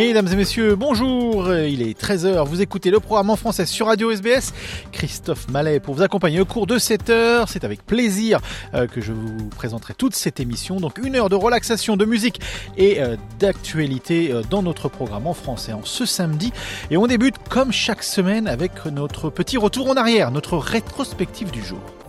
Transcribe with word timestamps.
Mesdames 0.00 0.28
et 0.32 0.36
messieurs, 0.36 0.76
bonjour, 0.76 1.52
il 1.54 1.82
est 1.82 2.00
13h, 2.00 2.46
vous 2.46 2.62
écoutez 2.62 2.90
le 2.90 3.00
programme 3.00 3.28
en 3.28 3.36
français 3.36 3.66
sur 3.66 3.88
Radio 3.88 4.10
SBS. 4.10 4.54
Christophe 4.92 5.46
Mallet 5.50 5.78
pour 5.78 5.94
vous 5.94 6.00
accompagner 6.00 6.40
au 6.40 6.46
cours 6.46 6.66
de 6.66 6.78
cette 6.78 7.10
heure. 7.10 7.50
C'est 7.50 7.64
avec 7.64 7.84
plaisir 7.84 8.40
euh, 8.72 8.86
que 8.86 9.02
je 9.02 9.12
vous 9.12 9.50
présenterai 9.50 9.92
toute 9.92 10.14
cette 10.14 10.40
émission. 10.40 10.80
Donc 10.80 10.96
une 10.96 11.16
heure 11.16 11.28
de 11.28 11.34
relaxation, 11.34 11.98
de 11.98 12.06
musique 12.06 12.40
et 12.78 13.02
euh, 13.02 13.16
d'actualité 13.38 14.32
euh, 14.32 14.40
dans 14.48 14.62
notre 14.62 14.88
programme 14.88 15.26
en 15.26 15.34
français 15.34 15.74
en 15.74 15.84
ce 15.84 16.06
samedi. 16.06 16.50
Et 16.90 16.96
on 16.96 17.06
débute 17.06 17.36
comme 17.50 17.70
chaque 17.70 18.02
semaine 18.02 18.48
avec 18.48 18.86
notre 18.86 19.28
petit 19.28 19.58
retour 19.58 19.90
en 19.90 19.96
arrière, 19.96 20.30
notre 20.30 20.56
rétrospective 20.56 21.50
du 21.50 21.62
jour. 21.62 21.99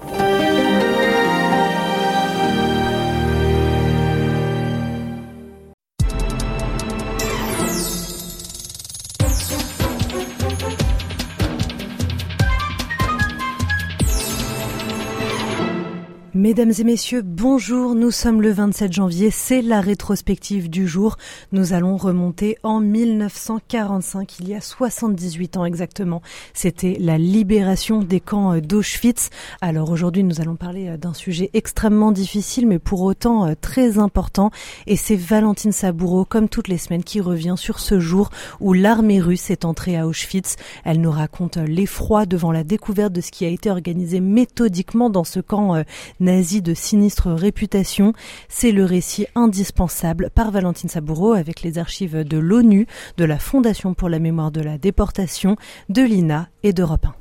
Mesdames 16.42 16.74
et 16.80 16.84
messieurs, 16.84 17.22
bonjour, 17.24 17.94
nous 17.94 18.10
sommes 18.10 18.42
le 18.42 18.52
27 18.52 18.92
janvier, 18.92 19.30
c'est 19.30 19.62
la 19.62 19.80
rétrospective 19.80 20.72
du 20.72 20.88
jour. 20.88 21.18
Nous 21.52 21.74
allons 21.74 21.98
remonter 21.98 22.58
en 22.64 22.80
1945, 22.80 24.40
il 24.40 24.50
y 24.50 24.56
a 24.56 24.60
78 24.60 25.58
ans 25.58 25.66
exactement. 25.66 26.24
C'était 26.56 26.98
la 27.00 27.20
libération 27.20 28.02
des 28.02 28.20
camps 28.20 28.58
d'Auschwitz. 28.58 29.30
Alors 29.62 29.92
aujourd'hui, 29.92 30.24
nous 30.24 30.42
allons 30.42 30.56
parler 30.56 30.98
d'un 30.98 31.14
sujet 31.14 31.52
extrêmement 31.54 32.12
difficile, 32.12 32.66
mais 32.66 32.80
pour 32.80 33.04
autant 33.04 33.46
euh, 33.46 33.54
très 33.62 34.00
important. 34.00 34.50
Et 34.88 34.96
c'est 34.96 35.16
Valentine 35.16 35.72
Saboureau, 35.72 36.26
comme 36.26 36.50
toutes 36.50 36.70
les 36.70 36.80
semaines, 36.80 37.04
qui 37.04 37.22
revient 37.22 37.54
sur 37.56 37.78
ce 37.78 38.00
jour 38.00 38.32
où 38.60 38.74
l'armée 38.74 39.22
russe 39.22 39.52
est 39.52 39.64
entrée 39.64 39.96
à 39.96 40.08
Auschwitz. 40.08 40.56
Elle 40.86 41.02
nous 41.02 41.12
raconte 41.12 41.58
l'effroi 41.58 42.26
devant 42.26 42.52
la 42.52 42.64
découverte 42.64 43.14
de 43.14 43.22
ce 43.22 43.30
qui 43.30 43.46
a 43.46 43.50
été 43.50 43.70
organisé 43.70 44.20
méthodiquement 44.22 45.12
dans 45.12 45.24
ce 45.24 45.40
camp 45.40 45.76
euh, 45.76 45.84
nazi 46.32 46.62
de 46.62 46.74
sinistre 46.74 47.32
réputation. 47.32 48.14
C'est 48.48 48.72
le 48.72 48.86
récit 48.86 49.28
indispensable 49.36 50.30
par 50.34 50.50
Valentine 50.52 50.88
Saboureau 50.88 51.34
avec 51.34 51.62
les 51.62 51.78
archives 51.78 52.24
de 52.24 52.38
l'ONU, 52.38 52.88
de 53.18 53.26
la 53.26 53.38
Fondation 53.38 53.94
pour 53.94 54.08
la 54.08 54.20
mémoire 54.20 54.52
de 54.52 54.62
la 54.62 54.78
déportation, 54.78 55.58
de 55.90 56.02
l'INA 56.02 56.48
et 56.64 56.72
d'Europe 56.72 57.06
1. 57.06 57.14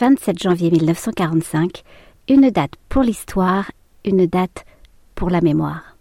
27 0.00 0.42
janvier 0.42 0.70
1945, 0.70 1.82
une 2.28 2.50
date 2.50 2.72
pour 2.88 3.02
l'histoire, 3.02 3.70
une 4.04 4.26
date 4.26 4.64
pour 5.14 5.28
la 5.28 5.42
mémoire. 5.42 5.96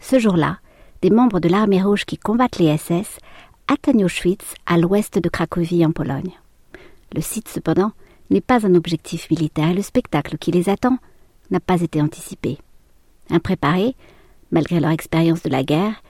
Ce 0.00 0.18
jour-là, 0.18 0.58
des 1.02 1.10
membres 1.10 1.38
de 1.38 1.48
l'armée 1.48 1.82
rouge 1.82 2.04
qui 2.04 2.16
combattent 2.16 2.58
les 2.58 2.76
SS 2.76 3.18
atteignent 3.68 4.04
Auschwitz 4.04 4.54
à 4.66 4.76
l'ouest 4.76 5.18
de 5.18 5.28
Cracovie 5.28 5.86
en 5.86 5.92
Pologne. 5.92 6.32
Le 7.14 7.20
site, 7.20 7.48
cependant, 7.48 7.92
n'est 8.30 8.40
pas 8.40 8.66
un 8.66 8.74
objectif 8.74 9.30
militaire 9.30 9.72
le 9.72 9.82
spectacle 9.82 10.36
qui 10.36 10.50
les 10.50 10.68
attend 10.68 10.98
n'a 11.50 11.60
pas 11.60 11.80
été 11.82 12.00
anticipé. 12.00 12.58
Impréparés, 13.30 13.94
malgré 14.50 14.80
leur 14.80 14.90
expérience 14.90 15.42
de 15.42 15.50
la 15.50 15.62
guerre, 15.62 16.02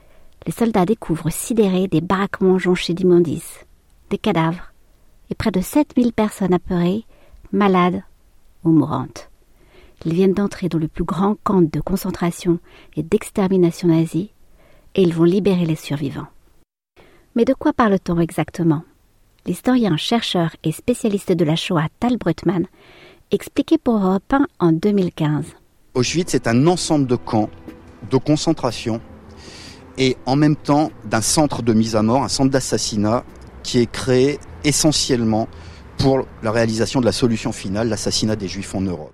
les 0.45 0.51
soldats 0.51 0.85
découvrent 0.85 1.31
sidérés 1.31 1.87
des 1.87 2.01
baraquements 2.01 2.57
jonchés 2.57 2.93
d'immondices, 2.93 3.65
des 4.09 4.17
cadavres, 4.17 4.71
et 5.29 5.35
près 5.35 5.51
de 5.51 5.61
7000 5.61 6.13
personnes 6.13 6.53
apeurées, 6.53 7.03
malades 7.51 8.03
ou 8.63 8.69
mourantes. 8.69 9.29
Ils 10.05 10.13
viennent 10.13 10.33
d'entrer 10.33 10.69
dans 10.69 10.77
le 10.77 10.87
plus 10.87 11.03
grand 11.03 11.35
camp 11.43 11.61
de 11.61 11.81
concentration 11.81 12.59
et 12.95 13.03
d'extermination 13.03 13.89
nazie, 13.89 14.31
et 14.95 15.01
ils 15.01 15.13
vont 15.13 15.23
libérer 15.23 15.65
les 15.65 15.75
survivants. 15.75 16.27
Mais 17.35 17.45
de 17.45 17.53
quoi 17.53 17.73
parle-t-on 17.73 18.19
exactement? 18.19 18.83
L'historien, 19.45 19.97
chercheur 19.97 20.55
et 20.63 20.71
spécialiste 20.71 21.31
de 21.31 21.45
la 21.45 21.55
Shoah 21.55 21.87
Tal 21.99 22.17
expliqué 23.31 23.77
pour 23.77 23.97
Europe 23.97 24.31
1 24.31 24.47
en 24.59 24.71
2015. 24.71 25.45
Auschwitz 25.93 26.33
est 26.33 26.47
un 26.47 26.67
ensemble 26.67 27.07
de 27.07 27.15
camps, 27.15 27.49
de 28.09 28.17
concentration 28.17 29.01
et 29.97 30.15
en 30.25 30.35
même 30.35 30.55
temps 30.55 30.91
d'un 31.05 31.21
centre 31.21 31.63
de 31.63 31.73
mise 31.73 31.95
à 31.95 32.03
mort, 32.03 32.23
un 32.23 32.27
centre 32.27 32.51
d'assassinat 32.51 33.23
qui 33.63 33.79
est 33.79 33.91
créé 33.91 34.39
essentiellement 34.63 35.47
pour 35.97 36.25
la 36.43 36.51
réalisation 36.51 37.01
de 37.01 37.05
la 37.05 37.11
solution 37.11 37.51
finale, 37.51 37.89
l'assassinat 37.89 38.35
des 38.35 38.47
Juifs 38.47 38.75
en 38.75 38.81
Europe. 38.81 39.13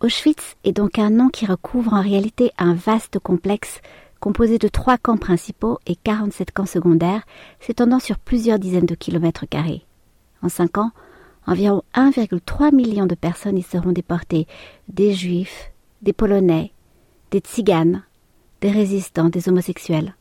Auschwitz 0.00 0.56
est 0.64 0.72
donc 0.72 0.98
un 0.98 1.10
nom 1.10 1.28
qui 1.28 1.46
recouvre 1.46 1.92
en 1.92 2.02
réalité 2.02 2.52
un 2.58 2.74
vaste 2.74 3.18
complexe 3.18 3.80
composé 4.20 4.58
de 4.58 4.68
trois 4.68 4.96
camps 4.96 5.16
principaux 5.16 5.78
et 5.86 5.96
47 5.96 6.52
camps 6.52 6.66
secondaires 6.66 7.24
s'étendant 7.60 7.98
sur 7.98 8.18
plusieurs 8.18 8.58
dizaines 8.58 8.86
de 8.86 8.94
kilomètres 8.94 9.46
carrés. 9.46 9.84
En 10.42 10.48
cinq 10.48 10.78
ans, 10.78 10.92
Environ 11.46 11.82
1,3 11.94 12.74
million 12.74 13.06
de 13.06 13.14
personnes 13.14 13.58
y 13.58 13.62
seront 13.62 13.92
déportées, 13.92 14.46
des 14.88 15.12
juifs, 15.12 15.72
des 16.02 16.12
polonais, 16.12 16.72
des 17.30 17.40
tziganes, 17.40 18.02
des 18.60 18.70
résistants, 18.70 19.28
des 19.28 19.48
homosexuels. 19.48 20.14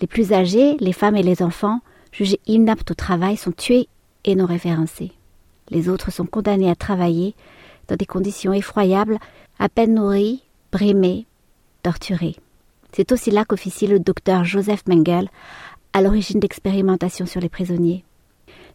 Les 0.00 0.06
plus 0.06 0.32
âgés, 0.32 0.76
les 0.78 0.92
femmes 0.92 1.16
et 1.16 1.22
les 1.22 1.42
enfants, 1.42 1.80
jugés 2.10 2.40
inaptes 2.46 2.90
au 2.90 2.94
travail, 2.94 3.36
sont 3.36 3.52
tués 3.52 3.88
et 4.24 4.34
non 4.34 4.46
référencés. 4.46 5.12
Les 5.70 5.88
autres 5.88 6.10
sont 6.10 6.26
condamnés 6.26 6.70
à 6.70 6.74
travailler 6.74 7.34
dans 7.88 7.96
des 7.96 8.06
conditions 8.06 8.52
effroyables, 8.52 9.18
à 9.58 9.68
peine 9.68 9.94
nourris, 9.94 10.42
brimés, 10.70 11.26
torturés. 11.82 12.36
C'est 12.92 13.12
aussi 13.12 13.30
là 13.30 13.44
qu'officie 13.44 13.86
le 13.86 14.00
docteur 14.00 14.44
Joseph 14.44 14.82
Mengel, 14.86 15.30
à 15.92 16.02
l'origine 16.02 16.40
d'expérimentations 16.40 17.26
sur 17.26 17.40
les 17.40 17.48
prisonniers. 17.48 18.04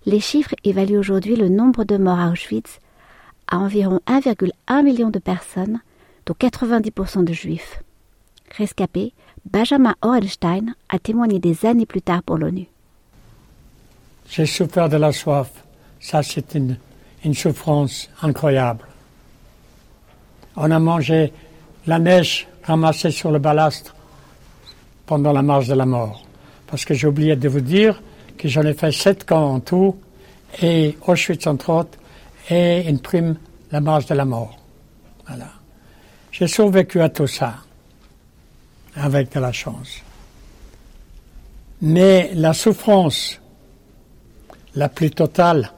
Les 0.07 0.22
chiffres 0.22 0.56
évaluent 0.63 1.00
aujourd'hui 1.00 1.35
le 1.35 1.50
nombre 1.50 1.84
de 1.84 1.97
morts 1.97 2.18
à 2.18 2.29
Auschwitz 2.29 2.79
à 3.50 3.57
environ 3.57 4.00
1,1 4.07 4.81
million 4.81 5.09
de 5.09 5.19
personnes, 5.19 5.81
dont 6.25 6.34
90% 6.40 7.25
de 7.25 7.34
juifs. 7.34 7.84
Rescapé, 8.57 9.12
Benjamin 9.51 9.95
Orenstein 10.01 10.75
a 10.88 10.97
témoigné 10.97 11.40
des 11.40 11.66
années 11.66 11.85
plus 11.85 12.01
tard 12.01 12.23
pour 12.23 12.38
l'ONU. 12.38 12.68
J'ai 14.29 14.45
souffert 14.45 14.88
de 14.88 14.95
la 14.95 15.12
soif. 15.12 15.50
Ça, 16.00 16.24
c'est 16.24 16.56
une, 16.56 16.78
une 17.25 17.34
souffrance 17.34 18.09
incroyable. 18.22 18.85
On 20.56 20.71
a 20.71 20.80
mangé 20.80 21.33
la 21.86 22.00
neige 22.00 22.48
ramassée 22.63 23.12
sur 23.12 23.30
le 23.30 23.39
balastre 23.39 23.94
pendant 25.06 25.33
la 25.33 25.42
marche 25.42 25.68
de 25.68 25.74
la 25.74 25.86
mort. 25.86 26.24
Parce 26.65 26.86
que 26.86 26.94
j'ai 26.94 27.07
oublié 27.07 27.36
de 27.36 27.50
vous 27.50 27.59
dire, 27.59 28.01
que 28.38 28.48
j'en 28.48 28.63
ai 28.63 28.74
fait 28.74 28.92
sept 28.92 29.25
camps 29.25 29.56
en 29.56 29.60
tout, 29.60 29.95
et 30.62 30.98
Auschwitz 31.06 31.45
entre 31.48 31.69
autres, 31.72 31.98
et 32.50 32.88
une 32.88 33.00
prime, 33.00 33.36
la 33.72 33.81
marche 33.81 34.06
de 34.06 34.16
la 34.16 34.25
mort. 34.25 34.57
Voilà. 35.28 35.50
J'ai 36.31 36.48
survécu 36.48 37.01
à 37.01 37.10
tout 37.10 37.28
ça, 37.28 37.56
avec 38.95 39.34
de 39.34 39.39
la 39.39 39.51
chance. 39.51 40.01
Mais 41.81 42.31
la 42.34 42.54
souffrance 42.54 43.39
la 44.75 44.90
plus 44.90 45.10
totale, 45.10 45.72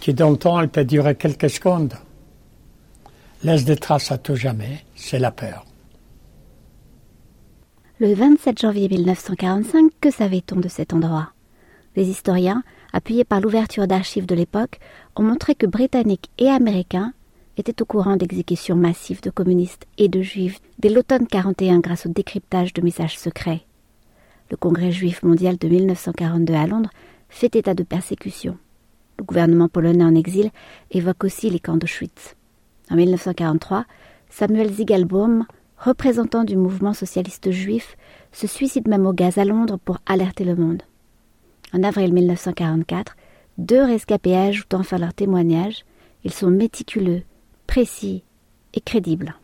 qui 0.00 0.14
dans 0.14 0.30
le 0.30 0.36
temps 0.36 0.60
elle 0.60 0.68
peut 0.68 0.84
durer 0.84 1.16
quelques 1.16 1.50
secondes, 1.50 1.94
laisse 3.42 3.64
des 3.64 3.76
traces 3.76 4.12
à 4.12 4.18
tout 4.18 4.36
jamais, 4.36 4.84
c'est 4.94 5.18
la 5.18 5.30
peur. 5.30 5.64
Le 7.98 8.14
27 8.14 8.60
janvier 8.60 8.88
1945, 8.88 9.90
que 10.00 10.10
savait-on 10.10 10.56
de 10.60 10.68
cet 10.68 10.92
endroit? 10.92 11.32
Les 11.96 12.08
historiens, 12.08 12.62
appuyés 12.92 13.24
par 13.24 13.40
l'ouverture 13.40 13.86
d'archives 13.86 14.26
de 14.26 14.34
l'époque, 14.34 14.78
ont 15.16 15.22
montré 15.22 15.54
que 15.54 15.66
Britanniques 15.66 16.30
et 16.38 16.48
Américains 16.48 17.12
était 17.56 17.82
au 17.82 17.84
courant 17.84 18.16
d'exécutions 18.16 18.76
massives 18.76 19.20
de 19.20 19.30
communistes 19.30 19.86
et 19.98 20.08
de 20.08 20.22
juifs 20.22 20.60
dès 20.78 20.88
l'automne 20.88 21.26
41 21.26 21.80
grâce 21.80 22.06
au 22.06 22.08
décryptage 22.08 22.72
de 22.72 22.82
messages 22.82 23.18
secrets. 23.18 23.62
Le 24.50 24.56
Congrès 24.56 24.92
juif 24.92 25.22
mondial 25.22 25.58
de 25.58 25.68
1942 25.68 26.54
à 26.54 26.66
Londres 26.66 26.90
fait 27.28 27.54
état 27.56 27.74
de 27.74 27.82
persécution. 27.82 28.56
Le 29.18 29.24
gouvernement 29.24 29.68
polonais 29.68 30.04
en 30.04 30.14
exil 30.14 30.50
évoque 30.90 31.24
aussi 31.24 31.50
les 31.50 31.58
camps 31.58 31.76
d'Auschwitz. 31.76 32.36
En 32.90 32.96
1943, 32.96 33.84
Samuel 34.30 34.72
Ziegelbaum, 34.72 35.44
représentant 35.78 36.44
du 36.44 36.56
mouvement 36.56 36.94
socialiste 36.94 37.50
juif, 37.50 37.96
se 38.32 38.46
suicide 38.46 38.88
même 38.88 39.06
au 39.06 39.12
gaz 39.12 39.38
à 39.38 39.44
Londres 39.44 39.78
pour 39.84 39.98
alerter 40.06 40.44
le 40.44 40.54
monde. 40.54 40.82
En 41.74 41.82
avril 41.82 42.12
1944, 42.14 43.16
deux 43.58 43.82
rescapés 43.82 44.36
ajoutent 44.36 44.74
enfin 44.74 44.98
leur 44.98 45.12
témoignage. 45.12 45.84
Ils 46.24 46.32
sont 46.32 46.50
méticuleux, 46.50 47.22
précis 47.66 48.22
et 48.74 48.80
crédibles. 48.80 49.34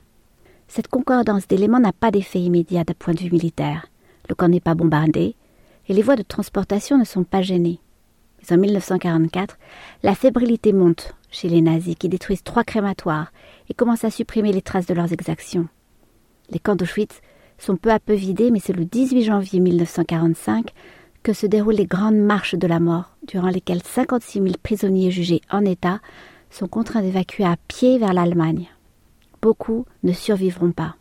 Cette 0.68 0.88
concordance 0.88 1.46
d'éléments 1.46 1.80
n'a 1.80 1.92
pas 1.92 2.10
d'effet 2.10 2.40
immédiat 2.40 2.84
d'un 2.84 2.94
point 2.94 3.14
de 3.14 3.20
vue 3.20 3.30
militaire. 3.30 3.86
Le 4.28 4.34
camp 4.34 4.48
n'est 4.48 4.60
pas 4.60 4.74
bombardé 4.74 5.36
et 5.88 5.92
les 5.92 6.02
voies 6.02 6.16
de 6.16 6.22
transportation 6.22 6.98
ne 6.98 7.04
sont 7.04 7.24
pas 7.24 7.42
gênées. 7.42 7.78
Mais 8.40 8.56
en 8.56 8.58
1944, 8.58 9.58
la 10.02 10.14
fébrilité 10.14 10.72
monte 10.72 11.14
chez 11.30 11.48
les 11.48 11.60
nazis 11.60 11.96
qui 11.96 12.08
détruisent 12.08 12.42
trois 12.42 12.64
crématoires 12.64 13.32
et 13.68 13.74
commencent 13.74 14.04
à 14.04 14.10
supprimer 14.10 14.52
les 14.52 14.62
traces 14.62 14.86
de 14.86 14.94
leurs 14.94 15.12
exactions. 15.12 15.68
Les 16.50 16.58
camps 16.58 16.76
d'Auschwitz 16.76 17.20
sont 17.58 17.76
peu 17.76 17.90
à 17.90 17.98
peu 17.98 18.14
vidés, 18.14 18.50
mais 18.50 18.60
c'est 18.60 18.72
le 18.72 18.84
18 18.84 19.24
janvier 19.24 19.60
1945 19.60 20.72
que 21.24 21.32
se 21.32 21.46
déroulent 21.46 21.74
les 21.74 21.86
grandes 21.86 22.18
marches 22.18 22.54
de 22.54 22.68
la 22.68 22.78
mort, 22.78 23.16
durant 23.26 23.48
lesquelles 23.48 23.82
56 23.82 24.40
000 24.40 24.54
prisonniers 24.62 25.10
jugés 25.10 25.40
en 25.50 25.64
état 25.64 25.98
sont 26.50 26.68
contraints 26.68 27.02
d'évacuer 27.02 27.44
à 27.44 27.56
pied 27.66 27.98
vers 27.98 28.12
l'Allemagne. 28.12 28.68
Beaucoup 29.42 29.86
ne 30.04 30.12
survivront 30.12 30.70
pas. 30.70 30.94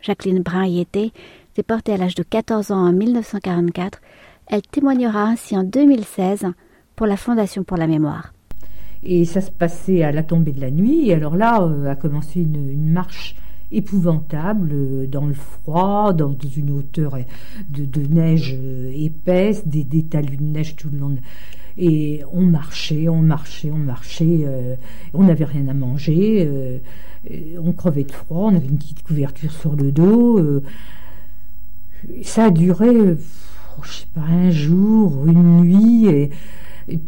Jacqueline 0.00 0.42
Brun 0.42 0.64
y 0.64 0.80
était, 0.80 1.12
déportée 1.56 1.92
à 1.92 1.96
l'âge 1.96 2.14
de 2.14 2.22
14 2.22 2.70
ans 2.70 2.88
en 2.88 2.92
1944. 2.92 4.00
Elle 4.46 4.62
témoignera 4.62 5.24
ainsi 5.24 5.56
en 5.56 5.64
2016 5.64 6.46
pour 6.96 7.06
la 7.06 7.16
Fondation 7.16 7.64
pour 7.64 7.76
la 7.76 7.86
mémoire. 7.86 8.32
Et 9.02 9.24
ça 9.24 9.40
se 9.40 9.50
passait 9.50 10.02
à 10.02 10.12
la 10.12 10.22
tombée 10.22 10.52
de 10.52 10.60
la 10.60 10.70
nuit. 10.70 11.08
Et 11.08 11.14
alors 11.14 11.36
là 11.36 11.62
euh, 11.62 11.90
a 11.90 11.96
commencé 11.96 12.40
une, 12.40 12.90
marche 12.90 13.34
épouvantable 13.76 14.70
euh, 14.72 15.06
dans 15.06 15.26
le 15.26 15.34
froid, 15.34 16.12
dans 16.12 16.36
une 16.56 16.70
hauteur 16.70 17.18
de, 17.68 18.00
neige 18.06 18.56
euh, 18.58 18.90
épaisse, 18.94 19.66
des, 19.66 19.84
talus 20.04 20.36
de 20.36 20.42
neige 20.42 20.76
tout 20.76 20.90
le 20.90 20.98
long. 20.98 21.16
Et 21.76 22.22
on 22.32 22.42
marchait, 22.42 23.08
on 23.08 23.20
marchait, 23.22 23.70
on 23.72 23.78
marchait. 23.78 24.46
on 25.12 25.24
n'avait 25.24 25.44
rien 25.44 25.66
à 25.66 25.74
manger. 25.74 26.80
on 27.60 27.72
crevait 27.72 28.04
de 28.04 28.12
froid. 28.12 28.50
On 28.52 28.54
avait 28.54 28.68
une 28.68 28.78
petite 28.78 29.02
couverture 29.02 29.50
sur 29.50 29.74
le 29.74 29.90
dos. 29.90 30.40
ça 32.22 32.44
a 32.44 32.50
duré, 32.52 33.16
je 33.82 33.92
sais 33.92 34.06
pas, 34.14 34.20
un 34.20 34.52
jour, 34.52 35.26
une 35.26 35.62
nuit. 35.62 36.30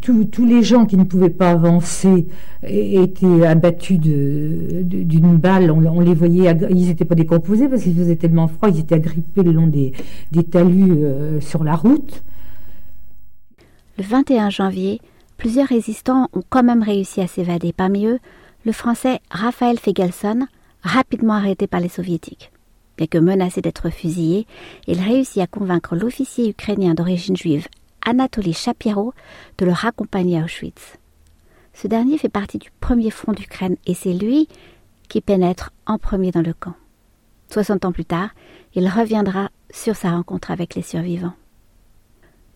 Tous 0.01 0.47
les 0.47 0.63
gens 0.63 0.87
qui 0.87 0.97
ne 0.97 1.05
pouvaient 1.05 1.31
pas 1.31 1.51
avancer 1.51 2.27
étaient 2.63 3.47
abattus 3.47 3.99
d'une 3.99 5.37
balle. 5.37 5.71
On, 5.71 6.01
les 6.01 6.15
voyait, 6.15 6.57
ils 6.71 6.87
n'étaient 6.87 7.05
pas 7.05 7.15
décomposés 7.15 7.69
parce 7.69 7.83
qu'il 7.83 7.95
faisait 7.95 8.17
tellement 8.17 8.49
froid, 8.49 8.69
ils 8.71 8.81
étaient 8.81 8.95
agrippés 8.95 9.43
le 9.43 9.53
long 9.53 9.67
des, 9.67 9.93
talus 10.51 10.93
euh, 10.93 11.41
sur 11.41 11.65
la 11.65 11.75
route. 11.75 12.23
Le 13.99 14.05
21 14.05 14.51
janvier, 14.51 15.01
plusieurs 15.37 15.69
résistants 15.69 16.29
ont 16.33 16.43
quand 16.49 16.63
même 16.63 16.83
réussi 16.83 17.21
à 17.21 17.27
s'évader. 17.27 17.73
Parmi 17.73 18.07
eux, 18.07 18.19
le 18.65 18.73
français 18.73 19.21
Raphaël 19.31 19.79
Fegelson, 19.79 20.47
rapidement 20.83 21.35
arrêté 21.35 21.67
par 21.67 21.81
les 21.81 21.89
soviétiques. 21.89 22.51
Bien 22.97 23.07
que 23.07 23.19
menacé 23.19 23.61
d'être 23.61 23.91
fusillé, 23.91 24.47
il 24.87 25.01
réussit 25.01 25.43
à 25.43 25.47
convaincre 25.47 25.97
l'officier 25.97 26.49
ukrainien 26.49 26.95
d'origine 26.95 27.37
juive 27.37 27.69
Anatoly 28.07 28.53
Shapiro 28.53 29.13
de 29.59 29.67
le 29.67 29.73
raccompagner 29.73 30.41
à 30.41 30.45
Auschwitz. 30.45 30.97
Ce 31.75 31.89
dernier 31.89 32.19
fait 32.19 32.29
partie 32.29 32.59
du 32.59 32.71
premier 32.81 33.11
front 33.11 33.33
d'Ukraine 33.33 33.77
et 33.85 33.95
c'est 33.95 34.13
lui 34.13 34.49
qui 35.09 35.21
pénètre 35.21 35.73
en 35.87 35.99
premier 35.99 36.31
dans 36.31 36.41
le 36.41 36.55
camp. 36.55 36.75
Soixante 37.51 37.85
ans 37.85 37.93
plus 37.93 38.05
tard, 38.05 38.31
il 38.75 38.89
reviendra 38.89 39.51
sur 39.71 39.97
sa 39.97 40.13
rencontre 40.13 40.53
avec 40.53 40.77
les 40.77 40.83
survivants. 40.83 41.35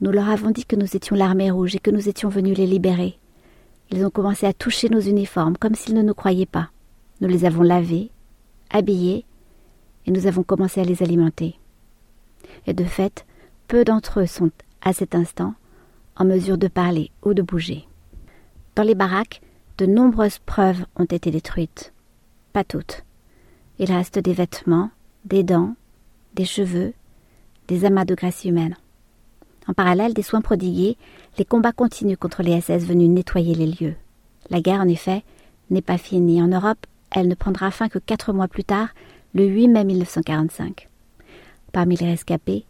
Nous 0.00 0.12
leur 0.12 0.30
avons 0.30 0.52
dit 0.52 0.64
que 0.64 0.76
nous 0.76 0.96
étions 0.96 1.16
l'armée 1.16 1.50
rouge 1.50 1.74
et 1.74 1.80
que 1.80 1.90
nous 1.90 2.08
étions 2.08 2.28
venus 2.28 2.56
les 2.56 2.66
libérer. 2.66 3.18
Ils 3.90 4.06
ont 4.06 4.10
commencé 4.10 4.46
à 4.46 4.52
toucher 4.52 4.88
nos 4.88 5.00
uniformes 5.00 5.56
comme 5.56 5.74
s'ils 5.74 5.96
ne 5.96 6.02
nous 6.02 6.14
croyaient 6.14 6.46
pas. 6.46 6.70
Nous 7.20 7.28
les 7.28 7.44
avons 7.44 7.62
lavés, 7.62 8.10
habillés, 8.70 9.26
et 10.06 10.12
nous 10.12 10.26
avons 10.26 10.44
commencé 10.44 10.80
à 10.80 10.84
les 10.84 11.02
alimenter. 11.02 11.58
Et 12.66 12.72
de 12.72 12.84
fait, 12.84 13.26
peu 13.68 13.84
d'entre 13.84 14.20
eux 14.20 14.26
sont 14.26 14.50
à 14.82 14.92
cet 14.92 15.14
instant, 15.14 15.54
en 16.16 16.24
mesure 16.24 16.58
de 16.58 16.68
parler 16.68 17.10
ou 17.22 17.34
de 17.34 17.42
bouger. 17.42 17.86
Dans 18.76 18.82
les 18.82 18.94
baraques, 18.94 19.40
de 19.78 19.86
nombreuses 19.86 20.38
preuves 20.38 20.84
ont 20.96 21.04
été 21.04 21.30
détruites. 21.30 21.92
Pas 22.52 22.64
toutes. 22.64 23.04
Il 23.78 23.90
reste 23.90 24.18
des 24.18 24.34
vêtements, 24.34 24.90
des 25.24 25.42
dents, 25.42 25.74
des 26.34 26.44
cheveux, 26.44 26.92
des 27.68 27.84
amas 27.84 28.04
de 28.04 28.14
graisse 28.14 28.44
humaine. 28.44 28.76
En 29.66 29.72
parallèle 29.72 30.14
des 30.14 30.22
soins 30.22 30.40
prodigués, 30.40 30.96
les 31.38 31.44
combats 31.44 31.72
continuent 31.72 32.16
contre 32.16 32.42
les 32.42 32.60
SS 32.60 32.84
venus 32.84 33.08
nettoyer 33.08 33.54
les 33.54 33.66
lieux. 33.66 33.94
La 34.50 34.60
guerre, 34.60 34.80
en 34.80 34.88
effet, 34.88 35.22
n'est 35.70 35.82
pas 35.82 35.98
finie. 35.98 36.42
En 36.42 36.48
Europe, 36.48 36.86
elle 37.10 37.28
ne 37.28 37.34
prendra 37.34 37.70
fin 37.70 37.88
que 37.88 37.98
quatre 37.98 38.32
mois 38.32 38.48
plus 38.48 38.64
tard, 38.64 38.88
le 39.34 39.46
8 39.46 39.68
mai 39.68 39.84
1945. 39.84 40.88
Parmi 41.72 41.96
les 41.96 42.06
rescapés, 42.06 42.64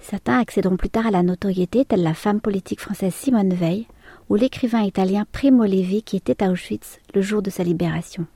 Certains 0.00 0.38
accéderont 0.38 0.76
plus 0.76 0.90
tard 0.90 1.06
à 1.06 1.10
la 1.10 1.22
notoriété, 1.22 1.84
telle 1.84 2.02
la 2.02 2.14
femme 2.14 2.40
politique 2.40 2.80
française 2.80 3.14
Simone 3.14 3.54
Veil 3.54 3.86
ou 4.28 4.36
l'écrivain 4.36 4.82
italien 4.82 5.24
Primo 5.30 5.64
Levi 5.64 6.02
qui 6.02 6.16
était 6.16 6.42
à 6.42 6.50
Auschwitz 6.50 6.98
le 7.14 7.22
jour 7.22 7.42
de 7.42 7.50
sa 7.50 7.64
libération. 7.64 8.26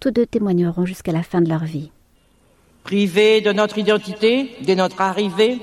Tous 0.00 0.10
deux 0.10 0.26
témoigneront 0.26 0.86
jusqu'à 0.86 1.12
la 1.12 1.22
fin 1.22 1.40
de 1.40 1.48
leur 1.48 1.64
vie. 1.64 1.90
Privés 2.82 3.40
de 3.40 3.52
notre 3.52 3.78
identité, 3.78 4.56
dès 4.62 4.76
notre 4.76 5.00
arrivée, 5.00 5.58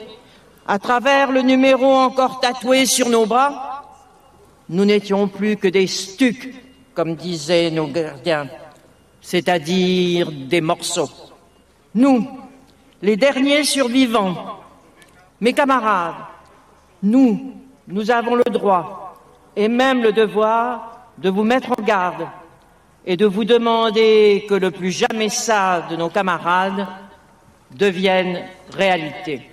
à 0.68 0.80
travers 0.80 1.32
le 1.32 1.42
numéro 1.42 1.86
encore 1.86 2.40
tatoué 2.40 2.86
sur 2.86 3.10
nos 3.10 3.26
bras, 3.26 3.84
nous 4.70 4.86
n'étions 4.86 5.28
plus 5.28 5.58
que 5.58 5.68
des 5.68 5.88
stucs, 5.88 6.54
comme 6.94 7.16
disaient 7.16 7.70
nos 7.72 7.88
gardiens, 7.88 8.48
c'est-à-dire 9.22 10.32
des 10.32 10.62
morceaux. 10.62 11.10
Nous, 11.94 12.28
les 13.02 13.18
derniers 13.18 13.64
survivants, 13.64 14.61
mes 15.42 15.54
camarades, 15.54 16.14
nous, 17.02 17.56
nous 17.88 18.12
avons 18.12 18.36
le 18.36 18.44
droit 18.44 19.16
et 19.56 19.68
même 19.68 20.04
le 20.04 20.14
devoir 20.14 21.08
de 21.18 21.30
vous 21.30 21.44
mettre 21.44 21.72
en 21.72 21.84
garde 21.84 22.28
et 23.06 23.18
de 23.18 23.26
vous 23.26 23.44
demander 23.44 24.46
que 24.48 24.54
le 24.54 24.70
plus 24.70 24.92
jamais 24.92 25.30
ça 25.30 25.88
de 25.90 25.96
nos 25.96 26.10
camarades 26.10 26.86
devienne 27.72 28.44
réalité. 28.72 29.48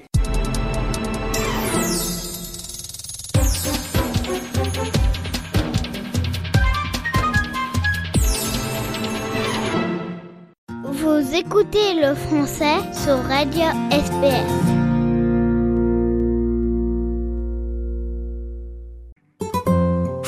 Vous 10.85 11.35
écoutez 11.35 11.95
le 11.95 12.15
français 12.15 12.77
sur 12.93 13.17
Radio 13.25 13.65
SPS. 13.91 14.88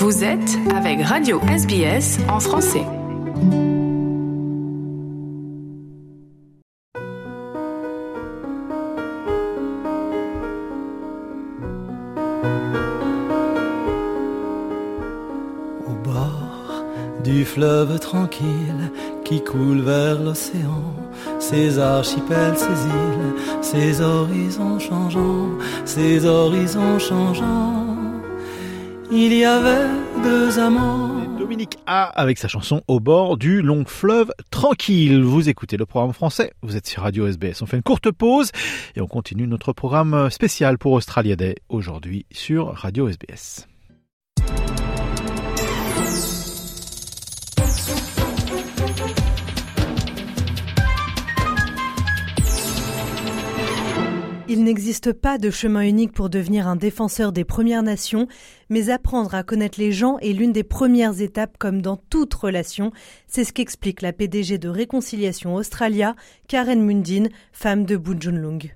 Vous 0.00 0.24
êtes 0.24 0.56
avec 0.74 1.02
Radio 1.02 1.42
SBS 1.46 2.20
en 2.30 2.40
français. 2.40 2.86
Au 15.86 15.92
bord 16.02 16.82
du 17.22 17.44
fleuve 17.44 17.98
tranquille 17.98 18.90
qui 19.22 19.44
coule 19.44 19.82
vers 19.82 20.18
l'océan, 20.18 20.94
ces 21.38 21.78
archipels, 21.78 22.56
ces 22.56 22.86
îles, 22.86 23.60
ces 23.60 24.00
horizons 24.00 24.78
changeants, 24.78 25.50
ces 25.84 26.24
horizons 26.24 26.98
changeants 26.98 27.89
il 29.20 29.34
y 29.34 29.44
avait 29.44 29.86
deux 30.22 30.58
amants. 30.58 31.26
Dominique 31.38 31.78
A 31.86 32.04
avec 32.04 32.38
sa 32.38 32.48
chanson 32.48 32.82
Au 32.88 33.00
bord 33.00 33.36
du 33.36 33.60
long 33.60 33.84
fleuve 33.84 34.32
tranquille. 34.50 35.22
Vous 35.22 35.50
écoutez 35.50 35.76
le 35.76 35.84
programme 35.84 36.14
français, 36.14 36.52
vous 36.62 36.74
êtes 36.74 36.86
sur 36.86 37.02
Radio 37.02 37.26
SBS. 37.26 37.60
On 37.60 37.66
fait 37.66 37.76
une 37.76 37.82
courte 37.82 38.10
pause 38.10 38.50
et 38.96 39.00
on 39.02 39.06
continue 39.06 39.46
notre 39.46 39.74
programme 39.74 40.30
spécial 40.30 40.78
pour 40.78 40.92
Australia 40.92 41.36
Day 41.36 41.56
aujourd'hui 41.68 42.24
sur 42.30 42.68
Radio 42.68 43.08
SBS. 43.08 43.66
Il 54.52 54.64
n'existe 54.64 55.12
pas 55.12 55.38
de 55.38 55.48
chemin 55.48 55.82
unique 55.82 56.12
pour 56.12 56.28
devenir 56.28 56.66
un 56.66 56.74
défenseur 56.74 57.30
des 57.30 57.44
Premières 57.44 57.84
Nations, 57.84 58.26
mais 58.68 58.90
apprendre 58.90 59.32
à 59.32 59.44
connaître 59.44 59.78
les 59.78 59.92
gens 59.92 60.18
est 60.18 60.36
l'une 60.36 60.50
des 60.50 60.64
premières 60.64 61.22
étapes 61.22 61.56
comme 61.56 61.80
dans 61.80 61.96
toute 61.96 62.34
relation. 62.34 62.90
C'est 63.28 63.44
ce 63.44 63.52
qu'explique 63.52 64.02
la 64.02 64.12
PDG 64.12 64.58
de 64.58 64.68
Réconciliation 64.68 65.54
Australia, 65.54 66.16
Karen 66.48 66.84
Mundine, 66.84 67.28
femme 67.52 67.84
de 67.84 67.96
Bujunlung. 67.96 68.72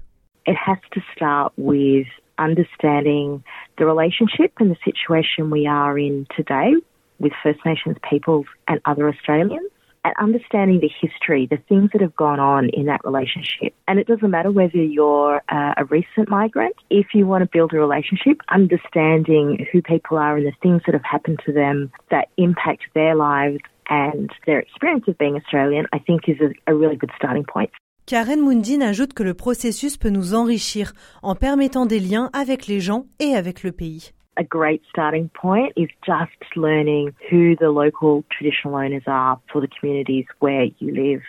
It 0.47 0.57
has 0.65 0.79
to 0.93 1.01
start 1.13 1.53
with 1.59 2.07
understanding 2.39 3.41
the 3.77 3.85
relationship 3.85 4.53
and 4.61 4.67
the 4.67 4.79
situation 4.85 5.51
we 5.51 5.67
are 5.67 5.99
in 5.99 6.25
today 6.37 6.73
with 7.19 7.33
First 7.43 7.67
Nations 7.67 7.97
peoples 8.09 8.47
and 8.69 8.79
other 8.85 9.09
Australians. 9.09 9.69
And 10.05 10.15
understanding 10.19 10.81
the 10.81 10.91
history, 11.01 11.47
the 11.51 11.57
things 11.69 11.91
that 11.93 12.03
have 12.03 12.15
gone 12.15 12.39
on 12.39 12.69
in 12.69 12.87
that 12.87 13.01
relationship. 13.05 13.75
And 13.89 13.99
it 13.99 14.07
doesn't 14.07 14.31
matter 14.31 14.51
whether 14.51 14.77
you're 14.77 15.43
uh, 15.49 15.75
a 15.77 15.85
recent 15.87 16.29
migrant, 16.29 16.77
if 16.91 17.07
you 17.15 17.27
want 17.27 17.43
to 17.43 17.49
build 17.51 17.73
a 17.73 17.79
relationship, 17.79 18.41
understanding 18.51 19.67
who 19.73 19.83
people 19.83 20.19
are 20.19 20.37
and 20.37 20.47
the 20.47 20.53
things 20.63 20.83
that 20.87 20.95
have 20.95 21.05
happened 21.05 21.41
to 21.47 21.53
them 21.53 21.91
that 22.11 22.29
impact 22.37 22.83
their 22.95 23.15
lives 23.15 23.61
and 23.89 24.31
their 24.47 24.61
experience 24.61 25.05
of 25.09 25.19
being 25.19 25.37
Australian, 25.37 25.87
I 25.93 25.99
think 25.99 26.29
is 26.29 26.37
a, 26.41 26.71
a 26.71 26.75
really 26.75 26.97
good 26.97 27.11
starting 27.17 27.45
point. 27.45 27.71
Karen 28.07 28.43
Mundine 28.45 28.83
ajoute 28.83 29.15
que 29.15 29.23
le 29.23 29.33
processus 29.33 29.97
peut 29.97 30.11
nous 30.11 30.35
enrichir 30.35 30.93
en 31.23 31.35
permettant 31.35 31.87
des 31.87 32.01
liens 32.01 32.29
avec 32.35 32.67
les 32.67 32.79
gens 32.79 33.07
et 33.19 33.35
avec 33.35 33.63
le 33.63 33.73
pays. 33.73 34.13
A 34.37 34.45
great 34.45 34.83
starting 34.89 35.29
point 35.29 35.73
is 35.77 35.89
just 36.05 36.33
learning 36.57 37.15
who 37.31 37.57
the 37.57 37.71
local 37.71 38.25
traditional 38.31 38.75
owners 38.75 39.05
are 39.07 39.41
for 39.53 39.61
the 39.61 39.69
communities 39.69 40.27
where 40.41 40.65
you 40.79 40.95
live. 40.95 41.23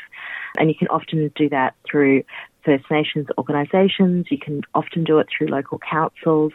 And 0.58 0.70
you 0.70 0.76
can 0.76 0.88
often 0.88 1.32
do 1.36 1.50
that 1.50 1.76
through 1.90 2.24
First 2.64 2.86
Nations 2.90 3.28
organisations, 3.38 4.26
you 4.32 4.40
can 4.40 4.62
often 4.74 5.04
do 5.04 5.20
it 5.20 5.28
through 5.30 5.48
local 5.48 5.80
councils, 5.80 6.52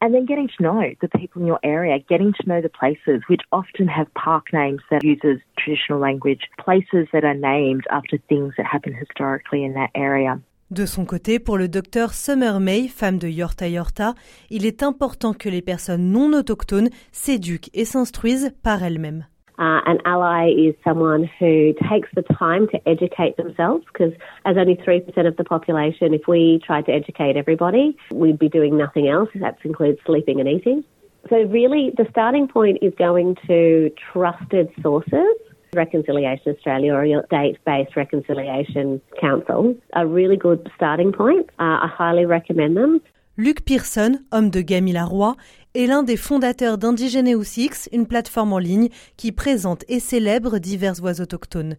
and 0.00 0.14
then 0.14 0.24
getting 0.24 0.48
to 0.48 0.62
know 0.62 0.94
the 1.00 1.08
people 1.08 1.42
in 1.42 1.48
your 1.48 1.58
area, 1.64 1.98
getting 1.98 2.32
to 2.40 2.48
know 2.48 2.60
the 2.60 2.68
places 2.68 3.22
which 3.26 3.40
often 3.50 3.88
have 3.88 4.12
park 4.14 4.52
names 4.52 4.80
that 4.90 5.02
uses 5.02 5.40
traditional 5.58 5.98
language, 5.98 6.42
places 6.58 7.08
that 7.12 7.24
are 7.24 7.34
named 7.34 7.84
after 7.90 8.18
things 8.28 8.54
that 8.56 8.66
happened 8.66 8.94
historically 8.96 9.64
in 9.64 9.74
that 9.74 9.90
area. 9.94 10.40
De 10.70 10.86
son 10.86 11.04
côté, 11.04 11.40
pour 11.40 11.58
le 11.58 11.66
docteur 11.66 12.12
Summer 12.12 12.60
May, 12.60 12.86
femme 12.86 13.18
de 13.18 13.26
Yorta 13.26 13.66
Yorta, 13.66 14.14
il 14.50 14.64
est 14.64 14.84
important 14.84 15.32
que 15.32 15.48
les 15.48 15.62
personnes 15.62 16.12
non 16.12 16.32
autochtones 16.32 16.90
s'éduquent 17.10 17.70
et 17.74 17.84
s'instruisent 17.84 18.52
par 18.62 18.84
elles-mêmes. 18.84 19.26
Uh, 19.58 19.80
an 19.84 19.98
ally 20.04 20.48
is 20.48 20.74
someone 20.84 21.28
who 21.40 21.74
takes 21.90 22.08
the 22.14 22.22
time 22.38 22.68
to 22.68 22.78
educate 22.86 23.36
themselves 23.36 23.84
because 23.92 24.12
as 24.46 24.56
only 24.56 24.76
3% 24.76 25.02
of 25.26 25.36
the 25.36 25.44
population, 25.44 26.14
if 26.14 26.28
we 26.28 26.60
tried 26.64 26.86
to 26.86 26.92
educate 26.92 27.36
everybody, 27.36 27.96
we'd 28.14 28.38
be 28.38 28.48
doing 28.48 28.78
nothing 28.78 29.08
else. 29.08 29.28
That 29.34 29.58
includes 29.64 29.98
sleeping 30.06 30.38
and 30.38 30.48
eating. 30.48 30.84
So 31.28 31.36
really 31.50 31.90
the 31.96 32.06
starting 32.10 32.46
point 32.46 32.78
is 32.80 32.94
going 32.96 33.36
to 33.48 33.90
trusted 34.12 34.70
sources 34.80 35.34
Reconciliation 35.74 36.52
Australia 36.52 36.94
or 36.94 37.04
your 37.04 37.24
state-based 37.26 37.96
reconciliation 37.96 39.00
council 39.20 39.74
a 39.94 40.06
really 40.06 40.36
good 40.36 40.68
starting 40.76 41.12
point. 41.12 41.46
Uh, 41.58 41.78
I 41.84 41.88
highly 41.88 42.26
recommend 42.26 42.76
them. 42.76 43.00
Luc 43.36 43.64
Pearson, 43.64 44.20
homme 44.32 44.50
de 44.50 44.60
Gamila 44.60 45.04
Roy, 45.04 45.34
est 45.74 45.86
l'un 45.86 46.02
des 46.02 46.16
fondateurs 46.16 46.76
d'Indigeneus 46.76 47.56
X, 47.56 47.88
une 47.92 48.06
plateforme 48.06 48.52
en 48.52 48.58
ligne 48.58 48.88
qui 49.16 49.32
présente 49.32 49.84
et 49.88 50.00
célèbre 50.00 50.58
diverses 50.58 51.00
voix 51.00 51.20
autochtones. 51.20 51.76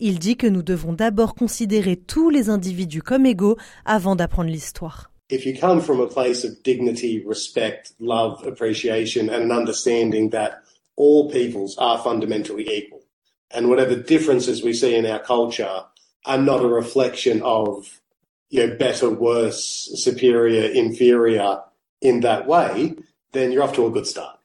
Il 0.00 0.18
dit 0.18 0.36
que 0.36 0.46
nous 0.48 0.62
devons 0.62 0.92
d'abord 0.92 1.34
considérer 1.34 1.96
tous 1.96 2.30
les 2.30 2.50
individus 2.50 3.02
comme 3.02 3.26
égaux 3.26 3.56
avant 3.84 4.16
d'apprendre 4.16 4.50
l'histoire. 4.50 5.10
If 5.30 5.46
you 5.46 5.54
come 5.58 5.80
from 5.80 6.00
a 6.00 6.06
place 6.06 6.44
of 6.44 6.62
dignity, 6.64 7.22
respect, 7.24 7.94
love, 8.00 8.44
appreciation 8.46 9.30
and 9.30 9.50
an 9.50 9.52
understanding 9.52 10.30
that 10.30 10.62
all 10.96 11.30
peoples 11.30 11.76
are 11.78 11.98
fundamentally 12.02 12.64
equal, 12.64 13.03
and 13.50 13.68
whatever 13.68 13.96
differences 13.96 14.62
we 14.62 14.72
see 14.72 14.94
in 14.94 15.06
our 15.06 15.20
culture 15.20 15.84
are 16.26 16.38
not 16.38 16.64
a 16.64 16.68
reflection 16.68 17.42
of 17.42 18.00
you 18.50 18.66
know 18.66 18.76
better, 18.76 19.10
worse, 19.10 19.90
superior, 19.94 20.70
inferior 20.70 21.60
in 22.00 22.20
that 22.20 22.46
way, 22.46 22.94
then 23.32 23.50
you're 23.50 23.62
off 23.62 23.74
to 23.74 23.86
a 23.86 23.90
good 23.90 24.06
start. 24.06 24.38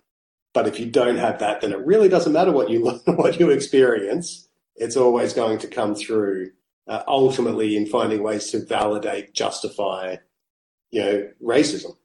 But 0.53 0.67
if 0.67 0.79
you 0.79 0.87
don't 0.87 1.17
have 1.17 1.39
that, 1.39 1.61
then 1.61 1.71
it 1.71 1.85
really 1.85 2.09
doesn't 2.09 2.33
matter 2.33 2.51
what 2.51 2.69
you 2.69 2.83
learn, 3.05 3.17
what 3.17 3.39
you 3.39 3.49
experience. 3.49 4.47
It's 4.75 4.97
always 4.97 5.33
going 5.33 5.59
to 5.59 5.67
come 5.67 5.93
through 5.93 6.51
uh, 6.87 7.03
ultimately 7.07 7.77
in 7.77 7.85
finding 7.85 8.23
ways 8.23 8.49
to 8.51 8.65
validate, 8.65 9.33
justify, 9.33 10.15
you 10.89 11.01
know, 11.01 11.29
racism. 11.43 11.95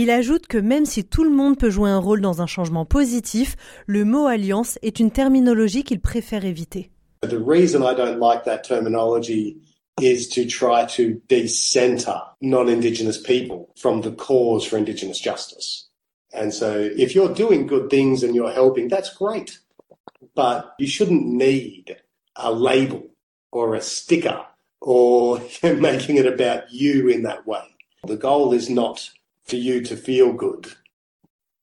Il 0.00 0.10
ajoute 0.10 0.46
que 0.46 0.58
même 0.58 0.86
si 0.86 1.02
tout 1.02 1.24
le 1.24 1.30
monde 1.30 1.58
peut 1.58 1.70
jouer 1.70 1.90
un 1.90 1.98
rôle 1.98 2.20
dans 2.20 2.40
un 2.40 2.46
changement 2.46 2.84
positif, 2.84 3.56
le 3.84 4.04
mot 4.04 4.28
alliance 4.28 4.78
est 4.82 5.00
une 5.00 5.10
terminologie 5.10 5.82
qu'il 5.82 5.98
préfère 5.98 6.44
éviter. 6.44 6.92
The 7.22 7.42
reason 7.44 7.82
I 7.82 7.96
don't 7.96 8.20
like 8.20 8.44
that 8.44 8.58
terminology 8.58 9.56
is 10.00 10.28
to 10.28 10.46
try 10.46 10.86
to 10.96 11.20
decenter 11.28 12.14
non-Indigenous 12.40 13.20
people 13.20 13.70
from 13.74 14.02
the 14.02 14.12
cause 14.12 14.64
for 14.64 14.78
Indigenous 14.78 15.20
justice. 15.20 15.88
And 16.32 16.52
so 16.52 16.88
if 16.96 17.16
you're 17.16 17.34
doing 17.34 17.66
good 17.66 17.90
things 17.90 18.22
and 18.22 18.36
you're 18.36 18.52
helping, 18.52 18.86
that's 18.86 19.12
great. 19.12 19.58
But 20.36 20.74
you 20.78 20.86
shouldn't 20.86 21.26
need 21.26 21.96
a 22.36 22.52
label 22.52 23.02
or 23.50 23.74
a 23.74 23.80
sticker 23.80 24.46
or 24.80 25.40
making 25.64 26.18
it 26.18 26.26
about 26.26 26.70
you 26.70 27.08
in 27.08 27.24
that 27.24 27.48
way. 27.48 27.64
The 28.06 28.16
goal 28.16 28.52
is 28.52 28.70
not 28.70 29.10
for 29.48 29.56
you 29.56 29.80
to 29.82 29.96
feel 29.96 30.32
good. 30.32 30.66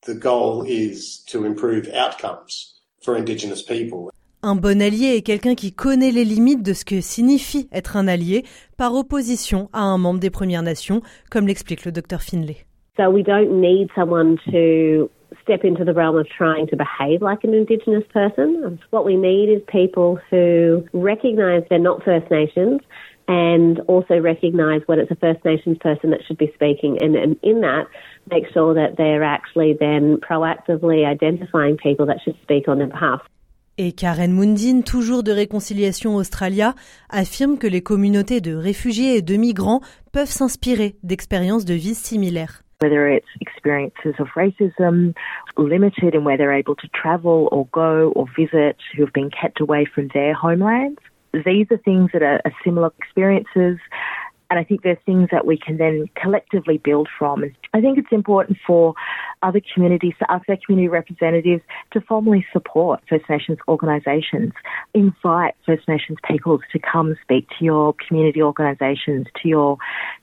The 0.06 0.14
goal 0.14 0.64
is 0.66 1.24
to 1.28 1.44
improve 1.44 1.88
outcomes 1.94 2.74
for 3.02 3.16
Indigenous 3.16 3.62
people. 3.62 4.10
Un 4.42 4.54
bon 4.54 4.80
allié 4.80 5.16
est 5.16 5.22
quelqu'un 5.22 5.54
qui 5.54 5.72
connaît 5.72 6.12
les 6.12 6.24
limites 6.24 6.62
de 6.62 6.72
ce 6.72 6.84
que 6.84 7.00
signifie 7.00 7.68
être 7.72 7.96
un 7.96 8.06
allié 8.06 8.44
par 8.76 8.94
opposition 8.94 9.68
à 9.72 9.80
un 9.80 9.98
membre 9.98 10.20
des 10.20 10.30
Premières 10.30 10.62
Nations, 10.62 11.00
comme 11.30 11.46
l'explique 11.46 11.84
le 11.84 11.92
docteur 11.92 12.22
Finlay. 12.22 12.58
So 12.96 13.10
we 13.10 13.24
don't 13.24 13.60
need 13.60 13.88
someone 13.94 14.36
to 14.50 15.10
step 15.42 15.64
into 15.64 15.84
the 15.84 15.92
realm 15.92 16.16
of 16.16 16.26
trying 16.28 16.66
to 16.68 16.76
behave 16.76 17.22
like 17.22 17.44
an 17.44 17.54
Indigenous 17.54 18.04
person. 18.12 18.78
What 18.90 19.04
we 19.04 19.16
need 19.16 19.48
is 19.48 19.62
people 19.66 20.18
who 20.30 20.84
recognise 20.92 21.62
they're 21.68 21.78
not 21.78 22.02
First 22.04 22.30
Nations 22.30 22.80
and 23.28 23.80
also 23.88 24.18
recognise 24.20 24.82
when 24.86 24.98
it's 24.98 25.10
a 25.10 25.16
First 25.16 25.44
Nations 25.44 25.78
person 25.80 26.10
that 26.10 26.20
should 26.26 26.38
be 26.38 26.50
speaking, 26.54 26.98
and, 27.00 27.16
and 27.16 27.36
in 27.42 27.60
that, 27.62 27.86
make 28.30 28.44
sure 28.52 28.74
that 28.74 28.96
they're 28.96 29.24
actually 29.24 29.76
then 29.78 30.18
proactively 30.18 31.06
identifying 31.06 31.76
people 31.76 32.06
that 32.06 32.18
should 32.24 32.36
speak 32.42 32.68
on 32.68 32.78
their 32.78 32.88
behalf. 32.88 33.20
Et 33.78 33.92
Karen 33.92 34.32
Mundine, 34.32 34.82
toujours 34.82 35.22
de 35.22 35.32
Réconciliation 35.32 36.16
Australia, 36.16 36.74
affirme 37.10 37.58
que 37.58 37.66
les 37.66 37.82
communautés 37.82 38.40
de 38.40 38.54
réfugiés 38.54 39.16
et 39.16 39.22
de 39.22 39.36
migrants 39.36 39.82
peuvent 40.12 40.30
s'inspirer 40.30 40.96
d'expériences 41.02 41.66
de 41.66 41.74
vie 41.74 41.94
similaires. 41.94 42.62
Whether 42.82 43.08
it's 43.08 43.26
experiences 43.40 44.14
of 44.18 44.28
racism, 44.34 45.14
limited 45.58 46.14
in 46.14 46.24
where 46.24 46.38
they're 46.38 46.56
able 46.56 46.74
to 46.76 46.88
travel 46.88 47.48
or 47.52 47.66
go 47.72 48.12
or 48.14 48.26
visit, 48.34 48.76
who 48.94 49.02
have 49.04 49.12
been 49.12 49.30
kept 49.30 49.60
away 49.60 49.84
from 49.84 50.08
their 50.14 50.34
homelands, 50.34 51.00
these 51.44 51.66
are 51.70 51.76
things 51.78 52.10
that 52.12 52.22
are, 52.22 52.40
are 52.44 52.52
similar 52.64 52.92
experiences. 52.98 53.78
And 54.50 54.58
I 54.58 54.64
think 54.64 54.82
there's 54.82 54.98
things 55.04 55.28
that 55.32 55.46
we 55.46 55.58
can 55.58 55.76
then 55.76 56.06
collectively 56.14 56.78
build 56.78 57.08
from. 57.18 57.42
And 57.42 57.54
I 57.74 57.80
think 57.80 57.98
it's 57.98 58.12
important 58.12 58.58
for 58.66 58.94
other 59.42 59.60
communities, 59.74 60.14
to 60.18 60.30
ask 60.30 60.46
their 60.46 60.58
community 60.64 60.88
representatives 60.88 61.62
to 61.92 62.00
formally 62.00 62.46
support 62.52 63.00
First 63.08 63.28
Nations 63.28 63.58
organisations. 63.68 64.52
Invite 64.94 65.54
First 65.64 65.86
Nations 65.88 66.18
peoples 66.28 66.60
to 66.72 66.78
come 66.78 67.16
speak 67.22 67.48
to 67.58 67.64
your 67.64 67.94
community 68.06 68.42
organisations, 68.42 69.26
to 69.42 69.48
your 69.48 69.78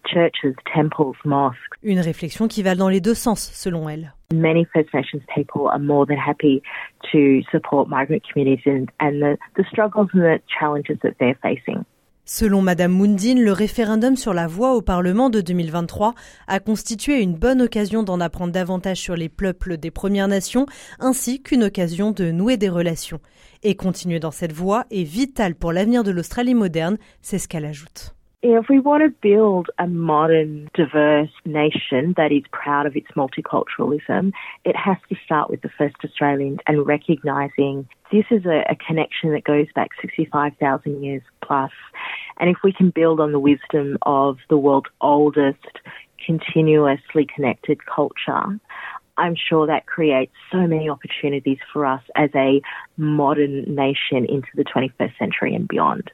churches, 0.06 0.56
temples, 0.74 1.16
mosques. 1.26 1.78
Une 1.84 2.00
réflexion 2.00 2.48
qui 2.48 2.64
va 2.64 2.76
dans 2.76 2.90
les 2.90 3.02
deux 3.02 3.14
sens, 3.14 3.52
selon 3.54 3.90
elle. 3.90 4.14
Many 4.34 4.66
First 4.74 4.94
Nations 4.94 5.22
people 5.34 5.68
are 5.68 5.80
more 5.80 6.06
than 6.06 6.18
happy 6.18 6.64
to 7.12 7.44
support 7.52 7.88
migrant 7.88 8.24
communities 8.28 8.64
and, 8.66 8.92
and 9.00 9.22
the, 9.22 9.38
the 9.56 9.64
struggles 9.70 10.10
and 10.14 10.24
the 10.24 10.40
challenges 10.60 10.98
that 11.04 11.16
they're 11.20 11.38
facing. 11.42 11.86
Selon 12.26 12.62
Madame 12.62 12.98
Mundine, 12.98 13.44
le 13.44 13.52
référendum 13.52 14.16
sur 14.16 14.34
la 14.34 14.48
voix 14.48 14.76
au 14.76 14.82
Parlement 14.82 15.30
de 15.30 15.42
2023 15.42 16.14
a 16.48 16.60
constitué 16.62 17.20
une 17.20 17.36
bonne 17.36 17.62
occasion 17.62 18.02
d'en 18.02 18.22
apprendre 18.22 18.54
davantage 18.54 18.98
sur 18.98 19.18
les 19.18 19.28
peuples 19.28 19.76
des 19.76 19.92
Premières 19.92 20.30
Nations, 20.30 20.66
ainsi 21.00 21.42
qu'une 21.42 21.66
occasion 21.66 22.12
de 22.12 22.32
nouer 22.32 22.56
des 22.56 22.70
relations. 22.70 23.20
Et 23.64 23.76
continuer 23.76 24.22
dans 24.22 24.32
cette 24.32 24.54
voie 24.54 24.86
est 24.90 25.04
vital 25.04 25.54
pour 25.56 25.74
l'avenir 25.74 26.06
de 26.06 26.12
l'Australie 26.12 26.56
moderne, 26.56 26.98
c'est 27.22 27.40
ce 27.40 27.50
qu'elle 27.50 27.66
ajoute. 27.66 28.16
If 28.46 28.66
we 28.68 28.78
want 28.78 29.04
to 29.04 29.10
build 29.22 29.70
a 29.80 29.88
modern, 29.88 30.70
diverse 30.74 31.30
nation 31.46 32.14
that 32.18 32.34
is 32.34 32.44
proud 32.52 32.86
of 32.86 32.98
its 32.98 33.08
multiculturalism, 33.16 34.34
it 34.66 34.76
has 34.76 34.98
to 35.08 35.16
start 35.24 35.50
with 35.50 35.62
the 35.62 35.70
first 35.78 35.96
Australians 36.04 36.60
and 36.68 36.86
recognising 36.86 37.88
this 38.12 38.26
is 38.30 38.46
a, 38.46 38.66
a 38.70 38.76
connection 38.76 39.32
that 39.32 39.46
goes 39.46 39.68
back 39.74 39.92
65,000 40.02 41.02
years 41.02 41.22
plus. 41.42 41.72
And 42.38 42.50
if 42.50 42.58
we 42.66 42.74
can 42.74 42.90
build 42.90 43.22
on 43.22 43.32
the 43.32 43.40
wisdom 43.40 43.98
of 44.02 44.40
the 44.50 44.58
world's 44.58 44.90
oldest 45.00 45.80
continuously 46.26 47.26
connected 47.34 47.86
culture, 47.86 48.60
I'm 49.18 49.36
sure 49.38 49.68
that 49.68 49.86
creates 49.86 50.34
so 50.52 50.68
many 50.68 50.90
opportunities 50.90 51.60
for 51.72 51.86
us 51.86 52.04
as 52.18 52.30
a 52.36 52.62
modern 52.98 53.74
nation 53.74 54.26
into 54.26 54.50
the 54.56 54.66
21st 54.66 55.18
century 55.18 55.56
and 55.56 55.66
beyond. 55.66 56.12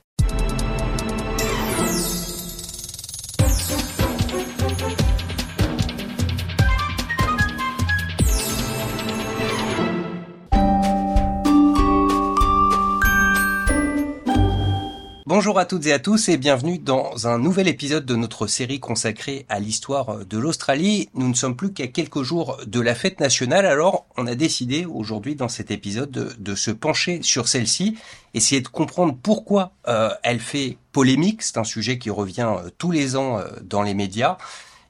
Bonjour 15.30 15.60
à 15.60 15.66
toutes 15.66 15.86
et 15.86 15.94
à 15.94 16.00
tous 16.00 16.28
et 16.28 16.38
bienvenue 16.38 16.80
dans 16.80 17.28
un 17.28 17.38
nouvel 17.38 17.68
épisode 17.68 18.04
de 18.04 18.16
notre 18.16 18.48
série 18.48 18.80
consacrée 18.80 19.46
à 19.48 19.60
l'histoire 19.60 20.26
de 20.26 20.38
l'Australie. 20.40 21.08
Nous 21.14 21.30
ne 21.30 21.36
sommes 21.36 21.56
plus 21.56 21.72
qu'à 21.72 21.86
quelques 21.86 22.24
jours 22.24 22.58
de 22.66 22.80
la 22.80 22.96
fête 22.96 23.20
nationale, 23.20 23.68
alors 23.68 24.08
on 24.18 24.26
a 24.26 24.34
décidé 24.34 24.88
aujourd'hui 24.88 25.36
dans 25.36 25.48
cet 25.48 25.70
épisode 25.70 26.10
de, 26.10 26.56
se 26.56 26.72
pencher 26.72 27.22
sur 27.22 27.48
celle-ci, 27.48 27.96
essayer 28.34 28.62
de 28.62 28.70
comprendre 28.70 29.16
pourquoi 29.22 29.74
euh, 29.88 30.10
elle 30.24 30.40
fait 30.40 30.80
polémique, 30.94 31.44
c'est 31.44 31.60
un 31.60 31.64
sujet 31.64 32.00
qui 32.00 32.10
revient 32.10 32.52
euh, 32.58 32.72
tous 32.80 32.90
les 32.90 33.16
ans 33.16 33.38
euh, 33.38 33.50
dans 33.62 33.84
les 33.84 33.94
médias, 33.94 34.36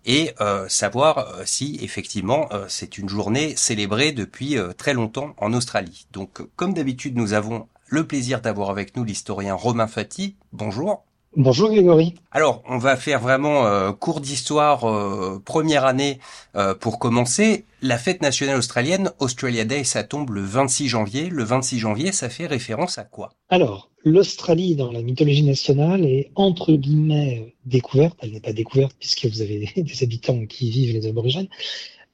et 0.05 0.34
savoir 0.69 1.36
si 1.43 1.77
effectivement 1.84 2.48
c'est 2.69 2.98
une 2.98 3.10
journée 3.10 3.55
célébrée 3.58 4.13
depuis 4.13 4.55
très 4.77 4.93
longtemps 4.93 5.36
en 5.38 5.53
Australie. 5.53 6.08
Donc 6.13 6.41
comme 6.55 6.74
d'habitude 6.74 7.17
nous 7.17 7.34
avons 7.34 7.67
le 7.89 8.05
plaisir 8.05 8.41
d'avoir 8.41 8.69
avec 8.69 8.96
nous 8.96 9.03
l'historien 9.03 9.55
Romain 9.55 9.88
Fati. 9.88 10.36
Bonjour. 10.53 11.03
Bonjour 11.36 11.69
Grégory. 11.69 12.15
Alors, 12.31 12.63
on 12.67 12.79
va 12.79 12.96
faire 12.96 13.19
vraiment 13.19 13.67
euh, 13.67 13.91
cours 13.91 14.19
d'histoire, 14.19 14.89
euh, 14.89 15.39
première 15.43 15.86
année 15.86 16.19
euh, 16.55 16.74
pour 16.74 16.98
commencer. 16.98 17.65
La 17.84 18.00
fête 18.00 18.24
nationale 18.24 18.58
australienne, 18.58 19.12
Australia 19.19 19.63
Day, 19.63 19.84
ça 19.84 20.03
tombe 20.03 20.31
le 20.31 20.41
26 20.41 20.88
janvier. 20.88 21.29
Le 21.29 21.43
26 21.43 21.77
janvier, 21.77 22.12
ça 22.12 22.29
fait 22.29 22.48
référence 22.48 22.98
à 22.98 23.03
quoi? 23.03 23.29
Alors, 23.50 23.91
l'Australie 24.03 24.75
dans 24.75 24.91
la 24.91 25.03
mythologie 25.03 25.43
nationale 25.43 26.03
est 26.03 26.31
entre 26.34 26.74
guillemets 26.74 27.53
découverte. 27.65 28.17
Elle 28.22 28.31
n'est 28.31 28.41
pas 28.41 28.53
découverte 28.53 28.96
puisque 29.00 29.27
vous 29.27 29.41
avez 29.41 29.72
des 29.77 30.03
habitants 30.03 30.46
qui 30.48 30.72
vivent 30.72 30.93
les 30.93 31.08
aborigènes 31.08 31.48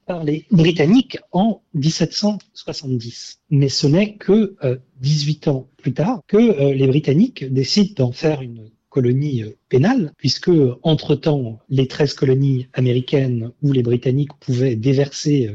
par 0.06 0.24
les 0.24 0.46
Britanniques 0.52 1.18
en 1.32 1.62
1770. 1.74 3.40
Mais 3.50 3.70
ce 3.70 3.88
n'est 3.88 4.16
que 4.16 4.56
18 5.02 5.48
euh, 5.48 5.52
ans 5.52 5.70
plus 5.78 5.94
tard 5.94 6.22
que 6.28 6.38
euh, 6.38 6.74
les 6.74 6.88
Britanniques 6.88 7.52
décident 7.52 8.06
d'en 8.06 8.12
faire 8.12 8.42
une 8.42 8.70
colonie 8.90 9.44
euh, 9.44 9.58
pénale, 9.70 10.14
puisque 10.18 10.52
entre-temps, 10.84 11.60
les 11.70 11.88
13 11.88 12.14
colonies 12.14 12.68
américaines 12.74 13.52
où 13.62 13.72
les 13.72 13.84
Britanniques 13.84 14.34
pouvaient 14.40 14.76
déverser 14.76 15.50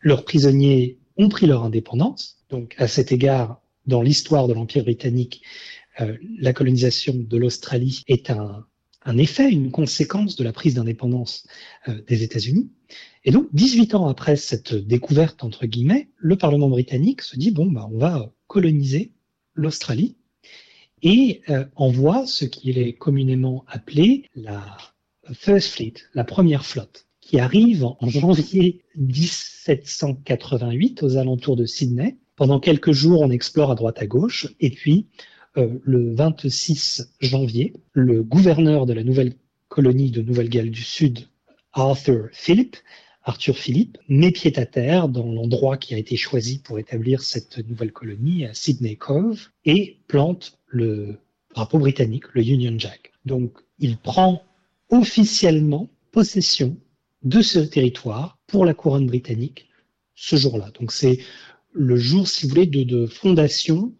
leurs 0.00 0.24
prisonniers 0.24 0.98
ont 1.16 1.28
pris 1.28 1.46
leur 1.46 1.64
indépendance. 1.64 2.38
Donc 2.50 2.74
à 2.78 2.88
cet 2.88 3.12
égard, 3.12 3.60
dans 3.86 4.02
l'histoire 4.02 4.48
de 4.48 4.54
l'Empire 4.54 4.84
britannique, 4.84 5.42
la 6.38 6.52
colonisation 6.52 7.14
de 7.16 7.36
l'Australie 7.36 8.02
est 8.08 8.30
un, 8.30 8.66
un 9.04 9.18
effet, 9.18 9.50
une 9.50 9.70
conséquence 9.70 10.36
de 10.36 10.44
la 10.44 10.52
prise 10.52 10.74
d'indépendance 10.74 11.46
euh, 11.88 12.00
des 12.08 12.22
États-Unis. 12.22 12.70
Et 13.24 13.30
donc, 13.30 13.48
18 13.52 13.94
ans 13.94 14.06
après 14.06 14.36
cette 14.36 14.74
découverte, 14.74 15.44
entre 15.44 15.66
guillemets, 15.66 16.08
le 16.16 16.36
Parlement 16.36 16.68
britannique 16.68 17.22
se 17.22 17.36
dit, 17.36 17.50
bon, 17.50 17.70
bah, 17.70 17.88
on 17.92 17.98
va 17.98 18.32
coloniser 18.46 19.12
l'Australie 19.54 20.16
et 21.02 21.42
euh, 21.50 21.64
envoie 21.76 22.26
ce 22.26 22.44
qui 22.44 22.70
est 22.70 22.94
communément 22.94 23.64
appelé 23.68 24.30
la 24.34 24.64
First 25.32 25.68
Fleet, 25.68 25.94
la 26.14 26.24
première 26.24 26.64
flotte, 26.64 27.06
qui 27.20 27.38
arrive 27.38 27.84
en 27.84 28.08
janvier 28.08 28.82
1788 28.96 31.02
aux 31.02 31.16
alentours 31.16 31.56
de 31.56 31.66
Sydney. 31.66 32.16
Pendant 32.36 32.60
quelques 32.60 32.92
jours, 32.92 33.20
on 33.20 33.30
explore 33.30 33.70
à 33.70 33.74
droite 33.74 34.00
à 34.00 34.06
gauche, 34.06 34.48
et 34.60 34.70
puis 34.70 35.06
euh, 35.56 35.78
le 35.84 36.14
26 36.14 37.14
janvier, 37.20 37.74
le 37.92 38.22
gouverneur 38.22 38.86
de 38.86 38.92
la 38.92 39.04
nouvelle 39.04 39.34
colonie 39.68 40.10
de 40.10 40.22
Nouvelle-Galles 40.22 40.70
du 40.70 40.82
Sud, 40.82 41.28
Arthur 41.72 42.28
Phillip, 42.32 42.76
Arthur 43.22 43.56
Philippe, 43.56 43.98
met 44.08 44.32
pied 44.32 44.58
à 44.58 44.66
terre 44.66 45.08
dans 45.08 45.26
l'endroit 45.26 45.76
qui 45.76 45.94
a 45.94 45.98
été 45.98 46.16
choisi 46.16 46.58
pour 46.58 46.78
établir 46.78 47.22
cette 47.22 47.58
nouvelle 47.68 47.92
colonie, 47.92 48.44
à 48.44 48.52
Sydney 48.52 48.96
Cove, 48.96 49.48
et 49.64 49.98
plante 50.08 50.58
le 50.66 51.18
drapeau 51.54 51.78
britannique, 51.78 52.24
le 52.34 52.42
Union 52.42 52.78
Jack. 52.78 53.12
Donc, 53.24 53.52
il 53.78 53.96
prend 53.96 54.42
officiellement 54.90 55.88
possession 56.12 56.76
de 57.22 57.40
ce 57.40 57.60
territoire 57.60 58.38
pour 58.46 58.64
la 58.64 58.74
couronne 58.74 59.06
britannique 59.06 59.68
ce 60.14 60.36
jour-là. 60.36 60.70
Donc, 60.78 60.92
c'est 60.92 61.18
le 61.72 61.96
jour, 61.96 62.28
si 62.28 62.44
vous 62.44 62.50
voulez, 62.50 62.66
de 62.66 63.06
fondation 63.06 63.92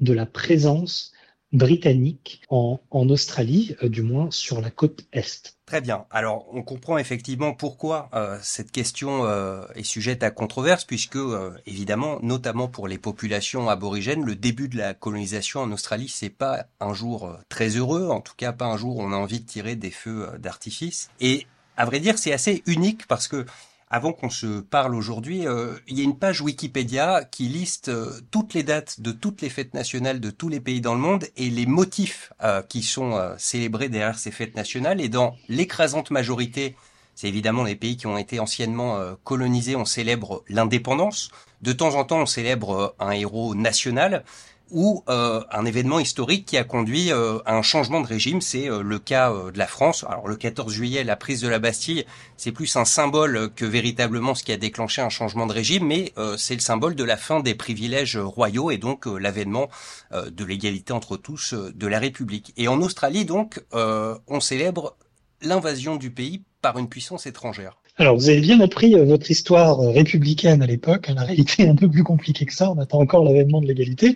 de 0.00 0.12
la 0.12 0.26
présence 0.26 1.12
britannique 1.52 2.42
en, 2.50 2.78
Australie, 2.90 3.74
euh, 3.82 3.88
du 3.88 4.02
moins 4.02 4.30
sur 4.30 4.60
la 4.60 4.70
côte 4.70 5.06
est. 5.12 5.56
Très 5.64 5.80
bien. 5.80 6.04
Alors, 6.10 6.46
on 6.52 6.62
comprend 6.62 6.98
effectivement 6.98 7.54
pourquoi 7.54 8.10
euh, 8.12 8.38
cette 8.42 8.70
question 8.70 9.24
euh, 9.24 9.62
est 9.74 9.82
sujette 9.82 10.22
à 10.22 10.30
controverse, 10.30 10.84
puisque 10.84 11.18
évidemment, 11.66 12.18
notamment 12.22 12.68
pour 12.68 12.88
les 12.88 12.98
populations 12.98 13.68
aborigènes, 13.68 14.24
le 14.24 14.34
début 14.34 14.68
de 14.68 14.76
la 14.76 14.94
colonisation 14.94 15.60
en 15.60 15.72
Australie, 15.72 16.08
c'est 16.08 16.30
pas 16.30 16.66
un 16.80 16.92
jour 16.92 17.36
très 17.48 17.68
heureux, 17.70 18.08
en 18.08 18.20
tout 18.20 18.34
cas 18.36 18.52
pas 18.52 18.66
un 18.66 18.76
jour 18.76 18.98
où 18.98 19.02
on 19.02 19.12
a 19.12 19.16
envie 19.16 19.40
de 19.40 19.46
tirer 19.46 19.76
des 19.76 19.90
feux 19.90 20.28
d'artifice. 20.38 21.10
Et 21.20 21.46
à 21.76 21.84
vrai 21.86 22.00
dire, 22.00 22.18
c'est 22.18 22.32
assez 22.32 22.62
unique 22.66 23.06
parce 23.06 23.28
que 23.28 23.46
avant 23.90 24.12
qu'on 24.12 24.30
se 24.30 24.60
parle 24.60 24.94
aujourd'hui, 24.94 25.46
euh, 25.46 25.74
il 25.86 25.98
y 25.98 26.02
a 26.02 26.04
une 26.04 26.18
page 26.18 26.42
Wikipédia 26.42 27.24
qui 27.24 27.44
liste 27.44 27.88
euh, 27.88 28.20
toutes 28.30 28.52
les 28.52 28.62
dates 28.62 29.00
de 29.00 29.12
toutes 29.12 29.40
les 29.40 29.48
fêtes 29.48 29.72
nationales 29.72 30.20
de 30.20 30.30
tous 30.30 30.48
les 30.48 30.60
pays 30.60 30.80
dans 30.80 30.94
le 30.94 31.00
monde 31.00 31.26
et 31.36 31.48
les 31.48 31.64
motifs 31.64 32.32
euh, 32.42 32.60
qui 32.62 32.82
sont 32.82 33.18
célébrés 33.38 33.88
derrière 33.88 34.18
ces 34.18 34.30
fêtes 34.30 34.56
nationales. 34.56 35.00
Et 35.00 35.08
dans 35.08 35.36
l'écrasante 35.48 36.10
majorité, 36.10 36.76
c'est 37.14 37.28
évidemment 37.28 37.64
les 37.64 37.76
pays 37.76 37.96
qui 37.96 38.06
ont 38.06 38.18
été 38.18 38.40
anciennement 38.40 39.00
colonisés, 39.24 39.74
on 39.74 39.84
célèbre 39.84 40.44
l'indépendance. 40.48 41.30
De 41.62 41.72
temps 41.72 41.96
en 41.96 42.04
temps, 42.04 42.20
on 42.20 42.26
célèbre 42.26 42.94
un 43.00 43.10
héros 43.10 43.54
national 43.54 44.24
ou 44.70 45.02
euh, 45.08 45.42
un 45.50 45.64
événement 45.64 45.98
historique 45.98 46.44
qui 46.44 46.56
a 46.56 46.64
conduit 46.64 47.12
euh, 47.12 47.38
à 47.46 47.56
un 47.56 47.62
changement 47.62 48.00
de 48.00 48.06
régime. 48.06 48.40
C'est 48.40 48.70
euh, 48.70 48.82
le 48.82 48.98
cas 48.98 49.32
de 49.52 49.58
la 49.58 49.66
France. 49.66 50.04
Alors 50.08 50.28
le 50.28 50.36
14 50.36 50.72
juillet, 50.72 51.04
la 51.04 51.16
prise 51.16 51.40
de 51.40 51.48
la 51.48 51.58
Bastille, 51.58 52.04
c'est 52.36 52.52
plus 52.52 52.76
un 52.76 52.84
symbole 52.84 53.50
que 53.54 53.64
véritablement 53.64 54.34
ce 54.34 54.44
qui 54.44 54.52
a 54.52 54.56
déclenché 54.56 55.00
un 55.00 55.08
changement 55.08 55.46
de 55.46 55.52
régime, 55.52 55.86
mais 55.86 56.12
c'est 56.36 56.54
le 56.54 56.60
symbole 56.60 56.94
de 56.94 57.04
la 57.04 57.16
fin 57.16 57.40
des 57.40 57.54
privilèges 57.54 58.16
royaux 58.16 58.70
et 58.70 58.78
donc 58.78 59.06
l'avènement 59.06 59.68
de 60.12 60.44
l'égalité 60.44 60.92
entre 60.92 61.16
tous 61.16 61.54
de 61.54 61.86
la 61.86 61.98
République. 61.98 62.52
Et 62.56 62.68
en 62.68 62.80
Australie, 62.80 63.24
donc, 63.24 63.62
on 63.72 64.40
célèbre 64.40 64.96
l'invasion 65.42 65.96
du 65.96 66.10
pays 66.10 66.42
par 66.62 66.78
une 66.78 66.88
puissance 66.88 67.26
étrangère. 67.26 67.78
Alors, 67.96 68.16
vous 68.16 68.28
avez 68.28 68.40
bien 68.40 68.60
appris 68.60 68.94
votre 68.94 69.30
histoire 69.30 69.80
républicaine 69.80 70.62
à 70.62 70.66
l'époque. 70.66 71.08
La 71.08 71.22
réalité 71.22 71.64
est 71.64 71.68
un 71.68 71.74
peu 71.74 71.90
plus 71.90 72.04
compliquée 72.04 72.46
que 72.46 72.54
ça. 72.54 72.70
On 72.70 72.78
attend 72.78 73.00
encore 73.00 73.24
l'avènement 73.24 73.60
de 73.60 73.66
l'égalité. 73.66 74.14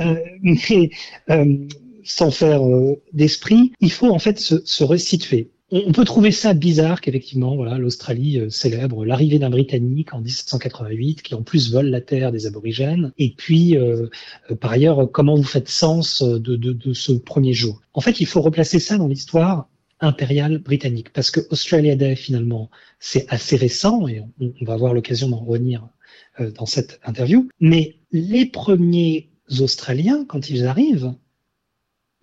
Euh, 0.00 0.16
mais 0.42 0.90
euh, 1.30 1.56
sans 2.04 2.30
faire 2.30 2.66
euh, 2.66 3.00
d'esprit, 3.12 3.72
il 3.80 3.92
faut 3.92 4.10
en 4.10 4.18
fait 4.18 4.38
se, 4.38 4.64
se 4.64 4.84
resituer. 4.84 5.50
On 5.74 5.92
peut 5.92 6.04
trouver 6.04 6.32
ça 6.32 6.52
bizarre 6.52 7.00
qu'effectivement, 7.00 7.56
voilà, 7.56 7.78
l'Australie 7.78 8.42
célèbre 8.50 9.06
l'arrivée 9.06 9.38
d'un 9.38 9.48
Britannique 9.48 10.12
en 10.12 10.20
1788, 10.20 11.22
qui 11.22 11.34
en 11.34 11.42
plus 11.42 11.72
vole 11.72 11.86
la 11.86 12.02
terre 12.02 12.30
des 12.30 12.46
aborigènes. 12.46 13.10
Et 13.16 13.32
puis, 13.34 13.74
par 14.60 14.72
ailleurs, 14.72 15.10
comment 15.10 15.34
vous 15.34 15.42
faites 15.42 15.70
sens 15.70 16.22
de, 16.22 16.56
de, 16.56 16.74
de, 16.74 16.92
ce 16.92 17.12
premier 17.12 17.54
jour? 17.54 17.80
En 17.94 18.02
fait, 18.02 18.20
il 18.20 18.26
faut 18.26 18.42
replacer 18.42 18.80
ça 18.80 18.98
dans 18.98 19.08
l'histoire 19.08 19.70
impériale 20.00 20.58
britannique, 20.58 21.10
parce 21.14 21.30
que 21.30 21.40
Australia 21.48 21.96
Day, 21.96 22.16
finalement, 22.16 22.68
c'est 23.00 23.24
assez 23.30 23.56
récent, 23.56 24.06
et 24.08 24.20
on, 24.20 24.52
on 24.60 24.64
va 24.66 24.74
avoir 24.74 24.92
l'occasion 24.92 25.30
d'en 25.30 25.42
revenir 25.42 25.88
dans 26.38 26.66
cette 26.66 27.00
interview. 27.02 27.48
Mais 27.60 27.96
les 28.10 28.44
premiers 28.44 29.31
Australiens, 29.60 30.24
quand 30.26 30.50
ils 30.50 30.66
arrivent, 30.66 31.14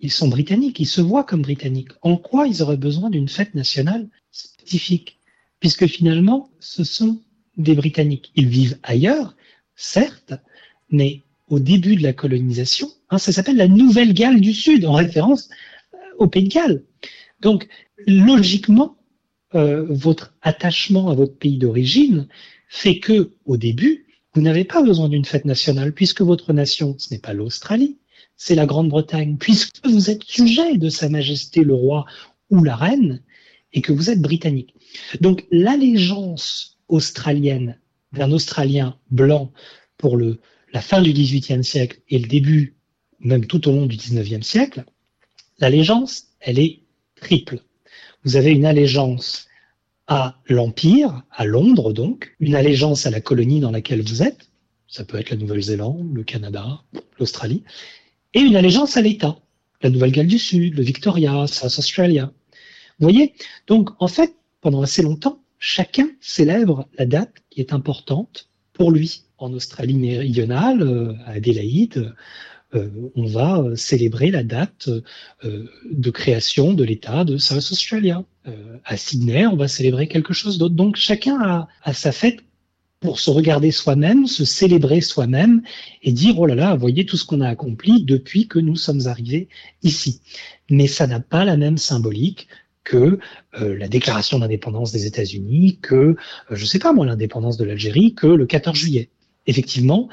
ils 0.00 0.10
sont 0.10 0.28
britanniques, 0.28 0.80
ils 0.80 0.86
se 0.86 1.00
voient 1.00 1.24
comme 1.24 1.42
britanniques. 1.42 1.92
En 2.02 2.16
quoi 2.16 2.46
ils 2.46 2.62
auraient 2.62 2.76
besoin 2.76 3.10
d'une 3.10 3.28
fête 3.28 3.54
nationale 3.54 4.08
spécifique? 4.30 5.18
Puisque 5.60 5.86
finalement, 5.86 6.50
ce 6.58 6.84
sont 6.84 7.20
des 7.56 7.74
Britanniques. 7.74 8.32
Ils 8.34 8.48
vivent 8.48 8.78
ailleurs, 8.82 9.36
certes, 9.76 10.32
mais 10.90 11.22
au 11.48 11.58
début 11.58 11.96
de 11.96 12.02
la 12.02 12.12
colonisation, 12.12 12.88
hein, 13.10 13.18
ça 13.18 13.32
s'appelle 13.32 13.56
la 13.56 13.68
Nouvelle-Galles 13.68 14.40
du 14.40 14.54
Sud, 14.54 14.86
en 14.86 14.94
référence 14.94 15.50
euh, 15.94 15.98
au 16.18 16.28
Pays 16.28 16.44
de 16.44 16.48
Galles. 16.48 16.82
Donc, 17.40 17.68
logiquement, 18.06 18.96
euh, 19.54 19.84
votre 19.88 20.32
attachement 20.42 21.10
à 21.10 21.14
votre 21.14 21.36
pays 21.36 21.58
d'origine 21.58 22.28
fait 22.68 23.00
que, 23.00 23.32
au 23.44 23.56
début, 23.56 24.06
vous 24.34 24.42
n'avez 24.42 24.64
pas 24.64 24.82
besoin 24.82 25.08
d'une 25.08 25.24
fête 25.24 25.44
nationale, 25.44 25.92
puisque 25.92 26.22
votre 26.22 26.52
nation, 26.52 26.94
ce 26.98 27.12
n'est 27.12 27.20
pas 27.20 27.32
l'Australie, 27.32 27.98
c'est 28.36 28.54
la 28.54 28.66
Grande-Bretagne, 28.66 29.36
puisque 29.38 29.84
vous 29.86 30.10
êtes 30.10 30.22
sujet 30.24 30.76
de 30.76 30.88
Sa 30.88 31.08
Majesté 31.08 31.62
le 31.62 31.74
roi 31.74 32.06
ou 32.50 32.62
la 32.62 32.76
reine, 32.76 33.22
et 33.72 33.82
que 33.82 33.92
vous 33.92 34.10
êtes 34.10 34.20
britannique. 34.20 34.74
Donc 35.20 35.46
l'allégeance 35.50 36.78
australienne 36.88 37.78
d'un 38.12 38.32
Australien 38.32 38.96
blanc 39.10 39.52
pour 39.96 40.16
le, 40.16 40.40
la 40.72 40.80
fin 40.80 41.02
du 41.02 41.12
XVIIIe 41.12 41.62
siècle 41.62 42.00
et 42.08 42.18
le 42.18 42.26
début, 42.26 42.76
même 43.20 43.46
tout 43.46 43.68
au 43.68 43.72
long 43.72 43.86
du 43.86 43.96
XIXe 43.96 44.46
siècle, 44.46 44.84
l'allégeance, 45.58 46.28
elle 46.40 46.58
est 46.58 46.82
triple. 47.16 47.60
Vous 48.24 48.36
avez 48.36 48.50
une 48.50 48.64
allégeance 48.64 49.46
à 50.10 50.34
l'Empire, 50.48 51.22
à 51.30 51.44
Londres 51.44 51.92
donc, 51.92 52.34
une 52.40 52.56
allégeance 52.56 53.06
à 53.06 53.10
la 53.10 53.20
colonie 53.20 53.60
dans 53.60 53.70
laquelle 53.70 54.02
vous 54.02 54.24
êtes, 54.24 54.50
ça 54.88 55.04
peut 55.04 55.16
être 55.16 55.30
la 55.30 55.36
Nouvelle-Zélande, 55.36 56.10
le 56.12 56.24
Canada, 56.24 56.82
l'Australie, 57.20 57.62
et 58.34 58.40
une 58.40 58.56
allégeance 58.56 58.96
à 58.96 59.02
l'État, 59.02 59.38
la 59.82 59.88
Nouvelle-Galles 59.88 60.26
du 60.26 60.40
Sud, 60.40 60.74
le 60.74 60.82
Victoria, 60.82 61.46
South 61.46 61.78
Australia. 61.78 62.32
Vous 62.98 63.08
voyez? 63.08 63.34
Donc 63.68 63.90
en 64.00 64.08
fait, 64.08 64.34
pendant 64.60 64.82
assez 64.82 65.00
longtemps, 65.00 65.40
chacun 65.60 66.10
célèbre 66.20 66.88
la 66.98 67.06
date 67.06 67.36
qui 67.48 67.60
est 67.60 67.72
importante 67.72 68.48
pour 68.72 68.90
lui. 68.90 69.22
En 69.38 69.52
Australie 69.52 69.94
méridionale, 69.94 70.82
euh, 70.82 71.14
à 71.24 71.34
Adélaïde, 71.34 72.14
on 72.72 73.26
va 73.26 73.58
euh, 73.58 73.76
célébrer 73.76 74.30
la 74.30 74.42
date 74.42 74.88
de 75.42 76.10
création 76.10 76.72
de 76.72 76.84
l'État 76.84 77.24
de 77.24 77.36
South 77.36 77.58
Australia. 77.72 78.24
à 78.84 78.96
Sydney, 78.96 79.46
on 79.46 79.56
va 79.56 79.68
célébrer 79.68 80.08
quelque 80.08 80.32
chose 80.32 80.58
d'autre. 80.58 80.74
Donc 80.74 80.96
chacun 80.96 81.40
a, 81.40 81.68
a 81.82 81.92
sa 81.92 82.12
fête 82.12 82.40
pour 83.00 83.18
se 83.18 83.30
regarder 83.30 83.70
soi-même, 83.70 84.26
se 84.26 84.44
célébrer 84.44 85.00
soi-même 85.00 85.62
et 86.02 86.12
dire 86.12 86.38
oh 86.38 86.46
là 86.46 86.54
là, 86.54 86.76
voyez 86.76 87.06
tout 87.06 87.16
ce 87.16 87.24
qu'on 87.24 87.40
a 87.40 87.48
accompli 87.48 88.04
depuis 88.04 88.46
que 88.46 88.58
nous 88.58 88.76
sommes 88.76 89.06
arrivés 89.06 89.48
ici. 89.82 90.20
Mais 90.68 90.86
ça 90.86 91.06
n'a 91.06 91.20
pas 91.20 91.44
la 91.44 91.56
même 91.56 91.78
symbolique 91.78 92.46
que 92.84 93.18
euh, 93.60 93.76
la 93.76 93.88
déclaration 93.88 94.38
d'indépendance 94.38 94.92
des 94.92 95.06
États-Unis, 95.06 95.78
que 95.80 95.94
euh, 95.94 96.16
je 96.50 96.64
sais 96.64 96.78
pas 96.78 96.92
moi 96.92 97.06
l'indépendance 97.06 97.56
de 97.56 97.64
l'Algérie, 97.64 98.14
que 98.14 98.26
le 98.26 98.46
14 98.46 98.76
juillet. 98.76 99.10
Effectivement, 99.46 100.08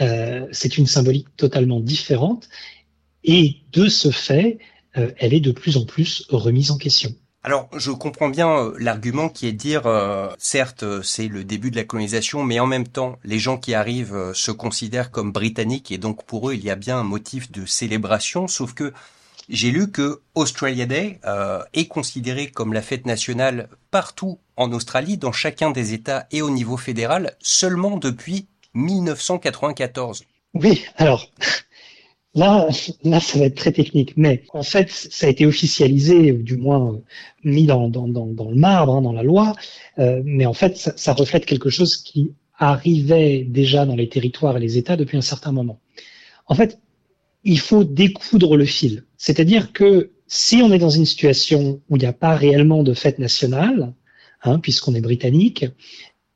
euh, 0.00 0.46
c'est 0.52 0.78
une 0.78 0.86
symbolique 0.86 1.34
totalement 1.36 1.80
différente 1.80 2.48
et 3.24 3.58
de 3.72 3.88
ce 3.88 4.10
fait, 4.10 4.58
elle 4.94 5.32
est 5.32 5.40
de 5.40 5.52
plus 5.52 5.76
en 5.76 5.86
plus 5.86 6.26
remise 6.28 6.70
en 6.70 6.76
question. 6.76 7.14
Alors, 7.44 7.68
je 7.76 7.90
comprends 7.90 8.28
bien 8.28 8.48
euh, 8.56 8.74
l'argument 8.78 9.28
qui 9.28 9.48
est 9.48 9.52
de 9.52 9.58
dire, 9.58 9.86
euh, 9.86 10.28
certes, 10.38 10.84
euh, 10.84 11.02
c'est 11.02 11.26
le 11.26 11.42
début 11.42 11.72
de 11.72 11.76
la 11.76 11.82
colonisation, 11.82 12.44
mais 12.44 12.60
en 12.60 12.68
même 12.68 12.86
temps, 12.86 13.18
les 13.24 13.40
gens 13.40 13.58
qui 13.58 13.74
arrivent 13.74 14.30
se 14.32 14.52
considèrent 14.52 15.10
comme 15.10 15.32
britanniques 15.32 15.90
et 15.90 15.98
donc 15.98 16.24
pour 16.24 16.50
eux, 16.50 16.54
il 16.54 16.64
y 16.64 16.70
a 16.70 16.76
bien 16.76 16.98
un 16.98 17.02
motif 17.02 17.50
de 17.50 17.66
célébration, 17.66 18.46
sauf 18.46 18.74
que 18.74 18.92
j'ai 19.48 19.72
lu 19.72 19.90
que 19.90 20.20
Australia 20.36 20.86
Day 20.86 21.18
est 21.72 21.88
considéré 21.88 22.46
comme 22.46 22.72
la 22.72 22.80
fête 22.80 23.06
nationale 23.06 23.68
partout 23.90 24.38
en 24.56 24.70
Australie, 24.72 25.18
dans 25.18 25.32
chacun 25.32 25.72
des 25.72 25.94
États 25.94 26.26
et 26.30 26.42
au 26.42 26.50
niveau 26.50 26.76
fédéral, 26.76 27.36
seulement 27.40 27.96
depuis 27.96 28.46
1994. 28.74 30.24
Oui, 30.54 30.84
alors 30.96 31.30
Là, 32.34 32.66
là, 33.04 33.20
ça 33.20 33.38
va 33.38 33.44
être 33.44 33.56
très 33.56 33.72
technique, 33.72 34.14
mais 34.16 34.42
en 34.54 34.62
fait, 34.62 34.90
ça 34.90 35.26
a 35.26 35.28
été 35.28 35.44
officialisé, 35.44 36.32
ou 36.32 36.42
du 36.42 36.56
moins 36.56 36.94
euh, 36.94 36.98
mis 37.44 37.66
dans, 37.66 37.90
dans, 37.90 38.08
dans, 38.08 38.26
dans 38.26 38.48
le 38.48 38.56
marbre, 38.56 38.94
hein, 38.94 39.02
dans 39.02 39.12
la 39.12 39.22
loi, 39.22 39.54
euh, 39.98 40.22
mais 40.24 40.46
en 40.46 40.54
fait, 40.54 40.78
ça, 40.78 40.94
ça, 40.96 41.12
reflète 41.12 41.44
quelque 41.44 41.68
chose 41.68 41.98
qui 41.98 42.32
arrivait 42.56 43.44
déjà 43.44 43.84
dans 43.84 43.96
les 43.96 44.08
territoires 44.08 44.56
et 44.56 44.60
les 44.60 44.78
États 44.78 44.96
depuis 44.96 45.18
un 45.18 45.22
certain 45.22 45.52
moment. 45.52 45.78
En 46.46 46.54
fait, 46.54 46.78
il 47.44 47.58
faut 47.58 47.84
découdre 47.84 48.56
le 48.56 48.64
fil. 48.64 49.04
C'est-à-dire 49.18 49.72
que 49.74 50.12
si 50.26 50.62
on 50.62 50.72
est 50.72 50.78
dans 50.78 50.90
une 50.90 51.04
situation 51.04 51.82
où 51.90 51.96
il 51.96 52.00
n'y 52.00 52.06
a 52.06 52.14
pas 52.14 52.34
réellement 52.34 52.82
de 52.82 52.94
fête 52.94 53.18
nationale, 53.18 53.92
hein, 54.42 54.58
puisqu'on 54.58 54.94
est 54.94 55.02
britannique, 55.02 55.66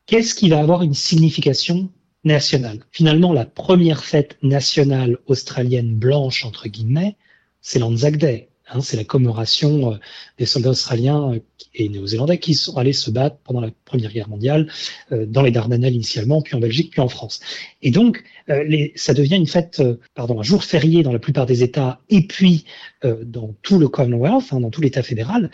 qu'est-ce 0.05 0.35
qui 0.35 0.51
va 0.51 0.61
avoir 0.61 0.83
une 0.83 0.95
signification 0.95 1.89
nationale. 2.27 2.81
Finalement, 2.91 3.33
la 3.33 3.47
première 3.47 4.05
fête 4.05 4.37
nationale 4.43 5.19
australienne 5.27 5.95
blanche, 5.95 6.45
entre 6.45 6.69
guillemets, 6.69 7.17
c'est 7.61 7.79
l'Anzac 7.79 8.17
Day. 8.17 8.49
Hein, 8.69 8.81
c'est 8.81 8.97
la 8.97 9.05
commémoration 9.05 9.93
euh, 9.93 9.97
des 10.39 10.47
soldats 10.47 10.71
australiens 10.71 11.33
euh, 11.35 11.39
et 11.73 11.89
néo-zélandais 11.89 12.39
qui 12.39 12.55
sont 12.55 12.77
allés 12.77 12.93
se 12.93 13.13
battre 13.13 13.37
pendant 13.45 13.61
la 13.61 13.71
Première 13.85 14.13
Guerre 14.13 14.29
mondiale 14.29 14.69
euh, 15.13 15.25
dans 15.25 15.43
les 15.43 15.53
Dardanelles 15.53 15.95
initialement, 15.95 16.43
puis 16.43 16.57
en 16.57 16.59
Belgique, 16.59 16.91
puis 16.91 17.01
en 17.01 17.09
France. 17.09 17.41
Et 17.83 17.93
donc, 17.93 18.25
les, 18.49 18.93
ça 18.97 19.15
devient 19.15 19.37
une 19.37 19.47
fête, 19.47 19.83
pardon, 20.15 20.41
un 20.41 20.43
jour 20.43 20.65
férié 20.65 21.03
dans 21.03 21.13
la 21.13 21.19
plupart 21.19 21.47
des 21.47 21.63
États 21.65 22.01
et 22.09 22.27
puis 22.27 22.65
dans 23.03 23.55
tout 23.63 23.79
le 23.81 23.89
Commonwealth, 23.89 24.53
hein, 24.53 24.61
dans 24.61 24.71
tout 24.71 24.81
l'État 24.81 25.03
fédéral, 25.03 25.51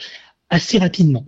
assez 0.51 0.77
rapidement. 0.77 1.27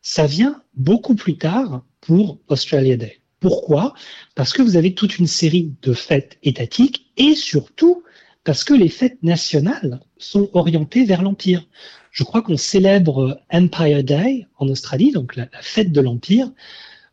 Ça 0.00 0.26
vient 0.26 0.62
beaucoup 0.74 1.14
plus 1.14 1.36
tard 1.36 1.84
pour 2.00 2.38
Australia 2.48 2.96
Day. 2.96 3.20
Pourquoi? 3.40 3.94
Parce 4.34 4.52
que 4.52 4.62
vous 4.62 4.76
avez 4.76 4.94
toute 4.94 5.18
une 5.18 5.26
série 5.26 5.74
de 5.82 5.92
fêtes 5.92 6.38
étatiques 6.42 7.06
et 7.16 7.34
surtout 7.34 8.02
parce 8.44 8.64
que 8.64 8.74
les 8.74 8.88
fêtes 8.88 9.22
nationales 9.22 10.00
sont 10.18 10.48
orientées 10.54 11.04
vers 11.04 11.22
l'Empire. 11.22 11.66
Je 12.12 12.24
crois 12.24 12.42
qu'on 12.42 12.56
célèbre 12.56 13.42
Empire 13.50 14.02
Day 14.04 14.46
en 14.56 14.68
Australie, 14.68 15.10
donc 15.10 15.36
la, 15.36 15.48
fête 15.60 15.92
de 15.92 16.00
l'Empire, 16.00 16.50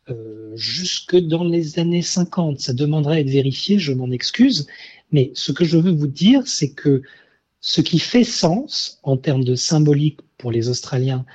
euh, 0.08 0.52
jusque 0.54 1.16
dans 1.16 1.44
les 1.44 1.78
années 1.78 2.02
50. 2.02 2.60
Ça 2.60 2.72
demanderait 2.72 3.16
à 3.16 3.20
être 3.20 3.28
vérifié, 3.28 3.78
je 3.78 3.92
m'en 3.92 4.10
excuse. 4.10 4.66
Mais 5.12 5.30
ce 5.34 5.52
que 5.52 5.64
je 5.64 5.76
veux 5.76 5.90
vous 5.90 6.06
dire, 6.06 6.46
c'est 6.46 6.72
que 6.72 7.02
ce 7.60 7.80
qui 7.80 7.98
fait 7.98 8.24
sens 8.24 9.00
en 9.02 9.16
termes 9.16 9.44
de 9.44 9.56
symbolique 9.56 10.20
pour 10.38 10.52
les 10.52 10.68
Australiens 10.68 11.26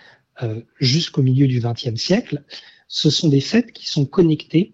euh, 0.42 0.62
jusqu'au 0.80 1.22
milieu 1.22 1.48
du 1.48 1.60
XXe 1.60 2.00
siècle, 2.00 2.44
ce 2.88 3.10
sont 3.10 3.30
des 3.30 3.42
fêtes 3.42 3.72
qui 3.72 3.88
sont 3.88 4.06
connectées 4.06 4.74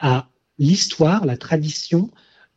à 0.00 0.28
l'histoire, 0.58 1.24
la 1.24 1.36
tradition 1.36 2.10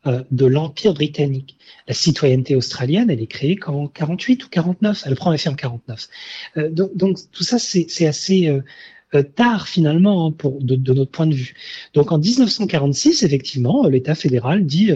euh, 0.05 0.21
de 0.31 0.45
l'Empire 0.45 0.93
britannique. 0.93 1.57
La 1.87 1.93
citoyenneté 1.93 2.57
australienne, 2.57 3.09
elle 3.09 3.21
est 3.21 3.27
créée 3.27 3.55
qu'en 3.55 3.87
48 3.87 4.43
ou 4.43 4.49
49, 4.49 5.03
elle 5.05 5.15
prend 5.15 5.31
effet 5.31 5.49
en 5.49 5.55
49. 5.55 6.09
Euh, 6.57 6.69
donc, 6.69 6.95
donc, 6.97 7.19
tout 7.31 7.43
ça, 7.43 7.57
c'est 7.57 8.05
assez 8.05 8.49
euh, 8.49 9.23
tard 9.23 9.69
finalement 9.69 10.27
hein, 10.27 10.31
pour, 10.31 10.61
de, 10.61 10.75
de, 10.75 10.93
notre 10.93 11.11
point 11.11 11.27
de 11.27 11.35
vue. 11.35 11.53
Donc 11.93 12.11
en 12.11 12.17
1946, 12.17 13.23
effectivement, 13.23 13.87
l'État 13.87 14.15
fédéral 14.15 14.65
dit 14.65 14.91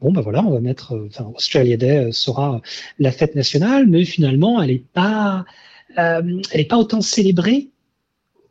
bon 0.00 0.12
ben 0.12 0.20
voilà, 0.20 0.44
on 0.44 0.52
va 0.52 0.60
mettre, 0.60 0.96
enfin 1.06 1.32
Australia 1.34 1.76
Day 1.76 2.12
sera 2.12 2.60
la 2.98 3.10
fête 3.10 3.34
nationale, 3.34 3.86
mais 3.88 4.04
finalement, 4.04 4.62
elle 4.62 4.70
n'est 4.70 4.84
pas, 4.92 5.46
elle 5.96 6.42
est 6.52 6.68
pas 6.68 6.76
autant 6.76 7.00
célébrée 7.00 7.70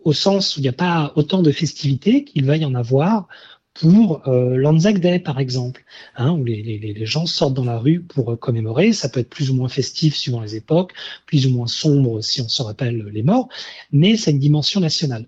au 0.08 0.14
sens 0.14 0.56
où 0.56 0.62
il 0.62 0.64
n'y 0.64 0.70
a 0.70 0.74
pas 0.74 1.12
autant 1.18 1.42
de 1.42 1.52
festivités 1.52 2.24
qu'il 2.24 2.46
va 2.46 2.56
y 2.56 2.64
en 2.64 2.76
avoir 2.76 3.28
pour 3.74 4.26
euh, 4.30 4.56
l'Anzac 4.56 5.00
Day, 5.00 5.20
par 5.20 5.38
exemple, 5.38 5.84
hein, 6.16 6.32
où 6.32 6.46
les, 6.46 6.64
les, 6.64 7.06
gens 7.06 7.26
sortent 7.26 7.56
dans 7.56 7.66
la 7.66 7.78
rue 7.78 8.00
pour 8.00 8.32
euh, 8.32 8.38
commémorer. 8.38 8.94
Ça 8.94 9.10
peut 9.10 9.20
être 9.20 9.30
plus 9.30 9.50
ou 9.50 9.56
moins 9.56 9.68
festif 9.68 10.16
suivant 10.16 10.40
les 10.40 10.56
époques, 10.56 10.94
plus 11.26 11.46
ou 11.46 11.50
moins 11.50 11.68
sombre 11.68 12.22
si 12.22 12.40
on 12.40 12.48
se 12.48 12.62
rappelle 12.62 13.04
les 13.12 13.22
morts, 13.22 13.50
mais 13.92 14.16
c'est 14.16 14.32
une 14.32 14.40
dimension 14.40 14.80
nationale. 14.80 15.28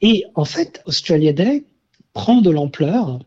Et 0.00 0.24
en 0.34 0.46
fait, 0.46 0.80
Australia 0.86 1.34
Day 1.34 1.64
prend 2.14 2.40
de 2.40 2.48
l'ampleur 2.48 3.18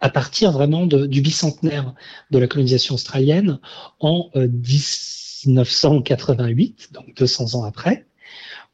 à 0.00 0.10
partir 0.10 0.50
vraiment 0.50 0.86
du 0.86 1.20
bicentenaire 1.20 1.94
de 2.32 2.38
la 2.40 2.48
colonisation 2.48 2.96
australienne 2.96 3.60
en 4.00 4.28
euh, 4.34 4.48
1988, 4.48 6.88
donc 6.94 7.14
200 7.14 7.54
ans 7.54 7.62
après, 7.62 8.06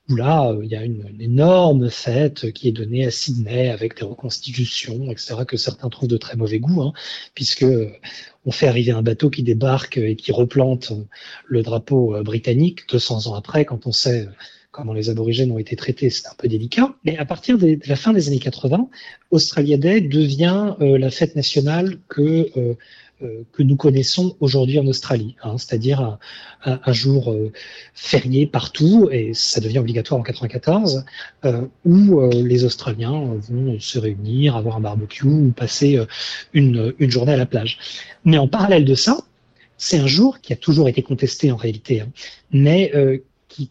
où 0.08 0.16
là, 0.16 0.50
euh, 0.50 0.64
il 0.64 0.70
y 0.70 0.76
a 0.76 0.84
une, 0.84 1.04
énorme 1.20 1.90
fête 1.90 2.52
qui 2.52 2.68
est 2.68 2.72
donnée 2.72 3.06
à 3.06 3.10
Sydney 3.10 3.70
avec 3.70 3.98
des 3.98 4.04
reconstitutions, 4.04 5.10
etc., 5.10 5.44
que 5.46 5.56
certains 5.56 5.88
trouvent 5.88 6.08
de 6.08 6.16
très 6.16 6.36
mauvais 6.36 6.58
goût, 6.58 6.82
hein, 6.82 6.92
puisque 7.34 7.64
euh, 7.64 7.90
on 8.44 8.52
fait 8.52 8.68
arriver 8.68 8.92
un 8.92 9.02
bateau 9.02 9.30
qui 9.30 9.42
débarque 9.42 9.98
et 9.98 10.16
qui 10.16 10.32
replante 10.32 10.92
euh, 10.92 11.04
le 11.46 11.62
drapeau 11.62 12.22
britannique 12.22 12.88
200 12.90 13.26
ans 13.26 13.34
après, 13.34 13.64
quand 13.64 13.86
on 13.86 13.92
sait 13.92 14.28
comment 14.76 14.92
les 14.92 15.10
aborigènes 15.10 15.50
ont 15.50 15.58
été 15.58 15.74
traités, 15.74 16.10
c'est 16.10 16.28
un 16.28 16.34
peu 16.36 16.48
délicat. 16.48 16.94
Mais 17.04 17.16
à 17.16 17.24
partir 17.24 17.58
de 17.58 17.78
la 17.86 17.96
fin 17.96 18.12
des 18.12 18.28
années 18.28 18.38
80, 18.38 18.88
Australia 19.30 19.76
Day 19.76 20.00
devient 20.02 20.74
la 20.78 21.10
fête 21.10 21.34
nationale 21.34 21.98
que 22.08 22.50
euh, 22.56 22.74
que 23.52 23.62
nous 23.62 23.76
connaissons 23.76 24.36
aujourd'hui 24.40 24.78
en 24.78 24.86
Australie, 24.86 25.36
hein, 25.42 25.56
c'est-à-dire 25.56 26.18
un, 26.64 26.92
jour 26.92 27.32
euh, 27.32 27.50
férié 27.94 28.46
partout, 28.46 29.08
et 29.10 29.32
ça 29.32 29.60
devient 29.60 29.78
obligatoire 29.78 30.20
en 30.20 30.22
94, 30.22 31.04
euh, 31.46 31.62
où 31.86 32.20
euh, 32.20 32.30
les 32.42 32.64
Australiens 32.64 33.24
vont 33.48 33.80
se 33.80 33.98
réunir, 33.98 34.54
avoir 34.56 34.76
un 34.76 34.80
barbecue 34.80 35.26
ou 35.26 35.52
passer 35.52 35.98
une, 36.52 36.92
une 36.98 37.10
journée 37.10 37.32
à 37.32 37.38
la 37.38 37.46
plage. 37.46 37.78
Mais 38.26 38.36
en 38.36 38.48
parallèle 38.48 38.84
de 38.84 38.94
ça, 38.94 39.18
c'est 39.78 39.98
un 39.98 40.06
jour 40.06 40.40
qui 40.40 40.52
a 40.52 40.56
toujours 40.56 40.88
été 40.88 41.02
contesté 41.02 41.50
en 41.50 41.56
réalité, 41.56 42.02
hein, 42.02 42.08
mais 42.50 42.92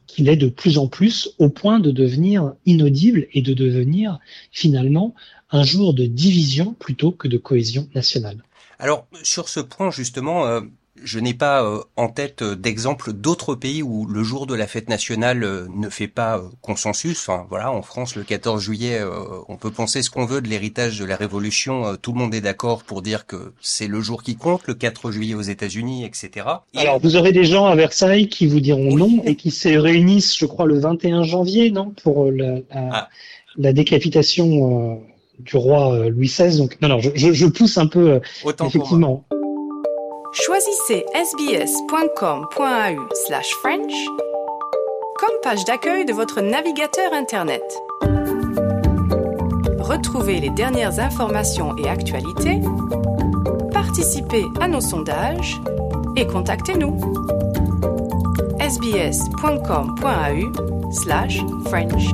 qu'il 0.07 0.29
est 0.29 0.35
de 0.35 0.49
plus 0.49 0.77
en 0.77 0.87
plus 0.87 1.29
au 1.39 1.49
point 1.49 1.79
de 1.79 1.91
devenir 1.91 2.53
inaudible 2.65 3.27
et 3.33 3.41
de 3.41 3.53
devenir 3.53 4.19
finalement 4.51 5.15
un 5.51 5.63
jour 5.63 5.93
de 5.93 6.05
division 6.05 6.73
plutôt 6.73 7.11
que 7.11 7.27
de 7.27 7.37
cohésion 7.37 7.87
nationale. 7.95 8.43
Alors 8.79 9.07
sur 9.23 9.47
ce 9.49 9.59
point 9.59 9.91
justement, 9.91 10.45
euh, 10.47 10.61
je 11.03 11.19
n'ai 11.19 11.33
pas 11.33 11.63
euh, 11.63 11.81
en 11.97 12.07
tête 12.07 12.41
euh, 12.41 12.55
d'exemple 12.55 13.11
d'autres 13.11 13.53
pays 13.55 13.83
où 13.83 14.05
le 14.05 14.23
jour 14.23 14.47
de 14.47 14.55
la 14.55 14.65
fête 14.65 14.87
nationale 14.87 15.43
euh, 15.43 15.67
ne 15.75 15.89
fait 15.89 16.07
pas 16.07 16.41
consensus. 16.61 17.27
Enfin, 17.27 17.45
voilà, 17.49 17.71
en 17.71 17.81
France, 17.81 18.15
le 18.15 18.23
14 18.23 18.61
juillet, 18.61 19.01
on 19.49 19.57
peut 19.57 19.71
penser 19.71 20.01
ce 20.01 20.09
qu'on 20.09 20.25
veut 20.25 20.41
de 20.41 20.47
l'héritage 20.47 20.99
de 20.99 21.05
la 21.05 21.15
Révolution. 21.15 21.95
Tout 22.01 22.13
le 22.13 22.19
monde 22.19 22.33
est 22.33 22.41
d'accord 22.41 22.83
pour 22.83 23.01
dire 23.01 23.25
que 23.25 23.53
c'est 23.61 23.87
le 23.87 24.01
jour 24.01 24.23
qui 24.23 24.35
compte, 24.35 24.67
le 24.67 24.73
4 24.73 25.11
juillet 25.11 25.35
aux 25.35 25.41
États-Unis, 25.41 26.05
etc. 26.05 26.47
Alors, 26.75 26.99
vous 26.99 27.15
aurez 27.15 27.31
des 27.31 27.45
gens 27.45 27.65
à 27.65 27.75
Versailles 27.75 28.29
qui 28.29 28.47
vous 28.47 28.59
diront 28.59 28.95
non 28.95 29.21
et 29.25 29.35
qui 29.35 29.51
se 29.51 29.69
réunissent, 29.69 30.37
je 30.37 30.45
crois, 30.45 30.65
le 30.65 30.79
21 30.79 31.23
janvier, 31.23 31.71
non, 31.71 31.93
pour 32.03 32.31
la, 32.31 32.55
la, 32.73 33.09
ah. 33.63 33.73
décapitation 33.73 35.01
du 35.39 35.57
roi 35.57 36.09
Louis 36.09 36.27
XVI. 36.27 36.57
Donc, 36.57 36.77
non, 36.81 36.89
non, 36.89 36.99
je, 36.99 37.11
je, 37.15 37.45
pousse 37.45 37.77
un 37.77 37.87
peu, 37.87 38.21
Autant 38.43 38.67
effectivement. 38.67 39.25
Choisissez 40.43 41.05
sbs.com.au 41.13 42.47
French 43.61 43.93
comme 45.17 45.29
page 45.41 45.63
d'accueil 45.63 46.03
de 46.03 46.11
votre 46.11 46.41
navigateur 46.41 47.13
Internet. 47.13 47.63
Retrouvez 49.79 50.41
les 50.41 50.49
dernières 50.49 50.99
informations 50.99 51.77
et 51.77 51.87
actualités, 51.87 52.59
participez 53.71 54.43
à 54.59 54.67
nos 54.67 54.81
sondages 54.81 55.55
et 56.17 56.27
contactez-nous. 56.27 56.99
sbs.com.au 58.59 59.31
slash 60.91 61.39
French. 61.67 62.13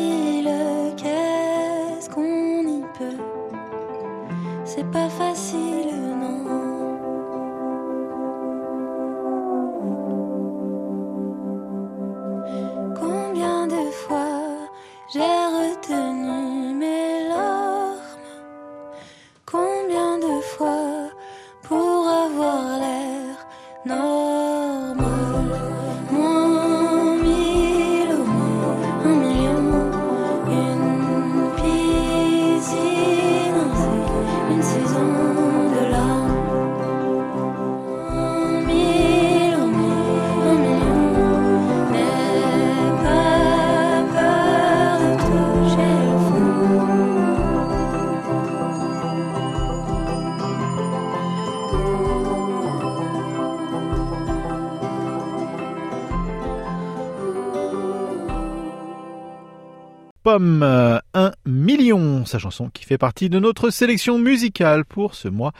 sa 62.31 62.39
chanson 62.39 62.69
qui 62.73 62.85
fait 62.85 62.97
partie 62.97 63.29
de 63.29 63.39
notre 63.39 63.69
sélection 63.69 64.17
musicale 64.17 64.85
pour 64.85 65.15
ce 65.15 65.27
mois 65.27 65.51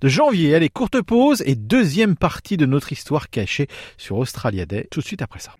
de 0.00 0.08
janvier. 0.08 0.54
Allez, 0.54 0.68
courte 0.68 1.02
pause 1.02 1.42
et 1.46 1.54
deuxième 1.54 2.16
partie 2.16 2.56
de 2.56 2.66
notre 2.66 2.92
histoire 2.92 3.28
cachée 3.28 3.68
sur 3.98 4.16
Australia 4.18 4.66
Day, 4.66 4.88
tout 4.90 5.00
de 5.00 5.04
suite 5.04 5.22
après 5.22 5.40
ça. 5.40 5.54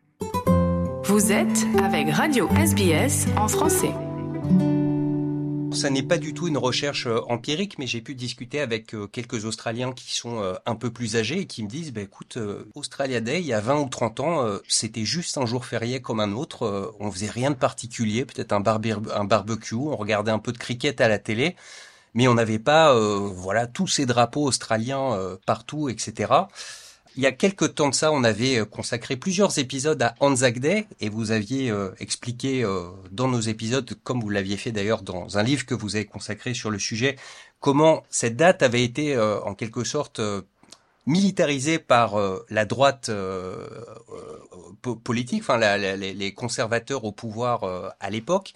Vous 1.05 1.33
êtes 1.33 1.66
avec 1.83 2.11
Radio 2.11 2.48
SBS 2.57 3.27
en 3.37 3.48
français. 3.48 3.90
Ça 5.83 5.90
n'est 5.90 6.05
pas 6.05 6.18
du 6.18 6.33
tout 6.33 6.47
une 6.47 6.59
recherche 6.59 7.09
euh, 7.09 7.23
empirique, 7.29 7.77
mais 7.77 7.88
j'ai 7.88 8.01
pu 8.01 8.14
discuter 8.14 8.61
avec 8.61 8.95
euh, 8.95 9.09
quelques 9.09 9.45
Australiens 9.45 9.92
qui 9.92 10.14
sont 10.14 10.40
euh, 10.40 10.55
un 10.64 10.77
peu 10.77 10.92
plus 10.92 11.16
âgés 11.16 11.40
et 11.40 11.47
qui 11.47 11.64
me 11.64 11.68
disent, 11.68 11.92
bah, 11.92 12.03
écoute, 12.03 12.38
Australia 12.77 13.21
Day, 13.21 13.40
il 13.40 13.47
y 13.47 13.53
a 13.53 13.59
20 13.59 13.81
ou 13.81 13.88
30 13.88 14.21
ans, 14.21 14.49
c'était 14.68 15.05
juste 15.05 15.38
un 15.38 15.45
jour 15.45 15.66
férié 15.66 16.01
comme 16.01 16.21
un 16.21 16.35
autre. 16.35 16.95
On 17.01 17.11
faisait 17.11 17.29
rien 17.29 17.51
de 17.51 17.57
particulier, 17.57 18.25
peut-être 18.25 18.53
un, 18.53 18.62
un 18.62 19.25
barbecue, 19.25 19.75
on 19.75 19.97
regardait 19.97 20.31
un 20.31 20.38
peu 20.38 20.53
de 20.53 20.59
cricket 20.59 21.01
à 21.01 21.09
la 21.09 21.18
télé, 21.18 21.57
mais 22.14 22.29
on 22.29 22.35
n'avait 22.35 22.61
pas, 22.61 22.95
voilà, 22.95 23.66
tous 23.66 23.88
ces 23.88 24.07
drapeaux 24.07 24.45
australiens 24.45 25.37
partout, 25.47 25.88
etc. 25.88 26.33
Il 27.14 27.22
y 27.22 27.27
a 27.27 27.33
quelques 27.33 27.75
temps 27.75 27.90
de 27.90 27.94
ça, 27.94 28.11
on 28.11 28.25
avait 28.25 28.61
euh, 28.61 28.64
consacré 28.64 29.16
plusieurs 29.16 29.59
épisodes 29.59 30.01
à 30.03 30.14
Anzac 30.20 30.59
Day 30.61 30.87
et 31.01 31.11
vous 31.11 31.31
aviez 31.31 31.70
euh, 31.70 31.90
expliqué 31.98 32.64
euh, 32.64 32.88
dans 33.11 33.29
nos 33.29 33.40
épisodes, 33.40 33.94
comme 34.03 34.20
vous 34.20 34.31
l'aviez 34.31 34.57
fait 34.57 34.72
d'ailleurs 34.72 35.03
dans 35.03 35.37
un 35.37 35.42
livre 35.42 35.66
que 35.66 35.75
vous 35.75 35.96
avez 35.96 36.07
consacré 36.07 36.55
sur 36.55 36.70
le 36.70 36.79
sujet, 36.79 37.16
comment 37.61 38.03
cette 38.09 38.37
date 38.37 38.62
avait 38.62 38.83
été 38.83 39.18
en 39.18 39.55
quelque 39.55 39.85
sorte 39.85 40.20
militarisée 41.07 41.79
par 41.79 42.16
la 42.51 42.64
droite 42.64 43.09
politique, 45.05 45.42
enfin 45.42 45.77
les 45.77 46.35
conservateurs 46.35 47.05
au 47.05 47.12
pouvoir 47.12 47.92
à 48.01 48.11
l'époque. 48.11 48.55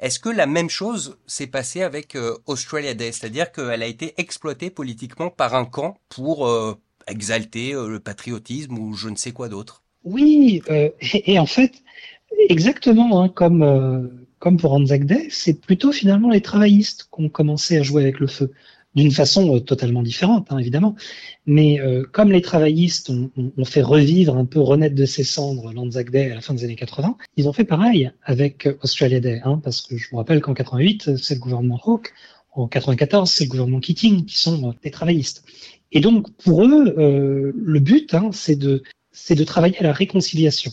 Est-ce 0.00 0.18
que 0.18 0.28
la 0.28 0.46
même 0.46 0.70
chose 0.70 1.18
s'est 1.26 1.46
passée 1.46 1.82
avec 1.82 2.18
Australia 2.46 2.94
Day, 2.94 3.12
c'est-à-dire 3.12 3.52
qu'elle 3.52 3.82
a 3.82 3.86
été 3.86 4.14
exploitée 4.16 4.70
politiquement 4.70 5.30
par 5.30 5.54
un 5.54 5.64
camp 5.64 5.98
pour 6.08 6.48
exalter 7.08 7.74
euh, 7.74 7.88
le 7.88 8.00
patriotisme 8.00 8.78
ou 8.78 8.94
je 8.94 9.08
ne 9.08 9.16
sais 9.16 9.32
quoi 9.32 9.48
d'autre. 9.48 9.82
Oui, 10.04 10.62
euh, 10.70 10.90
et, 11.00 11.38
en 11.38 11.46
fait, 11.46 11.72
exactement 12.48 13.22
hein, 13.22 13.28
comme, 13.28 13.62
euh, 13.62 14.06
comme 14.38 14.56
pour 14.56 14.72
Anzac 14.72 15.04
Day, 15.04 15.28
c'est 15.30 15.60
plutôt 15.60 15.92
finalement 15.92 16.30
les 16.30 16.40
travaillistes 16.40 17.08
qui 17.12 17.22
ont 17.22 17.28
commencé 17.28 17.76
à 17.76 17.82
jouer 17.82 18.02
avec 18.02 18.20
le 18.20 18.26
feu 18.26 18.52
d'une 18.94 19.10
façon 19.12 19.60
totalement 19.60 20.02
différente, 20.02 20.48
hein, 20.50 20.58
évidemment. 20.58 20.96
Mais 21.46 21.78
comme 22.10 22.32
les 22.32 22.40
travaillistes 22.40 23.10
ont, 23.10 23.64
fait 23.64 23.82
revivre 23.82 24.36
un 24.36 24.44
peu, 24.44 24.60
renaître 24.60 24.96
de 24.96 25.04
ses 25.04 25.22
cendres 25.22 25.72
l'Anzac 25.72 26.10
Day 26.10 26.32
à 26.32 26.34
la 26.34 26.40
fin 26.40 26.54
des 26.54 26.64
années 26.64 26.74
80, 26.74 27.16
ils 27.36 27.48
ont 27.48 27.52
fait 27.52 27.66
pareil 27.66 28.10
avec 28.24 28.66
Australia 28.82 29.20
Day, 29.20 29.40
hein, 29.44 29.60
parce 29.62 29.82
que 29.82 29.96
je 29.96 30.08
me 30.10 30.16
rappelle 30.16 30.40
qu'en 30.40 30.54
88, 30.54 31.16
c'est 31.16 31.34
le 31.34 31.40
gouvernement 31.40 31.78
Hawke, 31.84 32.12
en 32.52 32.66
94, 32.66 33.30
c'est 33.30 33.44
le 33.44 33.50
gouvernement 33.50 33.78
Keating 33.78 34.24
qui 34.24 34.38
sont 34.38 34.74
des 34.82 34.90
travaillistes. 34.90 35.44
Et 35.92 36.00
donc, 36.00 36.30
pour 36.36 36.64
eux, 36.64 36.94
euh, 36.98 37.52
le 37.54 37.80
but, 37.80 38.14
hein, 38.14 38.30
c'est 38.32 38.56
de, 38.56 38.82
de 39.30 39.44
travailler 39.44 39.78
à 39.78 39.82
la 39.82 39.92
réconciliation. 39.92 40.72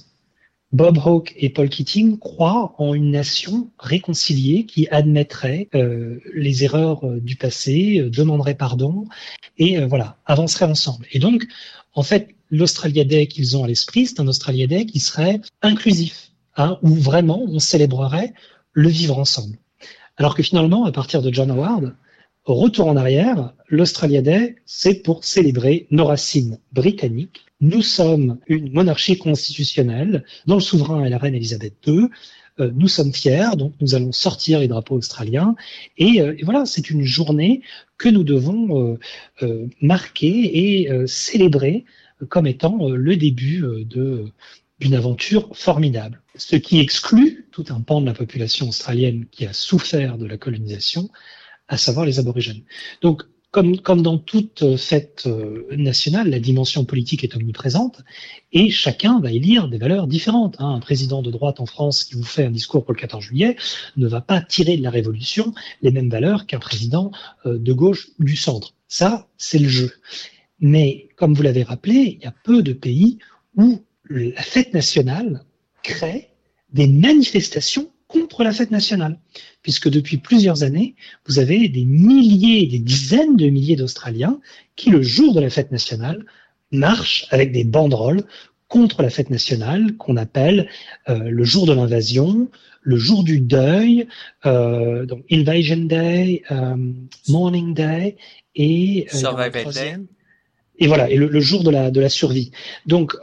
Bob 0.72 0.98
Hawke 0.98 1.34
et 1.38 1.50
Paul 1.50 1.70
Keating 1.70 2.18
croient 2.18 2.76
en 2.80 2.94
une 2.94 3.12
nation 3.12 3.72
réconciliée 3.80 4.66
qui 4.66 4.90
admettrait 4.90 5.70
euh, 5.74 6.20
les 6.34 6.66
erreurs 6.66 7.08
euh, 7.08 7.22
du 7.22 7.38
passé, 7.38 8.00
euh, 8.00 8.10
demanderait 8.10 8.56
pardon 8.56 9.06
et 9.58 9.78
euh, 9.78 9.88
voilà, 9.88 10.18
avancerait 10.26 10.66
ensemble. 10.66 11.06
Et 11.14 11.20
donc, 11.20 11.46
en 11.94 12.04
fait, 12.04 12.36
l'Australia 12.50 13.06
Day 13.06 13.28
qu'ils 13.28 13.56
ont 13.56 13.64
à 13.64 13.68
l'esprit, 13.68 14.08
c'est 14.08 14.20
un 14.20 14.28
Australia 14.28 14.68
Day 14.68 14.86
qui 14.86 15.00
serait 15.00 15.40
inclusif, 15.62 16.32
hein, 16.58 16.78
où 16.82 16.90
vraiment 16.90 17.42
on 17.48 17.60
célébrerait 17.60 18.34
le 18.74 18.90
vivre 18.90 19.18
ensemble. 19.18 19.58
Alors 20.18 20.36
que 20.36 20.44
finalement, 20.44 20.84
à 20.86 20.92
partir 20.92 21.22
de 21.22 21.32
John 21.32 21.52
Howard, 21.52 21.96
Retour 22.46 22.90
en 22.90 22.96
arrière, 22.96 23.54
l'Australia 23.70 24.22
Day, 24.22 24.58
c'est 24.68 25.02
pour 25.02 25.26
célébrer 25.26 25.88
nos 25.90 26.06
racines 26.06 26.60
britanniques. 26.74 27.44
Nous 27.60 27.82
sommes 27.82 28.38
une 28.46 28.72
monarchie 28.72 29.18
constitutionnelle 29.18 30.24
dont 30.46 30.56
le 30.56 30.62
souverain 30.62 31.04
est 31.04 31.10
la 31.10 31.18
reine 31.18 31.34
Elisabeth 31.34 31.74
II. 31.88 32.10
Euh, 32.60 32.70
nous 32.76 32.88
sommes 32.88 33.14
fiers, 33.14 33.58
donc 33.58 33.74
nous 33.82 33.96
allons 33.96 34.12
sortir 34.12 34.60
les 34.60 34.68
drapeaux 34.68 34.96
australiens. 34.96 35.56
Et, 35.98 36.22
euh, 36.22 36.36
voilà, 36.44 36.68
c'est 36.68 36.92
une 36.92 37.04
journée 37.04 37.64
que 37.98 38.10
nous 38.10 38.24
devons 38.24 39.00
euh, 39.42 39.68
marquer 39.82 40.84
et 40.84 41.08
célébrer 41.08 41.84
comme 42.30 42.46
étant 42.46 42.90
le 42.90 43.18
début 43.18 43.64
de, 43.86 44.26
d'une 44.80 44.94
aventure 44.94 45.50
formidable. 45.58 46.22
Ce 46.36 46.56
qui 46.56 46.80
exclut 46.80 47.48
tout 47.52 47.66
un 47.70 47.82
pan 47.82 48.02
de 48.02 48.06
la 48.06 48.14
population 48.14 48.70
australienne 48.70 49.26
qui 49.32 49.48
a 49.48 49.54
souffert 49.54 50.20
de 50.20 50.28
la 50.28 50.38
colonisation, 50.38 51.10
à 51.68 51.78
savoir 51.78 52.06
les 52.06 52.20
aborigènes. 52.20 52.62
Donc, 53.02 53.24
comme, 53.56 53.80
comme 53.80 54.02
dans 54.02 54.18
toute 54.18 54.76
fête 54.76 55.24
euh, 55.28 55.66
nationale, 55.78 56.30
la 56.30 56.40
dimension 56.40 56.84
politique 56.84 57.24
est 57.24 57.38
omniprésente 57.38 58.02
et 58.52 58.70
chacun 58.70 59.22
va 59.22 59.32
élire 59.32 59.70
des 59.70 59.78
valeurs 59.78 60.08
différentes. 60.08 60.58
Hein. 60.60 60.74
Un 60.76 60.82
président 60.82 61.22
de 61.22 61.32
droite 61.32 61.62
en 61.62 61.66
France 61.66 62.04
qui 62.04 62.16
vous 62.16 62.26
fait 62.26 62.44
un 62.44 62.52
discours 62.52 62.84
pour 62.84 62.94
le 62.94 63.00
14 63.00 63.24
juillet 63.24 63.56
ne 63.96 64.10
va 64.10 64.20
pas 64.20 64.42
tirer 64.42 64.76
de 64.76 64.84
la 64.84 64.90
Révolution 64.90 65.54
les 65.82 65.92
mêmes 65.92 66.10
valeurs 66.10 66.48
qu'un 66.48 66.60
président 66.60 67.12
euh, 67.46 67.58
de 67.58 67.72
gauche 67.72 68.10
du 68.20 68.36
centre. 68.36 68.74
Ça, 68.90 69.30
c'est 69.38 69.60
le 69.60 69.70
jeu. 69.70 69.94
Mais 70.60 71.08
comme 71.16 71.34
vous 71.34 71.44
l'avez 71.44 71.64
rappelé, 71.64 72.18
il 72.20 72.24
y 72.26 72.28
a 72.28 72.34
peu 72.44 72.62
de 72.62 72.74
pays 72.74 73.20
où 73.56 73.82
la 74.10 74.42
fête 74.42 74.74
nationale 74.74 75.46
crée 75.82 76.28
des 76.74 76.88
manifestations 76.88 77.90
contre 78.36 78.44
la 78.44 78.54
fête 78.54 78.72
nationale, 78.72 79.18
puisque 79.62 79.90
depuis 79.90 80.18
plusieurs 80.18 80.64
années, 80.64 80.96
vous 81.26 81.40
avez 81.40 81.70
des 81.70 81.86
milliers, 81.86 82.68
des 82.68 82.80
dizaines 82.80 83.38
de 83.38 83.48
milliers 83.48 83.78
d'Australiens 83.78 84.42
qui, 84.76 84.90
le 84.90 85.02
jour 85.02 85.34
de 85.34 85.40
la 85.40 85.50
fête 85.50 85.72
nationale, 85.72 86.26
marchent 86.70 87.28
avec 87.30 87.54
des 87.54 87.64
banderoles 87.64 88.24
contre 88.68 89.04
la 89.04 89.10
fête 89.10 89.30
nationale 89.30 89.96
qu'on 89.96 90.18
appelle 90.18 90.68
euh, 91.08 91.30
le 91.30 91.44
jour 91.46 91.66
de 91.66 91.72
l'invasion, 91.72 92.50
le 92.82 92.98
jour 92.98 93.24
du 93.24 93.40
deuil, 93.40 94.06
euh, 94.46 95.06
donc 95.06 95.24
Invasion 95.32 95.86
Day, 95.86 96.44
euh, 96.52 96.76
Morning 97.30 97.74
Day 97.74 98.18
et 98.54 99.08
Survival 99.14 99.72
Day. 99.74 99.96
Et 100.78 100.88
voilà, 100.88 101.10
et 101.10 101.16
le, 101.16 101.28
le, 101.30 101.40
jour 101.40 101.64
de 101.64 101.70
la 101.70 101.90
de 101.90 102.02
la 102.02 102.10
survie. 102.10 102.52
Donc 102.86 103.14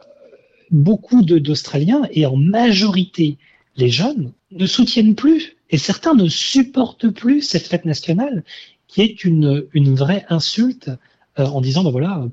beaucoup 0.71 1.21
d'Australiens, 1.23 2.09
et 2.13 2.25
en 2.25 2.37
majorité 2.37 3.37
les 3.77 3.91
jeunes, 3.91 4.33
ne 4.51 4.67
soutiennent 4.67 5.15
plus, 5.15 5.57
et 5.71 5.79
certains 5.79 6.15
ne 6.15 6.29
supportent 6.29 7.09
plus 7.09 7.43
cette 7.43 7.67
fête 7.67 7.85
nationale, 7.85 8.45
qui 8.87 9.01
est 9.03 9.25
une, 9.25 9.67
une 9.73 9.95
vraie 9.95 10.27
insulte 10.29 10.91
euh, 11.39 11.47
en 11.47 11.61
disant, 11.61 11.83
ben 11.83 11.91
voilà, 11.91 12.25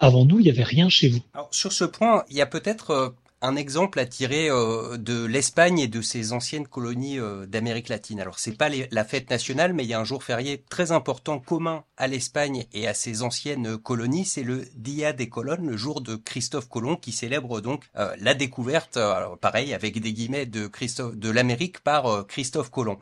avant 0.00 0.24
nous, 0.24 0.40
il 0.40 0.44
n'y 0.44 0.50
avait 0.50 0.64
rien 0.64 0.88
chez 0.88 1.08
vous. 1.08 1.20
Alors, 1.34 1.48
sur 1.52 1.72
ce 1.72 1.84
point, 1.84 2.24
il 2.30 2.36
y 2.36 2.40
a 2.40 2.46
peut-être 2.46 2.90
euh, 2.90 3.08
un 3.42 3.56
exemple 3.56 3.98
à 3.98 4.06
tirer 4.06 4.50
euh, 4.50 4.96
de 4.96 5.24
l'Espagne 5.24 5.78
et 5.78 5.88
de 5.88 6.02
ses 6.02 6.32
anciennes 6.32 6.66
colonies 6.66 7.18
euh, 7.18 7.46
d'Amérique 7.46 7.88
latine. 7.88 8.20
Alors 8.20 8.38
c'est 8.38 8.56
pas 8.56 8.68
la 8.68 9.04
fête 9.04 9.30
nationale, 9.30 9.72
mais 9.72 9.84
il 9.84 9.88
y 9.88 9.94
a 9.94 10.00
un 10.00 10.04
jour 10.04 10.22
férié 10.22 10.64
très 10.68 10.92
important 10.92 11.38
commun 11.38 11.84
à 11.96 12.06
l'Espagne 12.06 12.66
et 12.72 12.86
à 12.86 12.94
ses 12.94 13.22
anciennes 13.22 13.78
colonies, 13.78 14.24
c'est 14.24 14.42
le 14.42 14.64
Dia 14.74 15.12
de 15.12 15.24
Colón, 15.24 15.66
le 15.66 15.76
jour 15.76 16.00
de 16.00 16.16
Christophe 16.16 16.68
Colomb, 16.68 16.96
qui 16.96 17.12
célèbre 17.12 17.60
donc 17.60 17.84
euh, 17.96 18.14
la 18.18 18.34
découverte, 18.34 18.98
pareil 19.40 19.74
avec 19.74 20.00
des 20.00 20.12
guillemets 20.12 20.46
de 20.46 21.30
l'Amérique 21.30 21.80
par 21.80 22.26
Christophe 22.26 22.70
Colomb. 22.70 22.98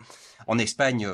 En 0.49 0.59
Espagne, 0.59 1.07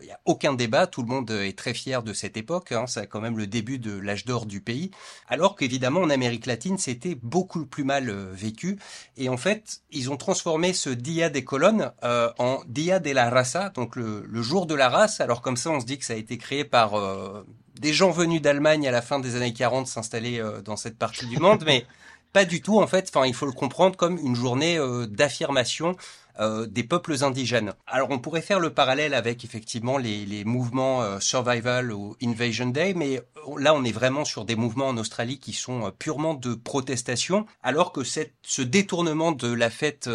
il 0.00 0.06
n'y 0.06 0.12
a 0.12 0.20
aucun 0.26 0.52
débat, 0.52 0.86
tout 0.86 1.02
le 1.02 1.08
monde 1.08 1.30
est 1.30 1.56
très 1.56 1.72
fier 1.72 2.02
de 2.02 2.12
cette 2.12 2.36
époque, 2.36 2.72
hein, 2.72 2.84
c'est 2.86 3.06
quand 3.06 3.20
même 3.20 3.38
le 3.38 3.46
début 3.46 3.78
de 3.78 3.96
l'âge 3.96 4.24
d'or 4.24 4.44
du 4.44 4.60
pays, 4.60 4.90
alors 5.28 5.56
qu'évidemment 5.56 6.00
en 6.00 6.10
Amérique 6.10 6.46
latine, 6.46 6.78
c'était 6.78 7.14
beaucoup 7.14 7.64
plus 7.64 7.84
mal 7.84 8.10
vécu, 8.32 8.78
et 9.16 9.28
en 9.28 9.36
fait, 9.36 9.82
ils 9.90 10.10
ont 10.10 10.16
transformé 10.16 10.72
ce 10.72 10.90
Dia 10.90 11.30
des 11.30 11.44
colonnes 11.44 11.92
euh, 12.04 12.30
en 12.38 12.60
Dia 12.66 12.98
de 12.98 13.10
la 13.10 13.30
Raza, 13.30 13.70
donc 13.70 13.96
le, 13.96 14.24
le, 14.26 14.42
jour 14.42 14.66
de 14.66 14.74
la 14.74 14.88
race, 14.88 15.20
alors 15.20 15.42
comme 15.42 15.56
ça 15.56 15.70
on 15.70 15.80
se 15.80 15.86
dit 15.86 15.98
que 15.98 16.04
ça 16.04 16.14
a 16.14 16.16
été 16.16 16.38
créé 16.38 16.64
par 16.64 16.94
euh, 16.94 17.46
des 17.80 17.92
gens 17.92 18.10
venus 18.10 18.42
d'Allemagne 18.42 18.86
à 18.88 18.90
la 18.90 19.02
fin 19.02 19.18
des 19.18 19.36
années 19.36 19.52
40 19.52 19.86
s'installer 19.86 20.40
euh, 20.40 20.60
dans 20.62 20.76
cette 20.76 20.98
partie 20.98 21.26
du 21.26 21.38
monde, 21.38 21.62
mais 21.66 21.86
pas 22.32 22.44
du 22.44 22.62
tout 22.62 22.80
en 22.80 22.86
fait, 22.86 23.10
enfin 23.14 23.26
il 23.26 23.34
faut 23.34 23.46
le 23.46 23.52
comprendre 23.52 23.96
comme 23.96 24.18
une 24.18 24.34
journée 24.34 24.78
d'affirmation 25.08 25.96
euh, 26.40 26.66
des 26.66 26.82
peuples 26.82 27.22
indigènes. 27.22 27.74
Alors 27.86 28.10
on 28.10 28.18
pourrait 28.18 28.40
faire 28.40 28.60
le 28.60 28.70
parallèle 28.70 29.14
avec 29.14 29.44
effectivement 29.44 29.98
les, 29.98 30.24
les 30.24 30.44
mouvements 30.44 31.02
euh, 31.02 31.20
Survival 31.20 31.92
ou 31.92 32.16
Invasion 32.22 32.66
Day, 32.66 32.94
mais 32.94 33.18
euh, 33.18 33.58
là 33.58 33.74
on 33.74 33.84
est 33.84 33.92
vraiment 33.92 34.24
sur 34.24 34.44
des 34.44 34.56
mouvements 34.56 34.88
en 34.88 34.96
Australie 34.96 35.38
qui 35.38 35.52
sont 35.52 35.92
purement 35.98 36.34
de 36.34 36.54
protestation, 36.54 37.46
alors 37.62 37.92
que 37.92 38.04
cette, 38.04 38.34
ce 38.42 38.62
détournement 38.62 39.32
de 39.32 39.52
la 39.52 39.70
fête 39.70 40.08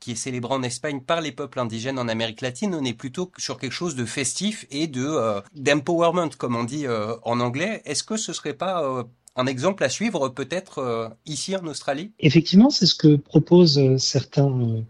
qui 0.00 0.12
est 0.12 0.16
célébrée 0.16 0.54
en 0.54 0.62
Espagne 0.62 1.00
par 1.00 1.20
les 1.20 1.32
peuples 1.32 1.60
indigènes 1.60 1.98
en 1.98 2.08
Amérique 2.08 2.40
latine, 2.40 2.74
on 2.74 2.84
est 2.84 2.94
plutôt 2.94 3.30
sur 3.38 3.58
quelque 3.58 3.72
chose 3.72 3.94
de 3.94 4.04
festif 4.04 4.66
et 4.70 4.86
de 4.86 5.40
d'empowerment 5.54 6.30
comme 6.38 6.56
on 6.56 6.64
dit 6.64 6.86
en 6.88 7.40
anglais. 7.40 7.82
Est-ce 7.84 8.02
que 8.02 8.16
ce 8.16 8.32
serait 8.32 8.54
pas 8.54 9.04
un 9.36 9.46
exemple 9.46 9.84
à 9.84 9.88
suivre 9.88 10.28
peut-être 10.28 10.78
euh, 10.78 11.08
ici 11.26 11.56
en 11.56 11.66
Australie? 11.66 12.12
Effectivement, 12.18 12.70
c'est 12.70 12.86
ce 12.86 12.94
que 12.94 13.16
proposent 13.16 13.78
euh, 13.78 13.98
certains 13.98 14.84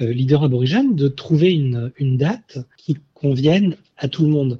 euh, 0.00 0.12
leaders 0.12 0.44
aborigènes, 0.44 0.94
de 0.94 1.08
trouver 1.08 1.52
une, 1.52 2.16
date 2.16 2.58
qui 2.76 2.98
convienne 3.14 3.76
à 3.96 4.08
tout 4.08 4.24
le 4.24 4.30
monde. 4.30 4.58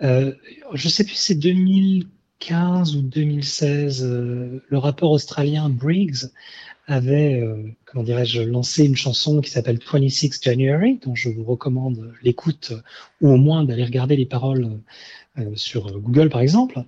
Je 0.00 0.88
sais 0.88 1.04
plus, 1.04 1.14
c'est 1.14 1.34
2015 1.34 2.96
ou 2.96 3.02
2016, 3.02 4.04
le 4.04 4.78
rapport 4.78 5.10
australien 5.10 5.68
Briggs 5.68 6.30
avait, 6.86 7.42
comment 7.84 8.02
dirais-je, 8.02 8.40
lancé 8.40 8.86
une 8.86 8.96
chanson 8.96 9.42
qui 9.42 9.50
s'appelle 9.50 9.78
26 9.78 10.40
January, 10.42 10.98
dont 11.04 11.14
je 11.14 11.28
vous 11.28 11.44
recommande 11.44 12.14
l'écoute 12.22 12.72
ou 13.20 13.28
au 13.28 13.36
moins 13.36 13.64
d'aller 13.64 13.84
regarder 13.84 14.16
les 14.16 14.26
paroles 14.26 14.80
sur 15.54 16.00
Google 16.00 16.30
par 16.30 16.40
exemple 16.40 16.82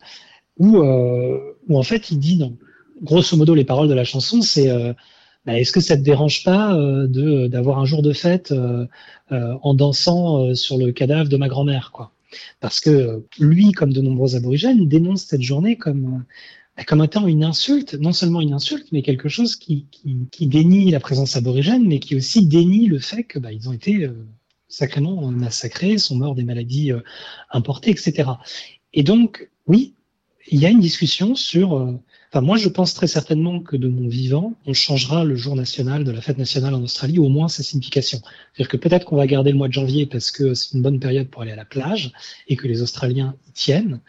où, 0.60 0.76
euh, 0.76 1.56
où 1.68 1.76
en 1.76 1.82
fait 1.82 2.12
il 2.12 2.20
dit, 2.20 2.36
non, 2.36 2.56
grosso 3.02 3.36
modo, 3.36 3.54
les 3.54 3.64
paroles 3.64 3.88
de 3.88 3.94
la 3.94 4.04
chanson, 4.04 4.42
c'est 4.42 4.70
euh, 4.70 4.92
bah, 5.46 5.58
est-ce 5.58 5.72
que 5.72 5.80
ça 5.80 5.96
te 5.96 6.02
dérange 6.02 6.44
pas 6.44 6.74
euh, 6.76 7.06
de 7.06 7.46
d'avoir 7.46 7.78
un 7.78 7.86
jour 7.86 8.02
de 8.02 8.12
fête 8.12 8.52
euh, 8.52 8.86
euh, 9.32 9.54
en 9.62 9.74
dansant 9.74 10.54
sur 10.54 10.76
le 10.76 10.92
cadavre 10.92 11.30
de 11.30 11.36
ma 11.36 11.48
grand-mère, 11.48 11.92
quoi 11.92 12.12
Parce 12.60 12.80
que 12.80 13.24
lui, 13.38 13.72
comme 13.72 13.92
de 13.92 14.02
nombreux 14.02 14.36
aborigènes, 14.36 14.86
dénonce 14.86 15.22
cette 15.24 15.42
journée 15.42 15.76
comme 15.76 16.24
bah, 16.76 16.84
comme 16.84 17.02
étant 17.02 17.26
une 17.26 17.42
insulte, 17.42 17.94
non 17.94 18.12
seulement 18.12 18.42
une 18.42 18.52
insulte, 18.52 18.88
mais 18.92 19.02
quelque 19.02 19.30
chose 19.30 19.56
qui, 19.56 19.86
qui, 19.90 20.28
qui 20.30 20.46
dénie 20.46 20.90
la 20.90 21.00
présence 21.00 21.36
aborigène, 21.36 21.86
mais 21.86 22.00
qui 22.00 22.16
aussi 22.16 22.46
dénie 22.46 22.86
le 22.86 22.98
fait 22.98 23.24
que 23.24 23.38
bah, 23.38 23.52
ils 23.52 23.68
ont 23.68 23.72
été 23.72 24.10
sacrément 24.68 25.22
massacrés, 25.30 25.96
sont 25.98 26.16
morts 26.16 26.34
des 26.34 26.44
maladies 26.44 26.92
importées, 27.50 27.90
etc. 27.90 28.30
Et 28.92 29.02
donc, 29.02 29.48
oui, 29.66 29.94
il 30.48 30.60
y 30.60 30.66
a 30.66 30.70
une 30.70 30.80
discussion 30.80 31.34
sur. 31.34 31.76
Euh, 31.76 31.92
enfin, 32.30 32.40
moi, 32.40 32.56
je 32.56 32.68
pense 32.68 32.94
très 32.94 33.06
certainement 33.06 33.60
que 33.60 33.76
de 33.76 33.88
mon 33.88 34.08
vivant, 34.08 34.54
on 34.66 34.72
changera 34.72 35.24
le 35.24 35.36
jour 35.36 35.56
national 35.56 36.04
de 36.04 36.10
la 36.10 36.20
fête 36.20 36.38
nationale 36.38 36.74
en 36.74 36.82
Australie, 36.82 37.18
au 37.18 37.28
moins 37.28 37.48
sa 37.48 37.62
signification. 37.62 38.20
C'est-à-dire 38.52 38.68
que 38.68 38.76
peut-être 38.76 39.04
qu'on 39.04 39.16
va 39.16 39.26
garder 39.26 39.52
le 39.52 39.58
mois 39.58 39.68
de 39.68 39.72
janvier 39.72 40.06
parce 40.06 40.30
que 40.30 40.54
c'est 40.54 40.74
une 40.74 40.82
bonne 40.82 41.00
période 41.00 41.28
pour 41.28 41.42
aller 41.42 41.52
à 41.52 41.56
la 41.56 41.64
plage 41.64 42.12
et 42.48 42.56
que 42.56 42.66
les 42.66 42.82
Australiens 42.82 43.36
y 43.48 43.52
tiennent, 43.52 44.00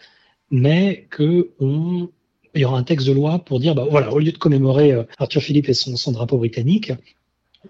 mais 0.49 1.07
que 1.09 1.51
on 1.59 2.09
il 2.53 2.61
y 2.61 2.65
aura 2.65 2.77
un 2.77 2.83
texte 2.83 3.07
de 3.07 3.13
loi 3.13 3.39
pour 3.39 3.59
dire, 3.59 3.75
bah 3.75 3.85
voilà, 3.89 4.11
au 4.11 4.19
lieu 4.19 4.31
de 4.31 4.37
commémorer 4.37 4.91
euh, 4.91 5.03
Arthur 5.19 5.41
Philippe 5.41 5.69
et 5.69 5.73
son 5.73 6.11
drapeau 6.11 6.37
britannique, 6.37 6.91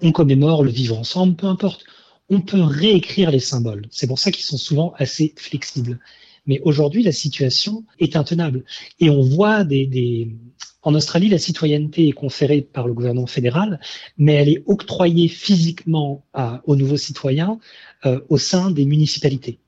on 0.01 0.11
commémore 0.11 0.63
le 0.63 0.71
vivre 0.71 0.97
ensemble, 0.97 1.35
peu 1.35 1.47
importe. 1.47 1.83
On 2.29 2.41
peut 2.41 2.61
réécrire 2.61 3.29
les 3.29 3.39
symboles. 3.39 3.85
C'est 3.91 4.07
pour 4.07 4.17
ça 4.17 4.31
qu'ils 4.31 4.45
sont 4.45 4.57
souvent 4.57 4.93
assez 4.97 5.33
flexibles. 5.35 5.99
Mais 6.51 6.59
aujourd'hui, 6.65 7.01
la 7.01 7.13
situation 7.13 7.85
est 7.97 8.17
intenable. 8.17 8.65
Et 8.99 9.09
on 9.09 9.21
voit 9.21 9.63
des, 9.63 10.27
En 10.81 10.93
Australie, 10.95 11.29
la 11.29 11.37
citoyenneté 11.37 12.09
est 12.09 12.11
conférée 12.11 12.61
par 12.61 12.87
le 12.87 12.93
gouvernement 12.93 13.25
fédéral, 13.25 13.79
mais 14.17 14.33
elle 14.33 14.49
est 14.49 14.63
octroyée 14.65 15.29
physiquement 15.29 16.25
aux 16.65 16.75
nouveaux 16.75 16.97
citoyens 16.97 17.57
euh, 18.05 18.19
au 18.27 18.37
sein 18.37 18.69
des 18.69 18.83
municipalités. 18.83 19.59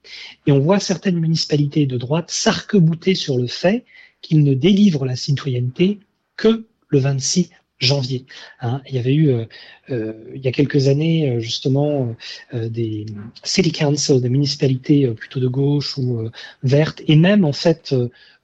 Et 0.45 0.51
on 0.51 0.59
voit 0.59 0.81
certaines 0.81 1.19
municipalités 1.19 1.85
de 1.85 1.97
droite 1.97 2.29
s'arc-bouter 2.29 3.15
sur 3.15 3.37
le 3.37 3.47
fait 3.47 3.85
qu'ils 4.21 4.43
ne 4.43 4.53
délivrent 4.53 5.05
la 5.05 5.15
citoyenneté 5.15 5.99
que 6.35 6.65
le 6.89 6.99
26 6.99 7.49
janvier. 7.79 8.25
Hein. 8.61 8.81
Il 8.87 8.95
y 8.95 8.99
avait 8.99 9.13
eu, 9.13 9.29
euh, 9.29 9.45
euh, 9.89 10.13
il 10.35 10.41
y 10.41 10.47
a 10.47 10.51
quelques 10.51 10.87
années, 10.87 11.29
euh, 11.29 11.39
justement, 11.39 12.15
euh, 12.53 12.69
des 12.69 13.05
city 13.43 13.71
councils, 13.71 14.21
des 14.21 14.29
municipalités 14.29 15.05
euh, 15.05 15.13
plutôt 15.13 15.39
de 15.39 15.47
gauche 15.47 15.97
ou 15.97 16.19
euh, 16.19 16.31
vertes, 16.63 17.01
et 17.07 17.15
même 17.15 17.45
en 17.45 17.53
fait 17.53 17.95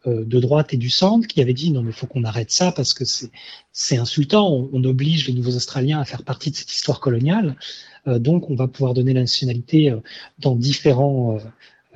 de 0.05 0.39
droite 0.39 0.73
et 0.73 0.77
du 0.77 0.89
centre, 0.89 1.27
qui 1.27 1.41
avaient 1.41 1.53
dit 1.53 1.71
non 1.71 1.81
mais 1.83 1.89
il 1.89 1.93
faut 1.93 2.07
qu'on 2.07 2.23
arrête 2.23 2.51
ça 2.51 2.71
parce 2.71 2.93
que 2.93 3.03
c'est 3.03 3.31
c'est 3.73 3.97
insultant. 3.97 4.49
On, 4.49 4.69
on, 4.71 4.83
oblige 4.85 5.27
les 5.27 5.33
nouveaux 5.33 5.55
Australiens 5.55 5.99
à 5.99 6.05
faire 6.05 6.23
partie 6.23 6.51
de 6.51 6.55
cette 6.55 6.71
histoire 6.71 7.01
coloniale. 7.01 7.57
donc 8.05 8.49
on 8.49 8.55
va 8.55 8.67
pouvoir 8.69 8.93
donner 8.93 9.13
la 9.13 9.21
nationalité 9.21 9.93
dans 10.39 10.55
différents 10.55 11.37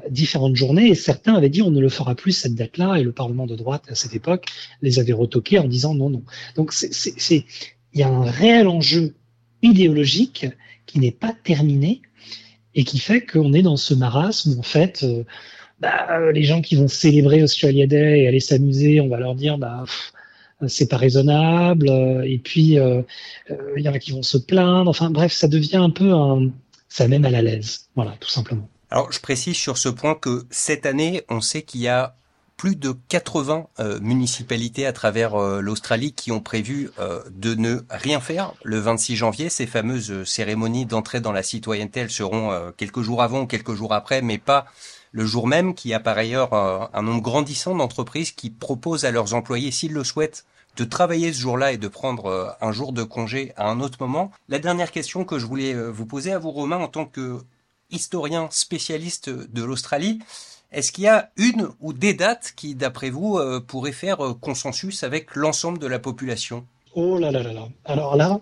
différentes 0.09 0.55
journées 0.55 0.89
et 0.89 0.95
certains 0.95 1.35
avaient 1.35 1.49
dit 1.49 1.61
on 1.61 1.71
ne 1.71 1.79
le 1.79 1.89
fera 1.89 2.15
plus 2.15 2.31
cette 2.31 2.55
date-là 2.55 2.95
et 2.95 3.03
le 3.03 3.11
Parlement 3.11 3.45
de 3.45 3.55
droite 3.55 3.83
à 3.89 3.95
cette 3.95 4.15
époque 4.15 4.45
les 4.81 4.99
avait 4.99 5.13
retoqués 5.13 5.59
en 5.59 5.67
disant 5.67 5.93
non 5.93 6.09
non. 6.09 6.23
Donc 6.55 6.73
c'est 6.73 7.45
il 7.93 7.99
y 7.99 8.03
a 8.03 8.09
un 8.09 8.23
réel 8.23 8.67
enjeu 8.67 9.15
idéologique 9.61 10.47
qui 10.85 10.99
n'est 10.99 11.11
pas 11.11 11.33
terminé 11.43 12.01
et 12.75 12.83
qui 12.83 12.99
fait 12.99 13.21
qu'on 13.21 13.53
est 13.53 13.61
dans 13.61 13.77
ce 13.77 13.93
marasme 13.93 14.57
en 14.59 14.63
fait 14.63 15.03
euh, 15.03 15.23
bah, 15.79 16.31
les 16.31 16.43
gens 16.43 16.61
qui 16.61 16.75
vont 16.75 16.87
célébrer 16.87 17.43
Australia 17.43 17.87
Day 17.87 18.21
et 18.21 18.27
aller 18.27 18.39
s'amuser, 18.39 19.01
on 19.01 19.09
va 19.09 19.19
leur 19.19 19.35
dire 19.35 19.57
bah 19.57 19.83
pff, 19.85 20.13
c'est 20.67 20.89
pas 20.89 20.97
raisonnable, 20.97 21.89
et 22.25 22.37
puis 22.37 22.77
il 22.77 23.83
y 23.83 23.89
en 23.89 23.93
a 23.93 23.99
qui 23.99 24.11
vont 24.11 24.23
se 24.23 24.37
plaindre. 24.37 24.89
Enfin 24.89 25.09
bref, 25.09 25.33
ça 25.33 25.49
devient 25.49 25.77
un 25.77 25.89
peu 25.89 26.13
un, 26.13 26.51
ça 26.87 27.07
met 27.07 27.19
mal 27.19 27.33
à 27.35 27.41
l'aise. 27.41 27.89
Voilà, 27.95 28.15
tout 28.19 28.29
simplement. 28.29 28.69
Alors, 28.93 29.11
je 29.11 29.19
précise 29.19 29.55
sur 29.55 29.79
ce 29.79 29.89
point 29.89 30.13
que 30.13 30.45
cette 30.51 30.85
année, 30.85 31.23
on 31.27 31.41
sait 31.41 31.63
qu'il 31.63 31.81
y 31.81 31.87
a 31.87 32.15
plus 32.57 32.75
de 32.75 32.91
80 33.07 33.65
euh, 33.79 33.99
municipalités 33.99 34.85
à 34.85 34.93
travers 34.93 35.33
euh, 35.33 35.61
l'Australie 35.61 36.13
qui 36.13 36.31
ont 36.31 36.41
prévu 36.41 36.91
euh, 36.99 37.23
de 37.31 37.55
ne 37.55 37.79
rien 37.89 38.19
faire 38.19 38.53
le 38.63 38.77
26 38.77 39.15
janvier. 39.15 39.49
Ces 39.49 39.65
fameuses 39.65 40.23
cérémonies 40.25 40.85
d'entrée 40.85 41.21
dans 41.21 41.31
la 41.31 41.41
citoyenneté, 41.41 42.01
elles 42.01 42.11
seront 42.11 42.71
quelques 42.77 43.01
jours 43.01 43.23
avant 43.23 43.47
quelques 43.47 43.73
jours 43.73 43.95
après, 43.95 44.21
mais 44.21 44.37
pas 44.37 44.67
le 45.11 45.25
jour 45.25 45.47
même, 45.47 45.73
qui 45.73 45.91
a 45.95 45.99
par 45.99 46.19
ailleurs 46.19 46.53
un 46.53 47.01
nombre 47.01 47.23
grandissant 47.23 47.73
d'entreprises 47.73 48.31
qui 48.31 48.51
proposent 48.51 49.05
à 49.05 49.11
leurs 49.11 49.33
employés, 49.33 49.71
s'ils 49.71 49.93
le 49.93 50.03
souhaitent, 50.03 50.45
de 50.77 50.83
travailler 50.83 51.33
ce 51.33 51.39
jour-là 51.39 51.71
et 51.71 51.77
de 51.77 51.87
prendre 51.87 52.55
un 52.61 52.71
jour 52.71 52.93
de 52.93 53.01
congé 53.01 53.53
à 53.57 53.69
un 53.69 53.79
autre 53.79 53.97
moment. 54.01 54.29
La 54.49 54.59
dernière 54.59 54.91
question 54.91 55.25
que 55.25 55.39
je 55.39 55.47
voulais 55.47 55.73
vous 55.73 56.05
poser 56.05 56.31
à 56.31 56.37
vous, 56.37 56.51
Romain, 56.51 56.77
en 56.77 56.87
tant 56.87 57.05
que 57.05 57.39
historien 57.93 58.47
spécialiste 58.51 59.29
de 59.29 59.63
l'Australie, 59.63 60.19
est-ce 60.73 60.91
qu'il 60.91 61.03
y 61.03 61.07
a 61.07 61.29
une 61.37 61.69
ou 61.81 61.93
des 61.93 62.15
dates 62.15 62.53
qui, 62.55 62.73
d'après 62.73 63.11
vous, 63.11 63.37
euh, 63.37 63.59
pourraient 63.59 63.91
faire 63.91 64.25
euh, 64.25 64.33
consensus 64.33 65.03
avec 65.03 65.35
l'ensemble 65.35 65.77
de 65.77 65.85
la 65.85 65.99
population? 65.99 66.65
Oh 66.95 67.19
là 67.19 67.31
là 67.31 67.43
là 67.43 67.53
là. 67.53 67.67
Alors 67.85 68.15
là, 68.15 68.41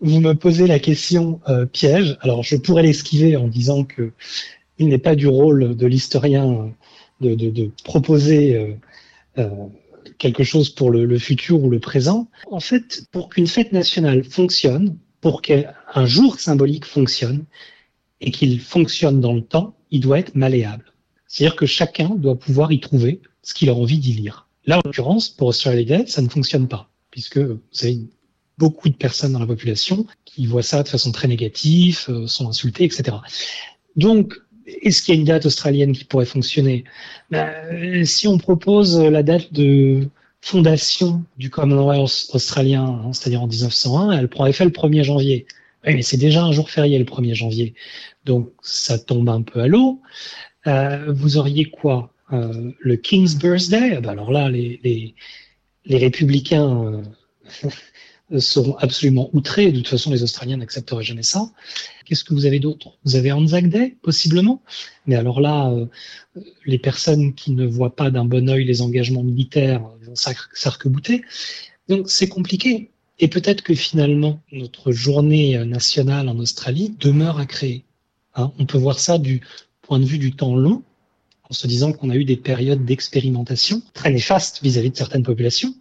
vous 0.00 0.20
me 0.20 0.34
posez 0.34 0.66
la 0.66 0.78
question 0.78 1.40
euh, 1.48 1.66
piège. 1.66 2.16
Alors 2.22 2.42
je 2.42 2.56
pourrais 2.56 2.82
l'esquiver 2.82 3.36
en 3.36 3.46
disant 3.46 3.84
que 3.84 4.12
il 4.78 4.88
n'est 4.88 4.98
pas 4.98 5.14
du 5.14 5.28
rôle 5.28 5.76
de 5.76 5.86
l'historien 5.86 6.70
de, 7.20 7.70
proposer 7.82 8.76
quelque 10.18 10.44
chose 10.44 10.68
pour 10.68 10.90
le, 10.90 11.18
futur 11.18 11.62
ou 11.62 11.70
le 11.70 11.78
présent. 11.80 12.28
En 12.50 12.60
fait, 12.60 13.04
pour 13.10 13.30
qu'une 13.30 13.46
fête 13.46 13.72
nationale 13.72 14.22
fonctionne, 14.22 14.98
pour 15.22 15.40
qu'un 15.40 16.04
jour 16.04 16.38
symbolique 16.38 16.84
fonctionne 16.84 17.46
et 18.20 18.30
qu'il 18.30 18.60
fonctionne 18.60 19.20
dans 19.20 19.32
le 19.32 19.42
temps, 19.42 19.76
il 19.90 20.00
doit 20.00 20.18
être 20.18 20.34
malléable. 20.34 20.92
C'est-à-dire 21.26 21.56
que 21.56 21.66
chacun 21.66 22.10
doit 22.10 22.38
pouvoir 22.38 22.72
y 22.72 22.80
trouver 22.80 23.20
ce 23.42 23.54
qu'il 23.54 23.68
a 23.68 23.74
envie 23.74 23.98
d'y 23.98 24.12
lire. 24.12 24.48
Là, 24.64 24.78
en 24.78 24.82
l'occurrence, 24.84 25.28
pour 25.28 25.48
Australia 25.48 25.98
Day, 25.98 26.06
ça 26.06 26.22
ne 26.22 26.28
fonctionne 26.28 26.68
pas, 26.68 26.90
puisque 27.10 27.38
vous 27.38 27.60
avez 27.82 28.00
beaucoup 28.58 28.88
de 28.88 28.94
personnes 28.94 29.32
dans 29.32 29.38
la 29.38 29.46
population 29.46 30.06
qui 30.24 30.46
voient 30.46 30.62
ça 30.62 30.82
de 30.82 30.88
façon 30.88 31.12
très 31.12 31.28
négative, 31.28 32.06
euh, 32.08 32.26
sont 32.26 32.48
insultées, 32.48 32.84
etc. 32.84 33.18
Donc, 33.96 34.34
est-ce 34.66 35.02
qu'il 35.02 35.14
y 35.14 35.18
a 35.18 35.20
une 35.20 35.26
date 35.26 35.46
australienne 35.46 35.92
qui 35.92 36.04
pourrait 36.04 36.26
fonctionner? 36.26 36.84
Ben, 37.30 38.04
Si 38.04 38.26
on 38.26 38.38
propose 38.38 38.98
la 38.98 39.22
date 39.22 39.52
de 39.52 40.08
fondation 40.40 41.22
du 41.38 41.50
Commonwealth 41.50 42.30
australien, 42.32 42.84
hein, 42.84 43.12
c'est-à-dire 43.12 43.42
en 43.42 43.46
1901, 43.46 44.12
elle 44.12 44.28
prend 44.28 44.46
effet 44.46 44.64
le 44.64 44.70
1er 44.70 45.02
janvier. 45.02 45.46
Mais 45.86 46.02
c'est 46.02 46.16
déjà 46.16 46.44
un 46.44 46.52
jour 46.52 46.70
férié 46.70 46.98
le 46.98 47.04
1er 47.04 47.34
janvier. 47.34 47.74
Donc 48.24 48.52
ça 48.62 48.98
tombe 48.98 49.28
un 49.28 49.42
peu 49.42 49.60
à 49.60 49.68
l'eau. 49.68 50.00
Euh, 50.66 51.12
vous 51.12 51.36
auriez 51.36 51.66
quoi 51.66 52.12
euh, 52.32 52.72
Le 52.80 52.96
King's 52.96 53.36
Birthday? 53.36 53.94
Ah 53.96 54.00
ben 54.00 54.10
Alors 54.10 54.32
là, 54.32 54.48
les, 54.50 55.14
républicains 55.88 57.02
euh, 58.34 58.38
seront 58.40 58.76
absolument 58.78 59.30
outrés. 59.32 59.70
De 59.70 59.78
toute 59.78 59.88
façon, 59.88 60.10
les 60.10 60.24
Australiens 60.24 60.56
n'accepteraient 60.56 61.04
jamais 61.04 61.22
ça. 61.22 61.52
Qu'est-ce 62.04 62.24
que 62.24 62.34
vous 62.34 62.46
avez 62.46 62.58
d'autre? 62.58 62.98
Vous 63.04 63.14
avez 63.14 63.30
Anzac 63.30 63.68
Day, 63.68 63.96
possiblement? 64.02 64.62
Mais 65.06 65.14
alors 65.14 65.40
là, 65.40 65.72
les 66.64 66.78
personnes 66.78 67.34
qui 67.34 67.52
ne 67.52 67.64
voient 67.64 67.94
pas 67.94 68.10
d'un 68.10 68.24
bon 68.24 68.48
œil 68.48 68.64
les 68.64 68.82
engagements 68.82 69.24
militaires 69.24 69.82
vont 70.02 70.14
s'arc-bouter. 70.14 71.22
Donc 71.88 72.10
c'est 72.10 72.28
compliqué. 72.28 72.90
Et 73.18 73.28
peut-être 73.28 73.62
que 73.62 73.74
finalement, 73.74 74.40
notre 74.52 74.92
journée 74.92 75.58
nationale 75.64 76.28
en 76.28 76.38
Australie 76.38 76.94
demeure 77.00 77.38
à 77.38 77.46
créer. 77.46 77.84
Hein 78.34 78.52
on 78.58 78.66
peut 78.66 78.78
voir 78.78 78.98
ça 78.98 79.18
du 79.18 79.40
point 79.82 79.98
de 79.98 80.04
vue 80.04 80.18
du 80.18 80.32
temps 80.32 80.56
long, 80.56 80.82
en 81.48 81.54
se 81.54 81.66
disant 81.66 81.92
qu'on 81.92 82.10
a 82.10 82.16
eu 82.16 82.24
des 82.24 82.36
périodes 82.36 82.84
d'expérimentation 82.84 83.80
très 83.94 84.10
néfastes 84.10 84.62
vis-à-vis 84.62 84.90
de 84.90 84.96
certaines 84.96 85.22
populations, 85.22 85.74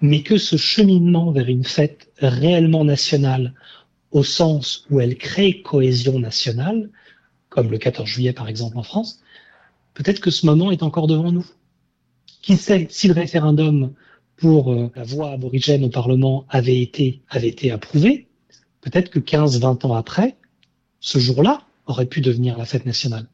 mais 0.00 0.22
que 0.22 0.38
ce 0.38 0.56
cheminement 0.56 1.32
vers 1.32 1.48
une 1.48 1.64
fête 1.64 2.08
réellement 2.18 2.84
nationale, 2.84 3.54
au 4.12 4.22
sens 4.22 4.86
où 4.90 5.00
elle 5.00 5.16
crée 5.16 5.62
cohésion 5.62 6.18
nationale, 6.18 6.90
comme 7.48 7.70
le 7.70 7.78
14 7.78 8.08
juillet 8.08 8.32
par 8.32 8.48
exemple 8.48 8.78
en 8.78 8.82
France, 8.82 9.20
peut-être 9.94 10.20
que 10.20 10.30
ce 10.30 10.46
moment 10.46 10.70
est 10.70 10.82
encore 10.82 11.06
devant 11.06 11.32
nous. 11.32 11.46
Qui 12.42 12.56
sait 12.56 12.86
si 12.90 13.08
le 13.08 13.14
référendum 13.14 13.92
pour 14.40 14.72
euh, 14.72 14.90
la 14.96 15.04
voix 15.04 15.32
aborigène 15.32 15.84
au 15.84 15.90
Parlement 15.90 16.46
avait 16.48 16.80
été, 16.80 17.20
avait 17.28 17.48
été 17.48 17.70
approuvé, 17.70 18.28
peut-être 18.80 19.10
que 19.10 19.18
15-20 19.18 19.86
ans 19.86 19.94
après, 19.94 20.36
ce 20.98 21.18
jour-là, 21.18 21.62
aurait 21.86 22.06
pu 22.06 22.20
devenir 22.20 22.56
la 22.56 22.64
fête 22.64 22.86
nationale. 22.86 23.26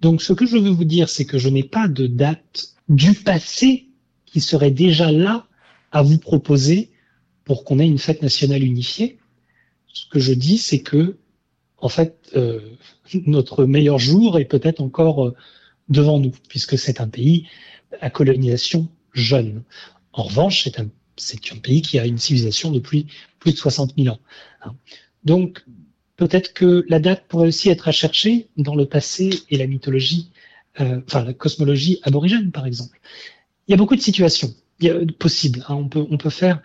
Donc 0.00 0.20
ce 0.20 0.32
que 0.32 0.46
je 0.46 0.56
veux 0.56 0.70
vous 0.70 0.84
dire, 0.84 1.08
c'est 1.08 1.24
que 1.24 1.38
je 1.38 1.48
n'ai 1.48 1.62
pas 1.62 1.86
de 1.86 2.06
date 2.06 2.74
du 2.88 3.14
passé 3.14 3.86
qui 4.26 4.40
serait 4.40 4.70
déjà 4.70 5.12
là 5.12 5.46
à 5.92 6.02
vous 6.02 6.18
proposer 6.18 6.90
pour 7.44 7.64
qu'on 7.64 7.78
ait 7.78 7.86
une 7.86 7.98
fête 7.98 8.22
nationale 8.22 8.64
unifiée. 8.64 9.18
Ce 9.92 10.06
que 10.10 10.18
je 10.18 10.32
dis, 10.32 10.58
c'est 10.58 10.80
que 10.80 11.18
en 11.78 11.88
fait, 11.88 12.30
euh, 12.34 12.60
notre 13.26 13.64
meilleur 13.64 13.98
jour 13.98 14.38
est 14.38 14.44
peut-être 14.46 14.80
encore 14.80 15.26
euh, 15.26 15.34
devant 15.88 16.18
nous, 16.18 16.32
puisque 16.48 16.78
c'est 16.78 17.00
un 17.00 17.08
pays 17.08 17.46
à 18.00 18.10
colonisation 18.10 18.88
jeune. 19.12 19.62
En 20.12 20.24
revanche, 20.24 20.64
c'est 20.64 20.78
un, 20.80 20.84
un 20.86 21.58
pays 21.58 21.82
qui 21.82 21.98
a 21.98 22.06
une 22.06 22.18
civilisation 22.18 22.70
depuis 22.70 23.06
plus 23.38 23.52
de 23.52 23.56
60 23.58 23.94
000 23.96 24.14
ans. 24.14 24.20
Hein. 24.62 24.74
Donc, 25.24 25.64
Peut-être 26.22 26.52
que 26.52 26.84
la 26.88 27.00
date 27.00 27.26
pourrait 27.26 27.48
aussi 27.48 27.68
être 27.68 27.88
à 27.88 27.90
chercher 27.90 28.46
dans 28.56 28.76
le 28.76 28.86
passé 28.86 29.42
et 29.50 29.56
la 29.56 29.66
mythologie, 29.66 30.30
euh, 30.78 31.00
enfin 31.04 31.24
la 31.24 31.32
cosmologie 31.32 31.98
aborigène 32.04 32.52
par 32.52 32.64
exemple. 32.64 33.00
Il 33.66 33.72
y 33.72 33.74
a 33.74 33.76
beaucoup 33.76 33.96
de 33.96 34.00
situations 34.00 34.54
a, 34.84 34.88
possibles. 35.18 35.64
Hein. 35.68 35.74
on 35.74 35.88
peut 35.88 36.06
on 36.08 36.16
peut 36.18 36.30
faire, 36.30 36.62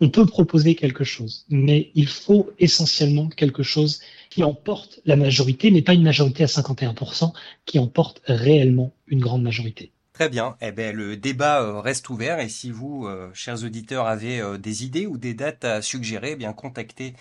on 0.00 0.10
peut 0.10 0.26
proposer 0.26 0.74
quelque 0.74 1.02
chose, 1.02 1.46
mais 1.48 1.92
il 1.94 2.08
faut 2.08 2.50
essentiellement 2.58 3.30
quelque 3.30 3.62
chose 3.62 4.00
qui 4.28 4.44
emporte 4.44 5.00
la 5.06 5.16
majorité, 5.16 5.70
mais 5.70 5.80
pas 5.80 5.94
une 5.94 6.02
majorité 6.02 6.42
à 6.42 6.48
51%, 6.48 7.32
qui 7.64 7.78
emporte 7.78 8.20
réellement 8.26 8.92
une 9.06 9.20
grande 9.20 9.42
majorité. 9.42 9.92
Très 10.14 10.30
bien. 10.30 10.56
Eh 10.62 10.72
ben, 10.72 10.96
le 10.96 11.18
débat 11.18 11.60
euh, 11.60 11.80
reste 11.80 12.08
ouvert 12.08 12.40
et 12.40 12.48
si 12.48 12.70
vous, 12.70 13.06
euh, 13.06 13.30
chers 13.34 13.62
auditeurs, 13.64 14.06
avez 14.06 14.58
des 14.58 14.84
idées 14.84 15.06
ou 15.06 15.18
des 15.18 15.34
dates 15.34 15.64
à 15.64 15.82
suggérer, 15.82 16.30
eh 16.32 16.36
bien 16.36 16.54
contactez 16.54 17.14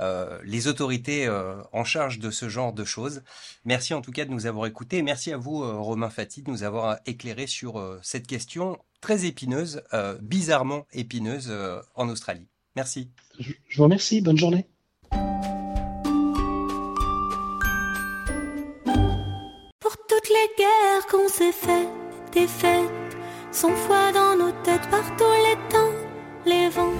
euh, 0.00 0.40
les 0.44 0.66
autorités 0.66 1.26
euh, 1.26 1.54
en 1.72 1.84
charge 1.84 2.18
de 2.18 2.30
ce 2.30 2.48
genre 2.48 2.72
de 2.72 2.84
choses. 2.84 3.22
Merci 3.64 3.94
en 3.94 4.00
tout 4.00 4.10
cas 4.10 4.24
de 4.24 4.30
nous 4.30 4.46
avoir 4.46 4.66
écoutés. 4.66 5.02
Merci 5.02 5.32
à 5.32 5.36
vous, 5.36 5.62
euh, 5.62 5.76
Romain 5.76 6.10
Fati, 6.10 6.42
de 6.42 6.50
nous 6.50 6.64
avoir 6.64 6.98
éclairé 7.06 7.46
sur 7.46 7.98
cette 8.02 8.26
question 8.26 8.78
très 9.00 9.26
épineuse, 9.26 9.82
bizarrement 10.22 10.86
épineuse 10.92 11.52
en 11.94 12.08
Australie. 12.08 12.48
Merci. 12.74 13.10
Je 13.38 13.76
vous 13.76 13.82
remercie. 13.84 14.22
Bonne 14.22 14.38
journée. 14.38 14.66
Pour 19.78 19.96
toutes 20.08 20.28
les 20.30 20.48
guerres 20.56 21.06
qu'on 21.10 21.28
s'est 21.28 21.52
faites, 21.52 22.03
des 22.34 22.46
fêtes, 22.48 23.16
sans 23.52 23.70
foi 23.70 24.12
dans 24.12 24.36
nos 24.36 24.50
têtes 24.64 24.88
par 24.90 25.04
tous 25.16 25.24
les 25.46 25.56
temps, 25.70 25.94
les 26.44 26.68
vents. 26.68 26.92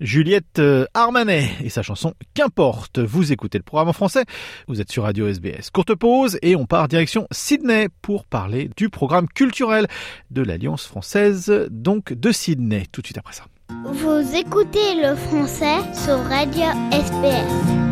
Juliette 0.00 0.60
euh, 0.60 0.86
Armanet 0.94 1.50
et 1.62 1.70
sa 1.70 1.82
chanson 1.82 2.14
Qu'importe. 2.32 3.00
Vous 3.00 3.32
écoutez 3.32 3.58
le 3.58 3.64
programme 3.64 3.88
en 3.88 3.92
français, 3.92 4.24
vous 4.68 4.80
êtes 4.80 4.92
sur 4.92 5.02
Radio 5.02 5.26
SBS. 5.26 5.70
Courte 5.70 5.94
pause 5.94 6.38
et 6.40 6.54
on 6.54 6.66
part 6.66 6.86
direction 6.86 7.26
Sydney 7.32 7.88
pour 8.00 8.24
parler 8.24 8.70
du 8.76 8.90
programme 8.90 9.28
culturel 9.28 9.86
de 10.30 10.42
l'Alliance 10.42 10.86
française, 10.86 11.52
donc 11.70 12.12
de 12.12 12.30
Sydney, 12.30 12.84
tout 12.92 13.02
de 13.02 13.06
suite 13.06 13.18
après 13.18 13.34
ça. 13.34 13.44
Vous 13.84 14.34
écoutez 14.34 14.94
le 15.02 15.14
français 15.16 15.78
sur 15.92 16.22
Radio 16.24 16.64
SBS. 16.92 17.87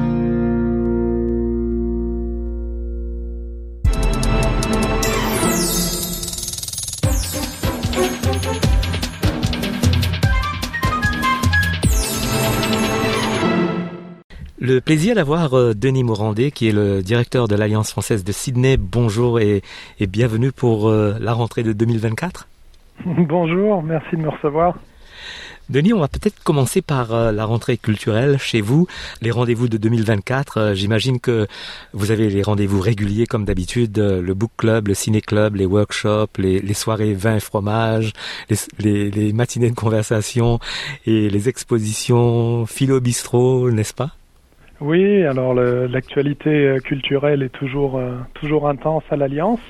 Le 14.67 14.81
plaisir 14.81 15.15
d'avoir 15.15 15.55
euh, 15.55 15.75
Denis 15.75 16.03
Morandé, 16.03 16.51
qui 16.51 16.67
est 16.67 16.73
le 16.73 17.01
directeur 17.01 17.47
de 17.47 17.55
l'Alliance 17.55 17.93
française 17.93 18.25
de 18.25 18.33
Sydney. 18.33 18.77
Bonjour 18.77 19.39
et, 19.39 19.63
bienvenue 20.01 20.51
pour 20.51 20.89
euh, 20.89 21.15
la 21.21 21.35
rentrée 21.35 21.63
de 21.63 21.73
2024. 21.73 22.49
Bonjour, 23.07 23.81
merci 23.85 24.17
de 24.17 24.23
me 24.23 24.29
recevoir. 24.29 24.77
Denis, 25.69 25.93
on 25.93 26.01
va 26.01 26.09
peut-être 26.09 26.43
commencer 26.43 26.83
par 26.83 27.15
euh, 27.15 27.31
la 27.31 27.45
rentrée 27.45 27.77
culturelle 27.77 28.39
chez 28.41 28.61
vous, 28.61 28.89
les 29.23 29.31
rendez-vous 29.31 29.69
de 29.69 29.77
2024. 29.77 30.59
Euh, 30.59 30.75
j'imagine 30.75 31.21
que 31.21 31.47
vous 31.93 32.11
avez 32.11 32.29
les 32.29 32.43
rendez-vous 32.43 32.81
réguliers 32.81 33.27
comme 33.27 33.45
d'habitude, 33.45 33.97
le 33.99 34.35
book 34.35 34.51
club, 34.57 34.89
le 34.89 34.95
ciné 34.95 35.21
club, 35.21 35.55
les 35.55 35.67
workshops, 35.67 36.39
les, 36.39 36.59
les 36.59 36.75
soirées 36.75 37.15
vin 37.15 37.37
et 37.37 37.41
fromage, 37.41 38.15
les, 38.51 38.57
les, 38.81 39.11
les, 39.13 39.33
matinées 39.33 39.71
de 39.71 39.77
conversation 39.77 40.59
et 41.07 41.31
les 41.31 41.49
expositions 41.49 42.67
philo 42.67 42.99
bistrot, 42.99 43.71
n'est-ce 43.71 43.95
pas? 43.95 44.11
Oui, 44.81 45.25
alors 45.25 45.55
l'actualité 45.55 46.77
culturelle 46.85 47.43
est 47.43 47.49
toujours 47.49 48.01
toujours 48.35 48.69
intense 48.69 49.05
à 49.11 49.17
l'Alliance. 49.17 49.61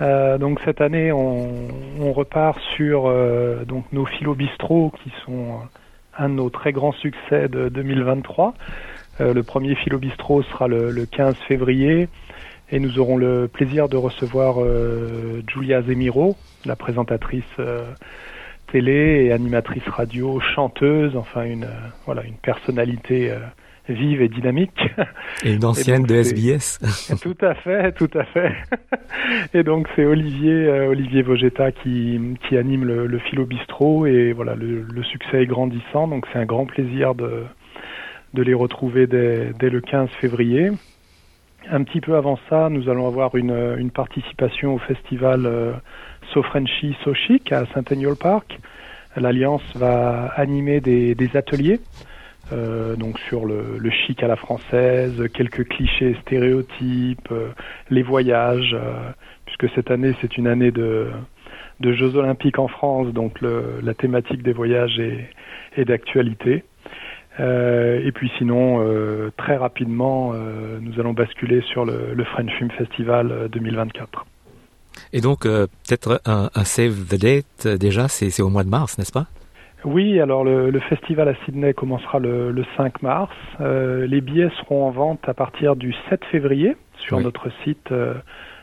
Euh, 0.00 0.38
donc 0.38 0.60
cette 0.64 0.80
année, 0.80 1.10
on, 1.12 1.68
on 2.00 2.12
repart 2.12 2.60
sur 2.76 3.06
euh, 3.06 3.64
donc 3.64 3.84
nos 3.92 4.06
philo 4.06 4.34
bistrot 4.34 4.92
qui 5.02 5.12
sont 5.24 5.60
un 6.16 6.28
de 6.28 6.34
nos 6.34 6.50
très 6.50 6.72
grands 6.72 6.92
succès 6.92 7.48
de 7.48 7.68
2023. 7.68 8.54
Euh, 9.20 9.34
le 9.34 9.42
premier 9.42 9.74
philo 9.74 9.98
bistrot 9.98 10.42
sera 10.42 10.68
le, 10.68 10.90
le, 10.90 11.06
15 11.06 11.34
février 11.48 12.08
et 12.70 12.78
nous 12.78 12.98
aurons 13.00 13.16
le 13.16 13.48
plaisir 13.48 13.88
de 13.88 13.96
recevoir 13.96 14.56
Julia 15.46 15.80
Zemiro, 15.80 16.36
la 16.66 16.76
présentatrice 16.76 17.56
télé 18.70 19.24
et 19.24 19.32
animatrice 19.32 19.88
radio, 19.88 20.38
chanteuse, 20.38 21.16
enfin 21.16 21.44
une 21.44 21.66
voilà 22.04 22.24
une 22.24 22.36
personnalité 22.36 23.32
vive 23.88 24.22
et 24.22 24.28
dynamique. 24.28 24.80
Et 25.44 25.54
une 25.54 25.64
ancienne 25.64 26.04
de 26.04 26.14
SBS. 26.14 26.78
tout 27.22 27.36
à 27.40 27.54
fait, 27.54 27.92
tout 27.92 28.10
à 28.14 28.24
fait. 28.24 28.52
Et 29.54 29.62
donc 29.62 29.88
c'est 29.94 30.04
Olivier 30.04 30.66
euh, 30.66 30.88
Olivier 30.88 31.22
Vogetta 31.22 31.72
qui, 31.72 32.20
qui 32.46 32.56
anime 32.56 32.84
le, 32.84 33.06
le 33.06 33.18
philo 33.18 33.46
bistrot 33.46 34.06
et 34.06 34.32
voilà 34.32 34.54
le, 34.54 34.82
le, 34.82 35.02
succès 35.02 35.42
est 35.42 35.46
grandissant 35.46 36.08
donc 36.08 36.26
c'est 36.32 36.38
un 36.38 36.44
grand 36.44 36.66
plaisir 36.66 37.14
de 37.14 37.44
de 38.34 38.42
les 38.42 38.54
retrouver 38.54 39.06
dès, 39.06 39.52
dès 39.58 39.70
le 39.70 39.80
15 39.80 40.10
février. 40.20 40.70
Un 41.70 41.82
petit 41.82 42.00
peu 42.00 42.16
avant 42.16 42.38
ça, 42.48 42.68
nous 42.68 42.88
allons 42.88 43.06
avoir 43.06 43.36
une, 43.36 43.76
une 43.78 43.90
participation 43.90 44.74
au 44.74 44.78
festival 44.78 45.46
euh, 45.46 45.72
So 46.32 46.42
Frenchy 46.42 46.94
So 47.04 47.14
Chic 47.14 47.52
à 47.52 47.64
Saint-Agnol 47.74 48.16
Park. 48.16 48.58
L'Alliance 49.16 49.62
va 49.74 50.26
animer 50.36 50.80
des, 50.80 51.14
des 51.14 51.36
ateliers 51.36 51.80
euh, 52.52 52.96
donc 52.96 53.18
sur 53.28 53.44
le, 53.44 53.90
chic 53.90 54.22
à 54.22 54.28
la 54.28 54.36
française, 54.36 55.22
quelques 55.34 55.68
clichés 55.68 56.16
stéréotypes, 56.22 57.28
euh, 57.30 57.48
les 57.90 58.02
voyages, 58.02 58.74
euh, 58.74 59.10
puisque 59.44 59.74
cette 59.74 59.90
année 59.90 60.14
c'est 60.20 60.36
une 60.38 60.46
année 60.46 60.70
de, 60.70 61.08
Jeux 61.82 62.16
olympiques 62.16 62.58
en 62.58 62.68
France, 62.68 63.12
donc 63.12 63.40
la 63.40 63.94
thématique 63.94 64.42
des 64.42 64.52
voyages 64.52 64.98
est, 64.98 65.84
d'actualité. 65.84 66.64
et 67.38 68.12
puis 68.12 68.32
sinon, 68.36 68.84
très 69.36 69.56
rapidement, 69.56 70.32
nous 70.80 70.98
allons 70.98 71.12
basculer 71.12 71.62
sur 71.62 71.84
le, 71.84 72.24
French 72.24 72.50
Film 72.58 72.70
Festival 72.72 73.48
2024. 73.52 74.26
Et 75.12 75.20
donc, 75.20 75.42
peut-être 75.42 76.20
un, 76.26 76.64
save 76.64 77.06
the 77.06 77.20
date 77.20 77.78
déjà, 77.78 78.08
c'est 78.08 78.42
au 78.42 78.48
mois 78.48 78.64
de 78.64 78.70
mars, 78.70 78.98
n'est-ce 78.98 79.12
pas? 79.12 79.28
Oui, 79.84 80.20
alors 80.20 80.42
le, 80.44 80.70
le, 80.70 80.80
festival 80.80 81.28
à 81.28 81.34
Sydney 81.44 81.72
commencera 81.72 82.18
le, 82.18 82.50
le 82.50 82.64
5 82.76 83.00
mars. 83.02 83.34
Euh, 83.60 84.06
les 84.06 84.20
billets 84.20 84.50
seront 84.60 84.86
en 84.86 84.90
vente 84.90 85.28
à 85.28 85.34
partir 85.34 85.76
du 85.76 85.94
7 86.10 86.24
février 86.32 86.76
sur 86.98 87.18
oui. 87.18 87.24
notre 87.24 87.48
site 87.62 87.92
euh, 87.92 88.14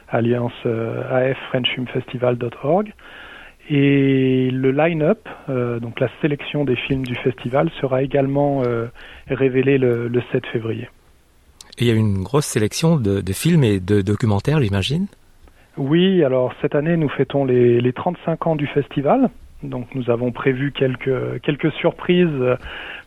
alliance 0.10 0.54
euh, 0.66 1.32
affrenchfilmfestival.org. 1.32 2.94
Et 3.70 4.52
le 4.52 4.72
line-up, 4.72 5.28
euh, 5.50 5.80
donc 5.80 6.00
la 6.00 6.10
sélection 6.22 6.66
des 6.66 6.76
films 6.76 7.04
du 7.04 7.16
festival, 7.16 7.70
sera 7.82 8.04
également 8.04 8.62
euh, 8.64 8.88
révélé 9.28 9.78
le, 9.78 10.08
le, 10.08 10.22
7 10.32 10.46
février. 10.48 10.88
Et 11.80 11.86
il 11.86 11.88
y 11.88 11.92
a 11.92 11.96
une 11.96 12.24
grosse 12.24 12.46
sélection 12.46 12.98
de, 12.98 13.22
de 13.22 13.34
films 13.34 13.64
et 13.64 13.80
de 13.80 14.02
documentaires, 14.02 14.62
j'imagine? 14.62 15.08
Oui, 15.78 16.24
alors 16.24 16.54
cette 16.62 16.76
année, 16.76 16.96
nous 16.96 17.10
fêtons 17.10 17.44
les, 17.44 17.82
les 17.82 17.94
35 17.94 18.48
ans 18.48 18.56
du 18.56 18.68
festival. 18.68 19.30
Donc 19.64 19.94
nous 19.96 20.10
avons 20.10 20.32
prévu 20.32 20.72
quelques, 20.72 21.42
quelques 21.42 21.72
surprises 21.74 22.58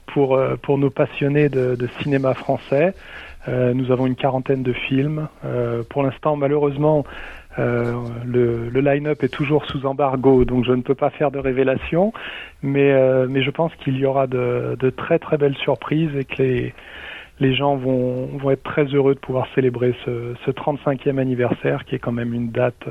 pour, 0.08 0.34
euh, 0.34 0.56
pour 0.56 0.78
nos 0.78 0.90
passionnés 0.90 1.48
de, 1.48 1.76
cinéma 2.00 2.34
français. 2.34 2.94
Euh, 3.46 3.72
nous 3.72 3.92
avons 3.92 4.06
une 4.06 4.16
quarantaine 4.16 4.62
de 4.62 4.72
films. 4.72 5.28
Euh, 5.44 5.82
pour 5.88 6.02
l'instant, 6.02 6.36
malheureusement, 6.36 7.04
le, 7.56 8.68
le 8.68 8.80
line-up 8.80 9.24
est 9.24 9.34
toujours 9.34 9.64
sous 9.64 9.84
embargo, 9.84 10.44
donc 10.44 10.64
je 10.64 10.70
ne 10.70 10.80
peux 10.80 10.94
pas 10.94 11.10
faire 11.10 11.32
de 11.32 11.40
révélation. 11.40 12.12
Mais, 12.62 12.94
mais 13.26 13.42
je 13.42 13.50
pense 13.50 13.74
qu'il 13.82 13.96
y 13.98 14.06
aura 14.06 14.28
de, 14.28 14.76
de, 14.78 14.90
très 14.90 15.18
très 15.18 15.38
belles 15.38 15.56
surprises 15.56 16.14
et 16.14 16.24
que 16.24 16.40
les, 16.40 16.74
les 17.40 17.56
gens 17.56 17.74
vont, 17.74 18.26
vont 18.38 18.52
être 18.52 18.62
très 18.62 18.84
heureux 18.84 19.16
de 19.16 19.18
pouvoir 19.18 19.48
célébrer 19.56 19.92
ce, 20.04 20.34
ce 20.46 20.52
35e 20.52 21.18
anniversaire, 21.18 21.84
qui 21.84 21.96
est 21.96 21.98
quand 21.98 22.12
même 22.12 22.32
une 22.32 22.52
date 22.52 22.84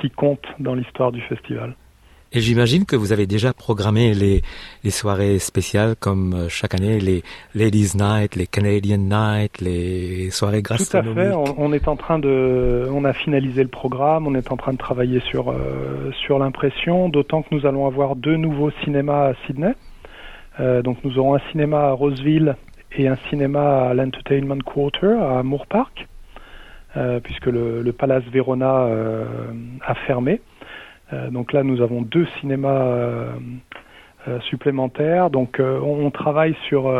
qui 0.00 0.08
compte 0.08 0.46
dans 0.58 0.74
l'histoire 0.74 1.12
du 1.12 1.20
festival. 1.20 1.74
Et 2.32 2.38
j'imagine 2.40 2.84
que 2.84 2.94
vous 2.94 3.12
avez 3.12 3.26
déjà 3.26 3.52
programmé 3.52 4.14
les, 4.14 4.42
les 4.84 4.90
soirées 4.90 5.40
spéciales 5.40 5.96
comme 5.98 6.34
euh, 6.34 6.48
chaque 6.48 6.74
année, 6.74 7.00
les 7.00 7.24
Ladies 7.56 7.96
Night, 7.96 8.36
les 8.36 8.46
Canadian 8.46 8.98
Night, 8.98 9.60
les 9.60 10.30
soirées 10.30 10.62
gastronomiques. 10.62 11.14
Tout 11.14 11.20
à 11.20 11.24
fait. 11.24 11.32
On, 11.32 11.60
on, 11.60 11.72
est 11.72 11.88
en 11.88 11.96
train 11.96 12.20
de, 12.20 12.88
on 12.92 13.04
a 13.04 13.12
finalisé 13.12 13.64
le 13.64 13.68
programme, 13.68 14.28
on 14.28 14.36
est 14.36 14.52
en 14.52 14.56
train 14.56 14.72
de 14.72 14.78
travailler 14.78 15.18
sur 15.28 15.50
euh, 15.50 16.12
sur 16.24 16.38
l'impression. 16.38 17.08
D'autant 17.08 17.42
que 17.42 17.52
nous 17.52 17.66
allons 17.66 17.88
avoir 17.88 18.14
deux 18.14 18.36
nouveaux 18.36 18.70
cinémas 18.84 19.30
à 19.30 19.34
Sydney. 19.46 19.74
Euh, 20.60 20.82
donc 20.82 20.98
nous 21.02 21.18
aurons 21.18 21.34
un 21.34 21.42
cinéma 21.50 21.88
à 21.88 21.92
Roseville 21.92 22.54
et 22.96 23.08
un 23.08 23.18
cinéma 23.28 23.88
à 23.88 23.94
l'Entertainment 23.94 24.58
Quarter 24.64 25.16
à 25.20 25.42
Moore 25.42 25.66
Park, 25.66 26.06
euh, 26.96 27.18
puisque 27.18 27.46
le, 27.46 27.82
le 27.82 27.92
Palace 27.92 28.24
Verona 28.32 28.86
a 29.84 29.94
fermé. 30.06 30.40
Euh, 31.12 31.30
donc 31.30 31.52
là, 31.52 31.62
nous 31.62 31.82
avons 31.82 32.02
deux 32.02 32.26
cinémas 32.40 32.86
euh, 32.86 33.32
euh, 34.28 34.40
supplémentaires. 34.42 35.30
Donc 35.30 35.60
on, 35.60 36.06
on, 36.06 36.10
travaille 36.10 36.56
sur, 36.68 36.92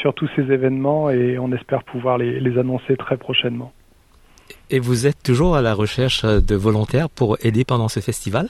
sur 0.00 0.14
tous 0.14 0.28
ces 0.36 0.42
événements 0.52 1.10
et 1.10 1.38
on 1.38 1.52
espère 1.52 1.84
pouvoir 1.84 2.18
les, 2.18 2.40
les 2.40 2.58
annoncer 2.58 2.96
très 2.96 3.16
prochainement. 3.16 3.72
Et 4.70 4.80
vous 4.80 5.06
êtes 5.06 5.22
toujours 5.22 5.56
à 5.56 5.62
la 5.62 5.74
recherche 5.74 6.24
de 6.24 6.54
volontaires 6.54 7.08
pour 7.08 7.36
aider 7.44 7.64
pendant 7.64 7.88
ce 7.88 8.00
festival? 8.00 8.48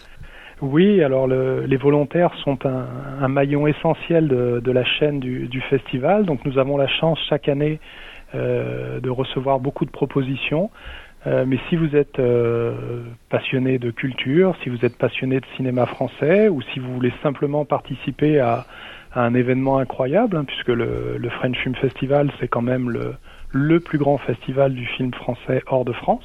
Oui, 0.63 1.03
alors 1.03 1.27
le, 1.27 1.67
les 1.67 1.77
volontaires 1.77 2.33
sont 2.45 2.65
un, 2.65 2.87
un 3.21 3.29
maillon 3.29 3.67
essentiel 3.67 4.29
de, 4.29 4.61
de, 4.65 4.71
la 4.71 4.85
chaîne 4.85 5.19
du, 5.19 5.49
du, 5.49 5.61
festival. 5.63 6.25
Donc 6.25 6.45
nous 6.45 6.57
avons 6.57 6.77
la 6.77 6.87
chance 6.87 7.19
chaque 7.29 7.49
année 7.49 7.81
euh, 8.37 9.01
de 9.01 9.11
recevoir 9.11 9.59
beaucoup 9.59 9.85
de 9.85 9.91
propositions. 9.91 10.71
Euh, 11.27 11.45
mais 11.47 11.59
si 11.69 11.77
vous 11.77 11.95
êtes 11.95 12.19
euh, 12.19 13.05
passionné 13.29 13.79
de 13.79 13.91
culture, 13.91 14.57
si 14.63 14.69
vous 14.69 14.85
êtes 14.85 14.97
passionné 14.97 15.39
de 15.39 15.47
cinéma 15.57 15.87
français, 15.87 16.49
ou 16.49 16.63
si 16.73 16.81
vous 16.81 16.93
voulez 16.95 17.13
simplement 17.23 17.65
participer 17.65 18.41
à, 18.41 18.67
à 19.13 19.23
un 19.23 19.35
événement 19.35 19.79
incroyable, 19.79 20.37
hein, 20.37 20.45
puisque 20.45 20.69
le, 20.69 21.17
le, 21.19 21.31
French 21.31 21.57
Film 21.59 21.77
Festival, 21.77 22.33
c'est 22.41 22.49
quand 22.49 22.63
même 22.63 22.91
le, 22.91 23.15
le, 23.51 23.79
plus 23.79 23.99
grand 23.99 24.19
festival 24.19 24.75
du 24.75 24.85
film 24.85 25.15
français 25.15 25.63
hors 25.67 25.85
de 25.85 25.93
France, 25.93 26.25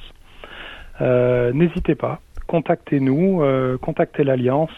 euh, 1.01 1.53
n'hésitez 1.53 1.93
pas, 1.93 2.19
contactez-nous, 2.47 3.43
contactez 3.81 4.23
l'Alliance 4.23 4.71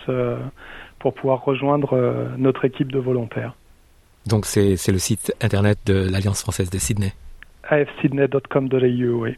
pour 0.97 1.13
pouvoir 1.13 1.45
rejoindre 1.45 2.34
notre 2.38 2.65
équipe 2.65 2.91
de 2.91 2.99
volontaires. 2.99 3.53
Donc 4.26 4.45
c'est 4.45 4.91
le 4.91 4.97
site 4.97 5.34
internet 5.39 5.78
de 5.86 6.09
l'Alliance 6.11 6.41
française 6.41 6.70
de 6.70 6.78
Sydney 6.78 7.13
afsydney.com.au, 7.70 9.22
oui. 9.22 9.38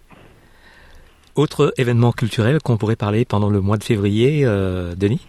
Autre 1.36 1.74
événement 1.78 2.12
culturel 2.12 2.58
qu'on 2.62 2.76
pourrait 2.76 2.98
parler 2.98 3.24
pendant 3.24 3.50
le 3.50 3.62
mois 3.62 3.78
de 3.78 3.84
février, 3.86 4.42
euh, 4.44 4.96
Denis? 4.96 5.26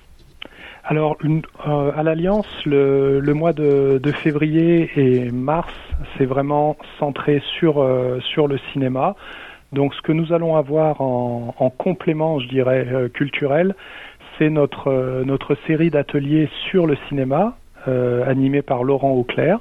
Alors, 0.84 1.16
euh, 1.24 1.92
à 1.96 2.03
l'Alliance, 2.03 2.46
le, 2.66 3.20
mois 3.34 3.53
de, 3.53 4.00
février 4.12 4.90
et 4.96 5.30
mars, 5.30 5.72
c'est 6.18 6.24
vraiment 6.24 6.76
centré 6.98 7.40
sur, 7.57 7.80
euh, 7.80 8.18
sur 8.20 8.48
le 8.48 8.59
cinéma. 8.72 9.14
Donc, 9.72 9.94
ce 9.94 10.03
que 10.03 10.11
nous 10.11 10.32
allons 10.32 10.57
avoir 10.57 11.00
en, 11.00 11.55
en 11.57 11.70
complément, 11.70 12.40
je 12.40 12.48
dirais, 12.48 13.09
culturel, 13.14 13.76
c'est 14.38 14.50
notre, 14.50 15.22
notre 15.24 15.57
série 15.68 15.90
d'ateliers 15.90 16.48
sur 16.68 16.88
le 16.88 16.96
cinéma, 17.09 17.57
animée 17.86 18.62
par 18.62 18.82
Laurent 18.82 19.12
Auclair, 19.12 19.61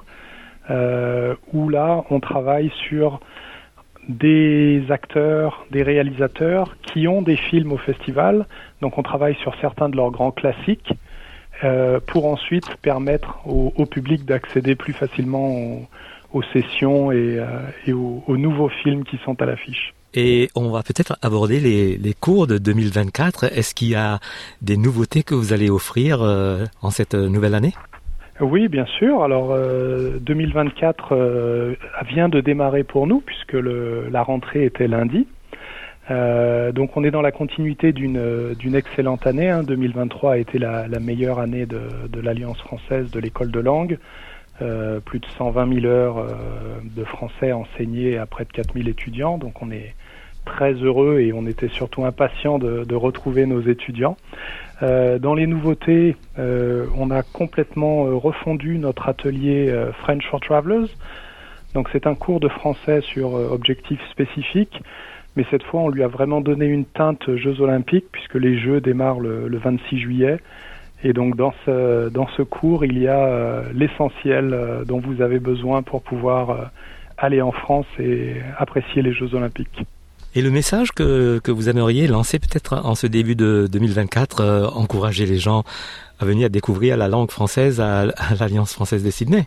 où 1.54 1.70
là, 1.70 2.04
on 2.10 2.20
travaille 2.20 2.72
sur 2.90 3.20
des 4.10 4.84
acteurs, 4.90 5.66
des 5.72 5.84
réalisateurs 5.84 6.76
qui 6.82 7.08
ont 7.08 7.22
des 7.22 7.38
films 7.38 7.72
au 7.72 7.78
festival. 7.78 8.46
Donc 8.82 8.98
on 8.98 9.04
travaille 9.04 9.36
sur 9.36 9.56
certains 9.62 9.90
de 9.90 9.96
leurs 9.96 10.12
grands 10.12 10.32
classiques 10.32 10.94
euh, 11.64 12.00
pour 12.08 12.26
ensuite 12.26 12.66
permettre 12.82 13.38
au, 13.46 13.86
public 13.86 14.26
d'accéder 14.26 14.76
plus 14.76 14.94
facilement 14.94 15.88
aux, 16.34 16.44
sessions 16.54 17.12
et, 17.12 17.40
euh, 17.40 17.94
aux, 17.94 18.24
aux, 18.26 18.38
nouveaux 18.38 18.70
films 18.70 19.04
qui 19.04 19.20
sont 19.24 19.40
à 19.42 19.46
l'affiche. 19.46 19.94
Et 20.14 20.50
on 20.56 20.72
va 20.72 20.82
peut-être 20.84 21.18
aborder 21.22 21.60
les, 21.60 21.98
les, 21.98 22.14
cours 22.14 22.48
de 22.48 22.58
2024. 22.58 23.46
Est-ce 23.46 23.76
qu'il 23.76 23.90
y 23.90 23.96
a 23.96 24.20
des 24.62 24.76
nouveautés 24.76 25.24
que 25.24 25.36
vous 25.36 25.54
allez 25.54 25.70
offrir 25.70 26.22
euh, 26.22 26.66
en 26.82 26.90
cette 26.90 27.14
nouvelle 27.14 27.54
année? 27.56 27.74
Oui, 28.42 28.68
bien 28.68 28.86
sûr. 28.86 29.24
Alors, 29.24 29.56
2024 30.20 31.78
vient 32.08 32.28
de 32.28 32.42
démarrer 32.42 32.84
pour 32.84 33.08
nous 33.08 33.22
puisque 33.22 33.54
la 33.54 34.24
rentrée 34.24 34.66
était 34.66 34.88
lundi. 34.88 35.28
Euh, 36.10 36.72
donc 36.72 36.98
on 36.98 37.04
est 37.04 37.12
dans 37.12 37.22
la 37.22 37.32
continuité 37.32 37.94
d'une 37.94 38.76
excellente 38.76 39.28
année. 39.28 39.50
Hein. 39.50 39.64
2023 39.64 40.34
a 40.34 40.38
été 40.38 40.58
la, 40.58 40.88
meilleure 41.00 41.40
année 41.40 41.66
de, 41.66 41.82
de 42.10 42.20
l'Alliance 42.20 42.60
française 42.60 43.12
de 43.12 43.20
l'école 43.20 43.52
de 43.52 43.60
langue. 43.60 43.98
Euh, 44.62 45.00
plus 45.00 45.20
de 45.20 45.26
120 45.38 45.82
000 45.82 45.86
heures 45.88 46.20
euh, 46.20 46.28
de 46.84 47.04
français 47.04 47.52
enseignées 47.52 48.20
à 48.20 48.28
près 48.28 48.46
de 48.46 48.52
4 48.52 48.74
000 48.76 48.90
étudiants. 48.90 49.38
Donc 49.38 49.62
on 49.62 49.72
est 49.72 49.96
très 50.46 50.74
heureux 50.74 51.20
et 51.20 51.34
on 51.34 51.46
était 51.46 51.70
surtout 51.70 52.06
impatient 52.06 52.60
de, 52.60 52.96
retrouver 52.96 53.46
nos 53.46 53.62
étudiants. 53.62 54.18
Euh, 54.84 55.20
dans 55.20 55.34
les 55.34 55.48
nouveautés, 55.48 56.16
euh, 56.40 56.86
on 56.98 57.12
a 57.12 57.24
complètement 57.24 58.06
euh, 58.06 58.16
refondu 58.16 58.78
notre 58.78 59.08
atelier 59.08 59.74
French 60.02 60.26
for 60.30 60.40
Travelers. 60.40 60.88
Donc 61.74 61.90
c'est 61.92 62.08
un 62.08 62.16
cours 62.16 62.40
de 62.40 62.50
français 62.50 63.02
sur 63.02 63.34
objectifs 63.34 64.02
spécifiques 64.12 64.82
mais 65.38 65.46
cette 65.50 65.64
fois 65.64 65.80
on 65.80 65.88
lui 65.88 66.04
a 66.04 66.10
vraiment 66.10 66.42
donné 66.42 66.66
une 66.66 66.84
teinte 66.84 67.38
Jeux 67.38 67.62
olympiques 67.62 68.08
puisque 68.12 68.36
les 68.36 68.60
Jeux 68.60 68.82
démarrent 68.82 69.22
le, 69.22 69.48
le 69.48 69.58
26 69.58 70.00
juillet. 70.00 70.38
Et 71.06 71.14
donc 71.14 71.38
dans 71.38 71.54
ce, 71.66 72.10
dans 72.10 72.28
ce 72.36 72.42
cours, 72.42 72.84
il 72.84 73.00
y 73.00 73.08
a 73.08 73.64
l'essentiel 73.74 74.84
dont 74.86 75.00
vous 75.00 75.22
avez 75.22 75.40
besoin 75.40 75.82
pour 75.84 76.04
pouvoir 76.04 76.72
aller 77.18 77.42
en 77.42 77.54
France 77.54 77.88
et 77.98 78.36
apprécier 78.58 79.02
les 79.02 79.14
Jeux 79.14 79.34
olympiques. 79.34 79.86
Et 80.34 80.42
le 80.42 80.50
message 80.50 80.92
que, 80.92 81.40
que 81.40 81.52
vous 81.52 81.68
aimeriez 81.68 82.08
lancer 82.08 82.40
peut-être 82.40 82.86
en 82.86 82.96
ce 82.96 83.06
début 83.06 83.36
de 83.36 83.68
2024, 83.72 84.72
encourager 84.76 85.26
les 85.26 85.38
gens 85.38 85.64
à 86.20 86.26
venir 86.26 86.50
découvrir 86.50 86.96
la 86.96 87.10
langue 87.10 87.30
française 87.30 87.82
à, 87.82 88.02
à 88.02 88.36
l'Alliance 88.40 88.74
française 88.74 89.04
de 89.04 89.10
Sydney? 89.10 89.46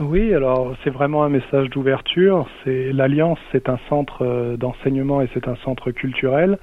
Oui, 0.00 0.32
alors 0.32 0.76
c'est 0.84 0.90
vraiment 0.90 1.24
un 1.24 1.28
message 1.28 1.70
d'ouverture. 1.70 2.46
C'est 2.62 2.92
l'Alliance, 2.92 3.38
c'est 3.50 3.68
un 3.68 3.80
centre 3.88 4.24
euh, 4.24 4.56
d'enseignement 4.56 5.22
et 5.22 5.28
c'est 5.34 5.48
un 5.48 5.56
centre 5.64 5.90
culturel. 5.90 6.58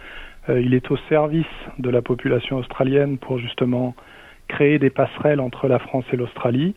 Euh, 0.48 0.62
il 0.62 0.74
est 0.74 0.90
au 0.90 0.98
service 1.10 1.46
de 1.78 1.90
la 1.90 2.02
population 2.02 2.58
australienne 2.58 3.18
pour 3.18 3.38
justement 3.38 3.94
créer 4.48 4.80
des 4.80 4.90
passerelles 4.90 5.42
entre 5.42 5.68
la 5.68 5.80
France 5.80 6.06
et 6.14 6.16
l'Australie. 6.16 6.76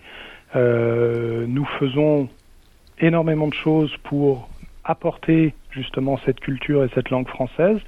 Euh, 0.57 1.45
nous 1.47 1.67
faisons 1.79 2.29
énormément 2.99 3.47
de 3.47 3.55
choses 3.55 3.95
pour 4.03 4.49
apporter 4.83 5.55
justement 5.79 6.19
cette 6.27 6.41
culture 6.41 6.85
et 6.85 6.89
cette 6.95 7.11
langue 7.11 7.29
française. 7.29 7.79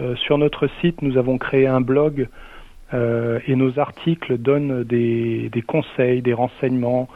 Euh, 0.00 0.16
sur 0.16 0.38
notre 0.38 0.68
site, 0.80 1.02
nous 1.02 1.18
avons 1.18 1.38
créé 1.38 1.66
un 1.66 1.80
blog 1.80 2.28
euh, 2.92 3.38
et 3.46 3.56
nos 3.56 3.78
articles 3.78 4.38
donnent 4.38 4.84
des, 4.84 5.50
conseils, 5.66 6.22
des 6.22 6.32
renseignements 6.32 7.08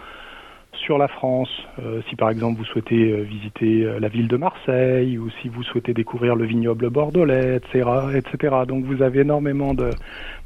sur 0.73 0.97
la 0.97 1.09
France, 1.09 1.51
euh, 1.81 2.03
si 2.09 2.15
par 2.15 2.31
exemple 2.31 2.59
vous 2.59 2.65
souhaitez 2.65 3.23
visiter 3.23 3.85
la 3.99 4.09
ville 4.09 4.29
de 4.29 4.37
Marseille 4.37 5.19
ou 5.19 5.29
si 5.43 5.49
vous 5.49 5.65
souhaitez 5.65 5.93
découvrir 5.93 6.37
le 6.37 6.45
vignoble 6.45 6.89
bordelais, 6.89 7.57
etc., 7.57 7.89
etc. 8.15 8.57
Donc 8.67 8.85
vous 8.85 9.03
avez 9.03 9.21
énormément 9.21 9.75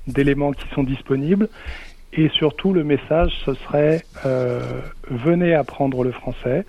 d'éléments 0.06 0.52
qui 0.52 0.66
sont 0.74 0.84
disponibles 0.84 1.48
et 2.14 2.28
surtout 2.30 2.72
le 2.72 2.84
message 2.84 3.32
ce 3.44 3.52
serait 3.54 4.02
venez 5.10 5.54
apprendre 5.54 6.02
le 6.02 6.12
français, 6.12 6.64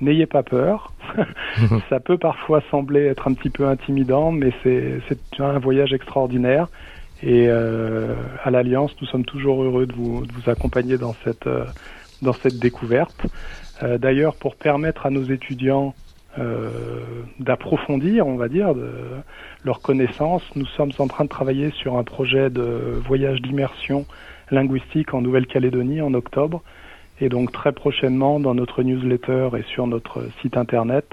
n'ayez 0.00 0.26
pas 0.26 0.42
peur. 0.42 0.92
Ça 1.88 2.00
peut 2.00 2.18
parfois 2.18 2.62
sembler 2.70 3.06
être 3.06 3.28
un 3.28 3.34
petit 3.34 3.50
peu 3.50 3.66
intimidant, 3.66 4.32
mais 4.32 4.52
c'est, 4.62 5.00
un 5.38 5.58
voyage 5.58 5.92
extraordinaire. 5.92 6.68
Et 7.22 7.48
euh, 7.48 8.14
à 8.42 8.50
l'Alliance, 8.50 8.94
nous 9.00 9.06
sommes 9.06 9.24
toujours 9.24 9.62
heureux 9.62 9.86
de 9.86 9.92
vous, 9.92 10.26
de 10.26 10.32
vous 10.32 10.50
accompagner 10.50 10.96
dans 10.96 11.14
cette 11.24 11.48
dans 12.22 12.32
cette 12.32 12.58
découverte. 12.58 13.26
Euh, 13.82 13.98
D'ailleurs, 13.98 14.36
pour 14.36 14.56
permettre 14.56 15.06
à 15.06 15.10
nos 15.10 15.24
étudiants 15.24 15.94
euh, 16.38 16.70
d'approfondir, 17.38 18.26
on 18.26 18.36
va 18.36 18.48
dire, 18.48 18.74
de, 18.74 18.90
leur 19.64 19.80
connaissance, 19.80 20.42
nous 20.54 20.66
sommes 20.66 20.92
en 20.98 21.08
train 21.08 21.24
de 21.24 21.28
travailler 21.28 21.70
sur 21.70 21.96
un 21.96 22.04
projet 22.04 22.50
de 22.50 23.00
voyage 23.04 23.40
d'immersion 23.42 24.06
linguistique 24.50 25.14
en 25.14 25.22
Nouvelle-Calédonie 25.22 26.00
en 26.00 26.14
octobre. 26.14 26.62
Et 27.20 27.28
donc 27.28 27.52
très 27.52 27.72
prochainement, 27.72 28.40
dans 28.40 28.54
notre 28.54 28.82
newsletter 28.82 29.50
et 29.58 29.62
sur 29.74 29.86
notre 29.86 30.24
site 30.40 30.56
internet, 30.56 31.06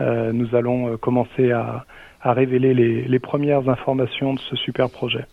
euh, 0.00 0.32
nous 0.32 0.54
allons 0.54 0.92
euh, 0.92 0.96
commencer 0.96 1.52
à, 1.52 1.84
à 2.22 2.32
révéler 2.32 2.74
les, 2.74 3.02
les 3.02 3.18
premières 3.18 3.68
informations 3.68 4.34
de 4.34 4.40
ce 4.40 4.56
super 4.56 4.88
projet. 4.90 5.26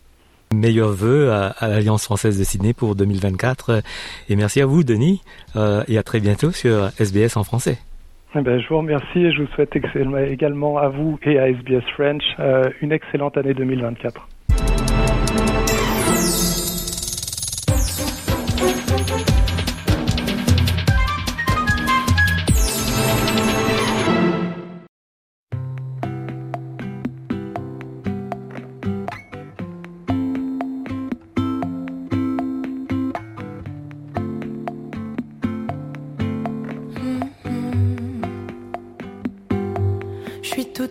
Meilleurs 0.54 0.92
vœux 0.92 1.32
à, 1.32 1.48
à 1.60 1.68
l'Alliance 1.68 2.06
française 2.06 2.40
de 2.40 2.44
Sydney 2.44 2.74
pour 2.74 2.96
2024. 2.96 3.84
Et 4.30 4.36
merci 4.36 4.62
à 4.62 4.66
vous, 4.66 4.84
Denis, 4.84 5.22
euh, 5.56 5.84
et 5.88 5.98
à 5.98 6.04
très 6.04 6.20
bientôt 6.20 6.52
sur 6.52 6.90
SBS 7.00 7.38
en 7.38 7.44
français. 7.44 7.78
Eh 8.36 8.42
ben, 8.42 8.60
je 8.60 8.68
vous 8.68 8.78
remercie 8.78 9.20
et 9.20 9.32
je 9.32 9.42
vous 9.42 9.48
souhaite 9.54 9.76
également 9.76 10.78
à 10.78 10.90
vous 10.90 11.20
et 11.24 11.40
à 11.40 11.50
SBS 11.50 11.84
French 11.96 12.24
euh, 12.40 12.70
une 12.82 12.92
excellente 12.92 13.38
année 13.38 13.54
2024. 13.54 14.28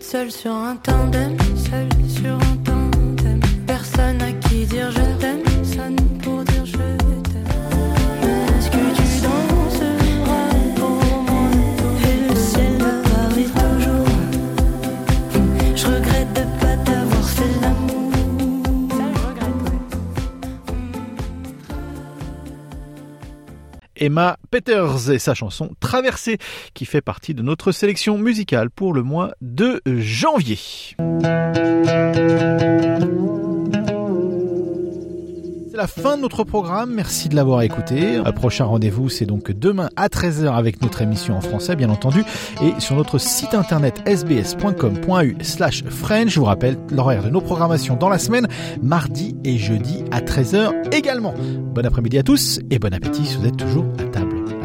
Seul 0.01 0.31
sur 0.31 0.51
un 0.51 0.75
tandem, 0.77 1.37
seul 1.55 1.87
sur 2.07 2.35
un 2.35 2.57
tandem. 2.63 3.39
Personne 3.67 4.21
à 4.21 4.31
qui 4.31 4.65
dire 4.65 4.91
je 4.91 5.01
t'aime, 5.19 5.43
sonne 5.63 5.95
pour 6.21 6.43
dire 6.43 6.65
je 6.65 6.73
t'aime. 6.73 7.45
Est-ce 8.57 8.69
que 8.69 8.77
tu 8.95 9.03
danseras 9.23 10.49
pour 10.75 10.89
moi 11.27 11.49
Et 12.07 12.29
le 12.29 12.35
ciel 12.35 12.73
me 12.73 13.01
parie 13.09 13.51
toujours. 13.59 14.07
Je 15.75 15.85
regrette 15.85 16.33
de 16.33 16.43
pas 16.59 16.77
t'avoir 16.85 17.29
fait 17.29 17.61
l'amour. 17.61 18.11
Emma 23.95 24.37
Peters 24.49 25.11
et 25.11 25.19
sa 25.19 25.33
chanson 25.33 25.71
Traversée 25.79 26.37
qui 26.73 26.85
fait 26.85 27.01
partie 27.01 27.33
de 27.33 27.41
notre 27.41 27.71
sélection 27.71 28.17
musicale 28.17 28.69
pour 28.69 28.93
le 28.93 29.03
mois 29.03 29.33
de 29.41 29.81
janvier. 29.85 30.57
C'est 35.69 35.77
la 35.77 35.87
fin 35.87 36.17
de 36.17 36.21
notre 36.21 36.43
programme, 36.43 36.91
merci 36.93 37.29
de 37.29 37.35
l'avoir 37.35 37.61
écouté. 37.61 38.21
Prochain 38.35 38.65
rendez-vous 38.65 39.09
c'est 39.09 39.25
donc 39.25 39.51
demain 39.51 39.89
à 39.95 40.07
13h 40.07 40.53
avec 40.53 40.81
notre 40.81 41.01
émission 41.01 41.37
en 41.37 41.41
français 41.41 41.75
bien 41.75 41.89
entendu 41.89 42.23
et 42.61 42.79
sur 42.79 42.95
notre 42.95 43.17
site 43.17 43.53
internet 43.53 44.01
sbs.com.au 44.07 45.43
slash 45.43 45.83
French. 45.85 46.29
Je 46.29 46.39
vous 46.39 46.45
rappelle 46.45 46.77
l'horaire 46.91 47.23
de 47.23 47.29
nos 47.29 47.41
programmations 47.41 47.95
dans 47.95 48.09
la 48.09 48.19
semaine, 48.19 48.47
mardi 48.81 49.37
et 49.43 49.57
jeudi 49.57 50.03
à 50.11 50.21
13h 50.21 50.93
également. 50.93 51.33
Bon 51.73 51.85
après-midi 51.85 52.17
à 52.17 52.23
tous 52.23 52.59
et 52.71 52.79
bon 52.79 52.93
appétit 52.93 53.25
si 53.25 53.37
vous 53.37 53.45
êtes 53.45 53.57
toujours 53.57 53.85
à 53.99 54.03
table. 54.03 54.28